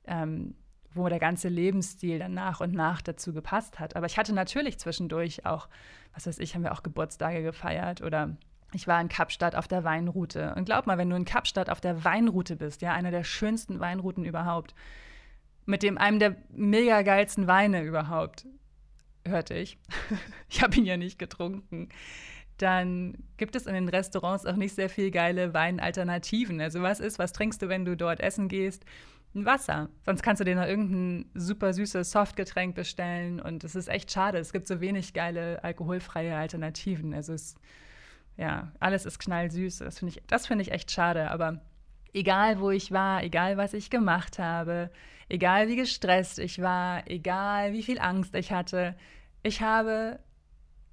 ähm, 0.06 0.54
wo 0.92 1.08
der 1.08 1.20
ganze 1.20 1.48
Lebensstil 1.48 2.18
dann 2.18 2.34
nach 2.34 2.60
und 2.60 2.74
nach 2.74 3.00
dazu 3.02 3.32
gepasst 3.32 3.78
hat. 3.78 3.94
Aber 3.94 4.06
ich 4.06 4.18
hatte 4.18 4.34
natürlich 4.34 4.78
zwischendurch 4.78 5.46
auch, 5.46 5.68
was 6.14 6.26
weiß 6.26 6.38
ich, 6.40 6.54
haben 6.54 6.64
wir 6.64 6.72
auch 6.72 6.82
Geburtstage 6.82 7.42
gefeiert 7.42 8.02
oder 8.02 8.36
ich 8.72 8.86
war 8.86 9.00
in 9.00 9.08
Kapstadt 9.08 9.54
auf 9.54 9.68
der 9.68 9.84
Weinroute. 9.84 10.54
Und 10.54 10.66
glaub 10.66 10.86
mal, 10.86 10.98
wenn 10.98 11.10
du 11.10 11.16
in 11.16 11.24
Kapstadt 11.24 11.70
auf 11.70 11.80
der 11.80 12.04
Weinroute 12.04 12.56
bist, 12.56 12.82
ja, 12.82 12.92
einer 12.92 13.10
der 13.10 13.24
schönsten 13.24 13.80
Weinrouten 13.80 14.24
überhaupt, 14.24 14.74
mit 15.64 15.82
dem 15.82 15.98
einem 15.98 16.18
der 16.18 16.36
mega 16.50 17.02
geilsten 17.02 17.46
Weine 17.46 17.82
überhaupt, 17.82 18.46
hörte 19.26 19.54
ich. 19.54 19.78
ich 20.48 20.62
habe 20.62 20.76
ihn 20.76 20.84
ja 20.84 20.96
nicht 20.96 21.18
getrunken. 21.18 21.88
Dann 22.58 23.16
gibt 23.36 23.54
es 23.54 23.66
in 23.66 23.74
den 23.74 23.88
Restaurants 23.88 24.44
auch 24.44 24.56
nicht 24.56 24.74
sehr 24.74 24.88
viel 24.90 25.10
geile 25.10 25.54
Weinalternativen. 25.54 26.60
Also 26.60 26.82
was 26.82 27.00
ist, 27.00 27.18
was 27.18 27.32
trinkst 27.32 27.62
du, 27.62 27.68
wenn 27.68 27.84
du 27.84 27.96
dort 27.96 28.20
essen 28.20 28.48
gehst? 28.48 28.84
Ein 29.34 29.44
Wasser. 29.44 29.90
Sonst 30.04 30.22
kannst 30.22 30.40
du 30.40 30.44
dir 30.44 30.56
noch 30.56 30.66
irgendein 30.66 31.30
super 31.34 31.72
süßes 31.72 32.10
Softgetränk 32.10 32.74
bestellen. 32.74 33.40
Und 33.40 33.62
es 33.62 33.76
ist 33.76 33.88
echt 33.88 34.10
schade. 34.10 34.38
Es 34.38 34.52
gibt 34.52 34.66
so 34.66 34.80
wenig 34.80 35.12
geile 35.12 35.62
alkoholfreie 35.62 36.34
Alternativen. 36.34 37.14
Also 37.14 37.34
es, 37.34 37.54
ja, 38.38 38.72
alles 38.80 39.04
ist 39.04 39.18
knallsüß. 39.18 39.78
Das 39.78 39.98
finde 39.98 40.14
ich, 40.16 40.22
find 40.46 40.62
ich 40.62 40.70
echt 40.70 40.92
schade. 40.92 41.30
Aber 41.30 41.60
egal 42.14 42.60
wo 42.60 42.70
ich 42.70 42.92
war, 42.92 43.22
egal 43.22 43.58
was 43.58 43.74
ich 43.74 43.90
gemacht 43.90 44.38
habe, 44.38 44.90
egal 45.28 45.68
wie 45.68 45.76
gestresst 45.76 46.38
ich 46.38 46.62
war, 46.62 47.10
egal 47.10 47.72
wie 47.72 47.82
viel 47.82 47.98
Angst 47.98 48.34
ich 48.34 48.52
hatte, 48.52 48.94
ich 49.42 49.60
habe 49.60 50.20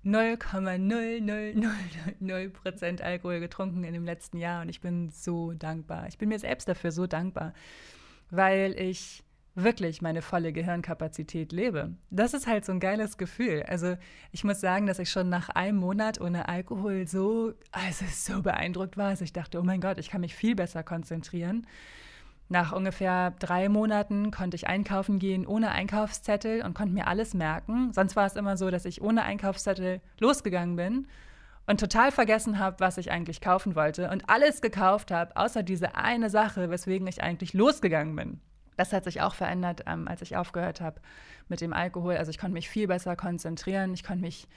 0,00000% 0.03 3.01
Alkohol 3.01 3.39
getrunken 3.39 3.84
in 3.84 3.93
dem 3.93 4.05
letzten 4.05 4.38
Jahr 4.38 4.62
und 4.62 4.69
ich 4.69 4.81
bin 4.81 5.10
so 5.10 5.53
dankbar. 5.53 6.08
Ich 6.08 6.17
bin 6.17 6.29
mir 6.29 6.39
selbst 6.39 6.67
dafür 6.67 6.91
so 6.91 7.05
dankbar, 7.08 7.53
weil 8.29 8.79
ich 8.79 9.23
wirklich 9.56 10.02
meine 10.02 10.22
volle 10.22 10.52
Gehirnkapazität 10.52 11.52
lebe. 11.54 11.96
Das 12.10 12.34
ist 12.34 12.46
halt 12.46 12.65
so 12.65 12.74
ein 12.74 12.82
geiles 12.82 13.18
Gefühl. 13.18 13.63
Also 13.68 13.96
ich 14.32 14.44
muss 14.44 14.60
sagen, 14.60 14.86
dass 14.86 15.00
ich 15.00 15.10
schon 15.10 15.30
nach 15.30 15.50
einem 15.50 15.78
Monat 15.78 16.20
ohne 16.20 16.50
Alkohol 16.50 17.08
so, 17.08 17.54
also 17.72 18.06
so 18.12 18.41
beeindruckt 18.41 18.98
war, 18.98 19.12
dass 19.12 19.22
ich 19.22 19.34
dachte, 19.34 19.60
oh 19.60 19.63
mein 19.63 19.82
Gott, 19.82 19.98
ich 19.98 20.10
kann 20.10 20.22
mich 20.22 20.36
viel 20.36 20.56
besser 20.56 20.84
konzentrieren. 20.84 21.65
Nach 22.48 22.74
ungefähr 22.74 23.32
drei 23.39 23.70
Monaten 23.70 24.30
konnte 24.30 24.56
ich 24.56 24.68
einkaufen 24.68 25.18
gehen 25.18 25.48
ohne 25.48 25.72
Einkaufszettel 25.72 26.62
und 26.62 26.76
konnte 26.76 26.94
mir 26.94 27.08
alles 27.08 27.34
merken. 27.34 27.91
Sonst 27.91 28.15
war 28.15 28.28
es 28.28 28.36
immer 28.36 28.56
so, 28.56 28.70
dass 28.70 28.86
ich 28.86 29.02
ohne 29.02 29.24
Einkaufszettel 29.24 30.02
losgegangen 30.20 30.76
bin 30.76 31.08
und 31.65 31.80
total 31.80 32.12
vergessen 32.12 32.60
habe, 32.60 32.80
was 32.80 32.98
ich 32.98 33.10
eigentlich 33.10 33.41
kaufen 33.41 33.76
wollte 33.76 34.12
und 34.12 34.30
alles 34.30 34.62
gekauft 34.62 35.10
habe, 35.10 35.36
außer 35.36 35.63
diese 35.63 35.96
eine 35.96 36.30
Sache, 36.30 36.70
weswegen 36.70 37.08
ich 37.08 37.24
eigentlich 37.24 37.54
losgegangen 37.54 38.15
bin. 38.15 38.39
Das 38.78 38.94
hat 38.94 39.04
sich 39.06 39.22
auch 39.22 39.36
verändert, 39.36 39.84
ähm, 39.88 40.08
als 40.08 40.22
ich 40.22 40.36
aufgehört 40.36 40.82
habe 40.82 41.02
mit 41.48 41.62
dem 41.62 41.74
Alkohol. 41.74 42.18
Also 42.18 42.30
ich 42.30 42.38
konnte 42.38 42.54
mich 42.54 42.70
viel 42.70 42.88
besser 42.88 43.16
konzentrieren, 43.16 43.94
ich 43.94 44.04
konnte 44.04 44.22
mich 44.22 44.48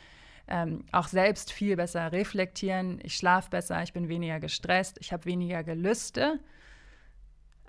ähm, 0.49 0.85
auch 0.93 1.09
selbst 1.09 1.53
viel 1.53 1.77
besser 1.77 2.11
reflektieren, 2.11 3.01
ich 3.03 3.17
schlafe 3.17 3.51
besser, 3.51 3.83
ich 3.83 3.93
bin 3.93 4.09
weniger 4.09 4.41
gestresst, 4.41 4.97
ich 5.01 5.13
habe 5.13 5.25
weniger 5.27 5.63
Gelüste. 5.63 6.41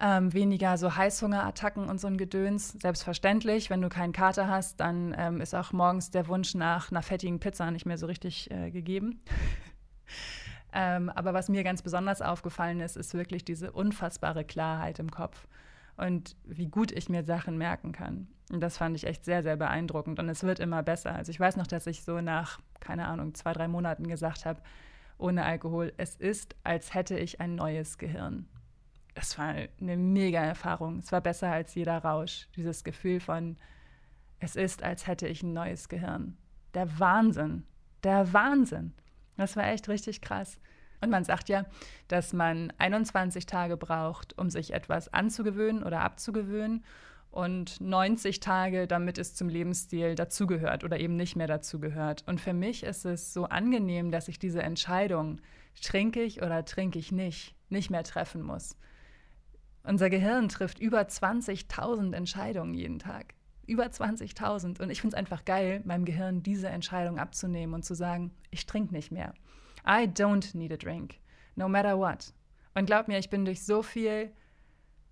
Ähm, 0.02 0.32
weniger 0.32 0.78
so 0.78 0.96
Heißhungerattacken 0.96 1.90
und 1.90 2.00
so 2.00 2.08
ein 2.08 2.18
Gedöns. 2.18 2.72
Selbstverständlich, 2.82 3.70
wenn 3.70 3.82
du 3.82 3.90
keinen 3.90 4.14
Kater 4.14 4.48
hast, 4.48 4.80
dann 4.80 5.14
ähm, 5.18 5.42
ist 5.42 5.54
auch 5.54 5.74
morgens 5.74 6.10
der 6.10 6.30
Wunsch 6.30 6.56
nach 6.56 6.90
einer 6.90 7.02
fettigen 7.02 7.42
Pizza 7.42 7.70
nicht 7.70 7.86
mehr 7.86 7.98
so 7.98 8.06
richtig 8.06 8.50
äh, 8.50 8.72
gegeben. 8.72 9.22
ähm, 10.74 11.10
aber 11.10 11.34
was 11.34 11.50
mir 11.50 11.66
ganz 11.66 11.82
besonders 11.82 12.22
aufgefallen 12.22 12.80
ist, 12.80 12.96
ist 12.96 13.14
wirklich 13.14 13.44
diese 13.44 13.74
unfassbare 13.74 14.46
Klarheit 14.46 15.00
im 15.00 15.12
Kopf 15.12 15.50
und 16.00 16.36
wie 16.46 16.68
gut 16.68 16.92
ich 16.92 17.10
mir 17.10 17.24
Sachen 17.24 17.58
merken 17.58 17.92
kann. 17.92 18.28
Und 18.52 18.62
das 18.62 18.78
fand 18.78 18.96
ich 18.96 19.06
echt 19.06 19.26
sehr, 19.26 19.44
sehr 19.44 19.58
beeindruckend. 19.58 20.20
Und 20.20 20.30
es 20.30 20.44
wird 20.44 20.60
immer 20.60 20.82
besser. 20.82 21.14
Also 21.14 21.30
ich 21.30 21.40
weiß 21.40 21.56
noch, 21.56 21.68
dass 21.68 21.86
ich 21.88 22.04
so 22.04 22.22
nach, 22.22 22.60
keine 22.80 23.08
Ahnung, 23.08 23.36
zwei, 23.36 23.54
drei 23.54 23.68
Monaten 23.68 24.08
gesagt 24.08 24.46
habe, 24.46 24.62
ohne 25.18 25.44
Alkohol, 25.44 25.94
es 25.98 26.16
ist, 26.16 26.56
als 26.64 26.94
hätte 26.94 27.20
ich 27.20 27.42
ein 27.42 27.56
neues 27.56 27.98
Gehirn. 27.98 28.48
Das 29.14 29.38
war 29.38 29.54
eine 29.82 29.98
mega 29.98 30.40
Erfahrung. 30.40 31.00
Es 31.00 31.12
war 31.12 31.22
besser 31.22 31.52
als 31.52 31.76
jeder 31.76 31.98
Rausch. 31.98 32.48
Dieses 32.56 32.84
Gefühl 32.84 33.20
von, 33.20 33.58
es 34.40 34.56
ist, 34.56 34.82
als 34.82 35.06
hätte 35.06 35.28
ich 35.28 35.44
ein 35.44 35.54
neues 35.54 35.90
Gehirn. 35.90 36.38
Der 36.74 37.00
Wahnsinn. 37.00 37.64
Der 38.04 38.32
Wahnsinn. 38.32 38.94
Das 39.36 39.56
war 39.58 39.68
echt 39.68 39.90
richtig 39.90 40.22
krass. 40.22 40.58
Und 41.02 41.10
man 41.10 41.24
sagt 41.24 41.50
ja, 41.50 41.66
dass 42.08 42.34
man 42.34 42.74
21 42.78 43.46
Tage 43.46 43.78
braucht, 43.78 44.38
um 44.38 44.50
sich 44.50 44.74
etwas 44.74 45.14
anzugewöhnen 45.14 45.84
oder 45.84 46.02
abzugewöhnen 46.02 46.84
und 47.32 47.80
90 47.80 48.40
Tage, 48.40 48.88
damit 48.88 49.18
es 49.18 49.36
zum 49.36 49.50
Lebensstil 49.50 50.16
dazugehört 50.16 50.84
oder 50.84 51.00
eben 51.00 51.16
nicht 51.16 51.36
mehr 51.36 51.48
dazugehört. 51.48 52.24
Und 52.28 52.42
für 52.42 52.54
mich 52.54 52.84
ist 52.84 53.06
es 53.06 53.34
so 53.34 53.46
angenehm, 53.46 54.12
dass 54.12 54.28
ich 54.28 54.40
diese 54.40 54.64
Entscheidung, 54.64 55.40
trinke 55.82 56.24
ich 56.24 56.42
oder 56.42 56.66
trinke 56.66 57.00
ich 57.00 57.12
nicht, 57.12 57.56
nicht 57.70 57.90
mehr 57.90 58.04
treffen 58.04 58.42
muss. 58.42 58.76
Unser 59.84 60.10
Gehirn 60.10 60.50
trifft 60.50 60.80
über 60.80 61.02
20.000 61.02 62.14
Entscheidungen 62.14 62.74
jeden 62.74 63.00
Tag. 63.00 63.34
Über 63.66 63.86
20.000. 63.86 64.82
Und 64.82 64.90
ich 64.90 65.02
finde 65.02 65.16
es 65.16 65.20
einfach 65.20 65.46
geil, 65.46 65.82
meinem 65.86 66.06
Gehirn 66.06 66.44
diese 66.44 66.68
Entscheidung 66.68 67.20
abzunehmen 67.20 67.76
und 67.76 67.86
zu 67.86 67.94
sagen, 67.94 68.32
ich 68.50 68.66
trinke 68.66 68.94
nicht 68.94 69.12
mehr. 69.12 69.34
I 69.86 70.06
don't 70.06 70.56
need 70.56 70.72
a 70.72 70.78
drink, 70.78 71.20
no 71.56 71.68
matter 71.68 71.98
what. 71.98 72.34
Und 72.76 72.86
glaub 72.86 73.08
mir, 73.08 73.18
ich 73.18 73.30
bin 73.30 73.46
durch 73.46 73.64
so 73.66 73.82
viel, 73.82 74.32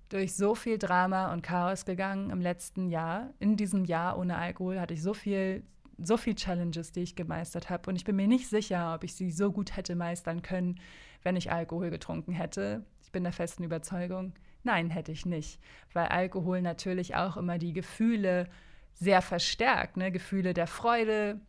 durch 0.10 0.36
so 0.36 0.56
viel 0.56 0.78
Drama 0.78 1.34
und 1.34 1.42
Chaos 1.42 1.86
gegangen 1.86 2.30
im 2.30 2.42
letzten 2.42 2.90
Jahr. 2.90 3.34
In 3.40 3.58
diesem 3.58 3.86
Jahr 3.86 4.18
ohne 4.18 4.38
Alkohol 4.38 4.80
hatte 4.80 4.94
ich 4.94 5.02
so 5.02 5.14
viel, 5.14 5.64
so 5.98 6.18
viel 6.18 6.36
Challenges, 6.36 6.92
die 6.92 7.02
ich 7.02 7.16
gemeistert 7.16 7.70
habe. 7.70 7.90
Und 7.90 7.96
ich 7.96 8.06
bin 8.06 8.16
mir 8.16 8.28
nicht 8.28 8.48
sicher, 8.48 8.94
ob 8.96 9.04
ich 9.04 9.16
sie 9.16 9.32
so 9.32 9.52
gut 9.52 9.76
hätte 9.76 9.96
meistern 9.96 10.42
können, 10.42 10.80
wenn 11.24 11.36
ich 11.36 11.52
Alkohol 11.52 11.90
getrunken 11.90 12.32
hätte. 12.32 12.86
Ich 13.02 13.12
bin 13.12 13.24
der 13.24 13.34
festen 13.34 13.64
Überzeugung, 13.64 14.34
nein, 14.64 14.90
hätte 14.90 15.12
ich 15.12 15.26
nicht. 15.26 15.60
Weil 15.94 16.08
Alkohol 16.08 16.62
natürlich 16.62 17.16
auch 17.16 17.38
immer 17.38 17.58
die 17.58 17.74
Gefühle 17.74 18.48
sehr 18.94 19.22
verstärkt. 19.22 19.98
Ne? 19.98 20.12
Gefühle 20.12 20.54
der 20.54 20.68
Freude, 20.68 21.40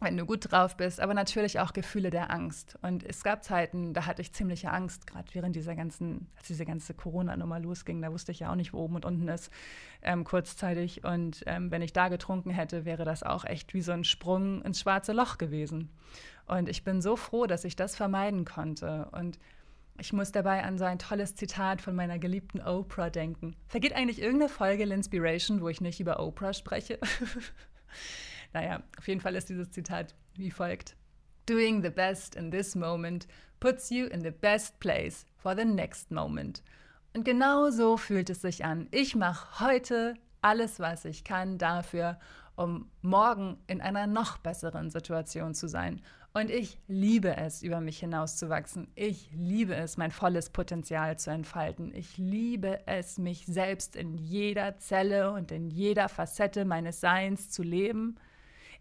wenn 0.00 0.16
du 0.16 0.24
gut 0.24 0.50
drauf 0.50 0.76
bist, 0.76 0.98
aber 0.98 1.12
natürlich 1.12 1.60
auch 1.60 1.72
Gefühle 1.72 2.10
der 2.10 2.30
Angst. 2.30 2.78
Und 2.80 3.04
es 3.04 3.22
gab 3.22 3.44
Zeiten, 3.44 3.92
da 3.92 4.06
hatte 4.06 4.22
ich 4.22 4.32
ziemliche 4.32 4.70
Angst, 4.70 5.06
gerade 5.06 5.28
während 5.34 5.54
dieser 5.54 5.76
ganzen, 5.76 6.28
als 6.36 6.48
diese 6.48 6.64
ganze 6.64 6.94
Corona-Nummer 6.94 7.60
losging, 7.60 8.00
da 8.00 8.10
wusste 8.10 8.32
ich 8.32 8.40
ja 8.40 8.50
auch 8.50 8.54
nicht, 8.56 8.72
wo 8.72 8.78
oben 8.78 8.96
und 8.96 9.04
unten 9.04 9.28
ist, 9.28 9.50
ähm, 10.02 10.24
kurzzeitig. 10.24 11.04
Und 11.04 11.42
ähm, 11.46 11.70
wenn 11.70 11.82
ich 11.82 11.92
da 11.92 12.08
getrunken 12.08 12.50
hätte, 12.50 12.86
wäre 12.86 13.04
das 13.04 13.22
auch 13.22 13.44
echt 13.44 13.74
wie 13.74 13.82
so 13.82 13.92
ein 13.92 14.04
Sprung 14.04 14.62
ins 14.62 14.80
schwarze 14.80 15.12
Loch 15.12 15.36
gewesen. 15.36 15.90
Und 16.46 16.68
ich 16.68 16.82
bin 16.82 17.02
so 17.02 17.16
froh, 17.16 17.46
dass 17.46 17.64
ich 17.64 17.76
das 17.76 17.94
vermeiden 17.94 18.46
konnte. 18.46 19.08
Und 19.12 19.38
ich 19.98 20.14
muss 20.14 20.32
dabei 20.32 20.64
an 20.64 20.78
so 20.78 20.86
ein 20.86 20.98
tolles 20.98 21.34
Zitat 21.34 21.82
von 21.82 21.94
meiner 21.94 22.18
geliebten 22.18 22.60
Oprah 22.62 23.10
denken. 23.10 23.54
Vergeht 23.68 23.92
eigentlich 23.92 24.22
irgendeine 24.22 24.48
Folge 24.48 24.84
L'Inspiration, 24.84 25.60
wo 25.60 25.68
ich 25.68 25.82
nicht 25.82 26.00
über 26.00 26.20
Oprah 26.20 26.54
spreche? 26.54 26.98
Naja, 28.52 28.82
auf 28.98 29.06
jeden 29.06 29.20
Fall 29.20 29.36
ist 29.36 29.48
dieses 29.48 29.70
Zitat 29.70 30.14
wie 30.34 30.50
folgt. 30.50 30.96
Doing 31.46 31.82
the 31.82 31.90
best 31.90 32.34
in 32.34 32.50
this 32.50 32.74
moment 32.74 33.26
puts 33.60 33.90
you 33.90 34.06
in 34.06 34.22
the 34.22 34.30
best 34.30 34.78
place 34.80 35.26
for 35.36 35.56
the 35.56 35.64
next 35.64 36.10
moment. 36.10 36.62
Und 37.14 37.24
genau 37.24 37.70
so 37.70 37.96
fühlt 37.96 38.30
es 38.30 38.42
sich 38.42 38.64
an. 38.64 38.88
Ich 38.90 39.16
mache 39.16 39.60
heute 39.64 40.14
alles, 40.42 40.80
was 40.80 41.04
ich 41.04 41.24
kann 41.24 41.58
dafür, 41.58 42.18
um 42.56 42.90
morgen 43.02 43.58
in 43.66 43.80
einer 43.80 44.06
noch 44.06 44.38
besseren 44.38 44.90
Situation 44.90 45.54
zu 45.54 45.68
sein. 45.68 46.00
Und 46.32 46.50
ich 46.50 46.78
liebe 46.86 47.36
es, 47.36 47.62
über 47.62 47.80
mich 47.80 47.98
hinauszuwachsen. 47.98 48.86
Ich 48.94 49.30
liebe 49.32 49.74
es, 49.74 49.96
mein 49.96 50.12
volles 50.12 50.50
Potenzial 50.50 51.18
zu 51.18 51.30
entfalten. 51.30 51.92
Ich 51.92 52.18
liebe 52.18 52.86
es, 52.86 53.18
mich 53.18 53.46
selbst 53.46 53.96
in 53.96 54.14
jeder 54.14 54.78
Zelle 54.78 55.32
und 55.32 55.50
in 55.50 55.70
jeder 55.70 56.08
Facette 56.08 56.64
meines 56.64 57.00
Seins 57.00 57.50
zu 57.50 57.64
leben 57.64 58.16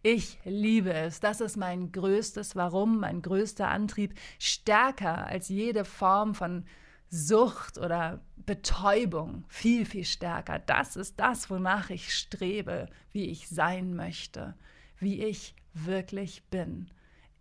ich 0.01 0.39
liebe 0.45 0.93
es. 0.93 1.19
Das 1.19 1.41
ist 1.41 1.57
mein 1.57 1.91
größtes 1.91 2.55
Warum, 2.55 2.99
mein 2.99 3.21
größter 3.21 3.67
Antrieb. 3.67 4.13
Stärker 4.37 5.27
als 5.27 5.49
jede 5.49 5.83
Form 5.83 6.35
von 6.35 6.65
Sucht 7.09 7.77
oder 7.77 8.21
Betäubung. 8.45 9.45
Viel, 9.49 9.85
viel 9.85 10.05
stärker. 10.05 10.59
Das 10.59 10.95
ist 10.95 11.19
das, 11.19 11.49
wonach 11.49 11.89
ich 11.89 12.13
strebe, 12.13 12.87
wie 13.11 13.25
ich 13.25 13.49
sein 13.49 13.95
möchte, 13.95 14.55
wie 14.99 15.23
ich 15.23 15.55
wirklich 15.73 16.43
bin. 16.45 16.89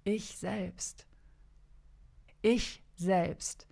Ich 0.04 0.36
selbst. 0.36 1.06
Ich 2.42 2.82
selbst. 2.96 3.66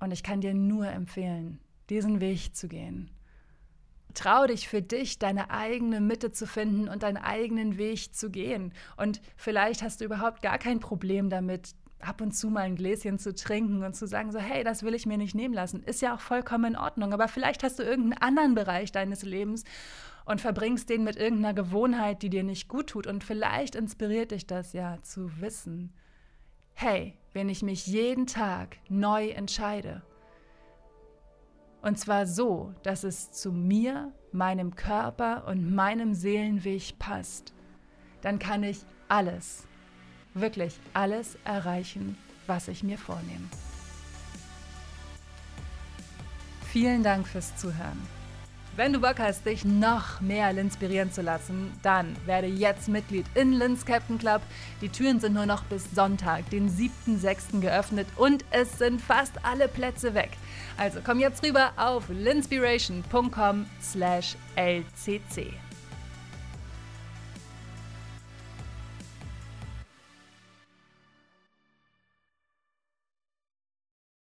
Und 0.00 0.12
ich 0.12 0.22
kann 0.22 0.40
dir 0.40 0.54
nur 0.54 0.88
empfehlen, 0.88 1.60
diesen 1.90 2.20
Weg 2.20 2.56
zu 2.56 2.68
gehen. 2.68 3.10
Trau 4.18 4.48
dich 4.48 4.66
für 4.66 4.82
dich, 4.82 5.20
deine 5.20 5.50
eigene 5.50 6.00
Mitte 6.00 6.32
zu 6.32 6.44
finden 6.44 6.88
und 6.88 7.04
deinen 7.04 7.18
eigenen 7.18 7.78
Weg 7.78 8.16
zu 8.16 8.30
gehen. 8.30 8.72
Und 8.96 9.20
vielleicht 9.36 9.80
hast 9.80 10.00
du 10.00 10.06
überhaupt 10.06 10.42
gar 10.42 10.58
kein 10.58 10.80
Problem 10.80 11.30
damit, 11.30 11.76
ab 12.00 12.20
und 12.20 12.32
zu 12.32 12.50
mal 12.50 12.62
ein 12.62 12.74
Gläschen 12.74 13.20
zu 13.20 13.32
trinken 13.32 13.84
und 13.84 13.94
zu 13.94 14.08
sagen, 14.08 14.32
so, 14.32 14.40
hey, 14.40 14.64
das 14.64 14.82
will 14.82 14.94
ich 14.94 15.06
mir 15.06 15.18
nicht 15.18 15.36
nehmen 15.36 15.54
lassen. 15.54 15.84
Ist 15.84 16.02
ja 16.02 16.16
auch 16.16 16.20
vollkommen 16.20 16.74
in 16.74 16.76
Ordnung. 16.76 17.12
Aber 17.12 17.28
vielleicht 17.28 17.62
hast 17.62 17.78
du 17.78 17.84
irgendeinen 17.84 18.20
anderen 18.20 18.56
Bereich 18.56 18.90
deines 18.90 19.22
Lebens 19.22 19.62
und 20.24 20.40
verbringst 20.40 20.88
den 20.88 21.04
mit 21.04 21.14
irgendeiner 21.14 21.54
Gewohnheit, 21.54 22.22
die 22.22 22.30
dir 22.30 22.42
nicht 22.42 22.66
gut 22.66 22.88
tut. 22.88 23.06
Und 23.06 23.22
vielleicht 23.22 23.76
inspiriert 23.76 24.32
dich 24.32 24.48
das 24.48 24.72
ja 24.72 24.98
zu 25.02 25.40
wissen, 25.40 25.92
hey, 26.74 27.14
wenn 27.34 27.48
ich 27.48 27.62
mich 27.62 27.86
jeden 27.86 28.26
Tag 28.26 28.78
neu 28.88 29.28
entscheide, 29.28 30.02
und 31.82 31.98
zwar 31.98 32.26
so, 32.26 32.74
dass 32.82 33.04
es 33.04 33.32
zu 33.32 33.52
mir, 33.52 34.12
meinem 34.32 34.74
Körper 34.76 35.46
und 35.46 35.74
meinem 35.74 36.14
Seelenweg 36.14 36.98
passt. 36.98 37.54
dann 38.20 38.38
kann 38.38 38.64
ich 38.64 38.80
alles, 39.08 39.66
wirklich 40.34 40.78
alles 40.92 41.38
erreichen, 41.44 42.18
was 42.46 42.68
ich 42.68 42.82
mir 42.82 42.98
vornehme. 42.98 43.48
Vielen 46.72 47.02
Dank 47.02 47.26
fürs 47.26 47.56
Zuhören. 47.56 48.17
Wenn 48.78 48.92
du 48.92 49.00
Bock 49.00 49.18
hast, 49.18 49.44
dich 49.44 49.64
noch 49.64 50.20
mehr 50.20 50.56
inspirieren 50.56 51.10
zu 51.10 51.20
lassen, 51.20 51.72
dann 51.82 52.14
werde 52.26 52.46
jetzt 52.46 52.86
Mitglied 52.86 53.26
in 53.34 53.54
Lins 53.54 53.84
Captain 53.84 54.18
Club. 54.18 54.40
Die 54.80 54.88
Türen 54.88 55.18
sind 55.18 55.34
nur 55.34 55.46
noch 55.46 55.64
bis 55.64 55.90
Sonntag, 55.96 56.48
den 56.50 56.70
7.6. 56.70 57.60
geöffnet 57.60 58.06
und 58.14 58.44
es 58.52 58.78
sind 58.78 59.00
fast 59.02 59.44
alle 59.44 59.66
Plätze 59.66 60.14
weg. 60.14 60.30
Also 60.76 61.00
komm 61.04 61.18
jetzt 61.18 61.44
rüber 61.44 61.72
auf 61.76 62.08
linspiration.com 62.08 63.66
slash 63.82 64.36
lcc. 64.54 65.67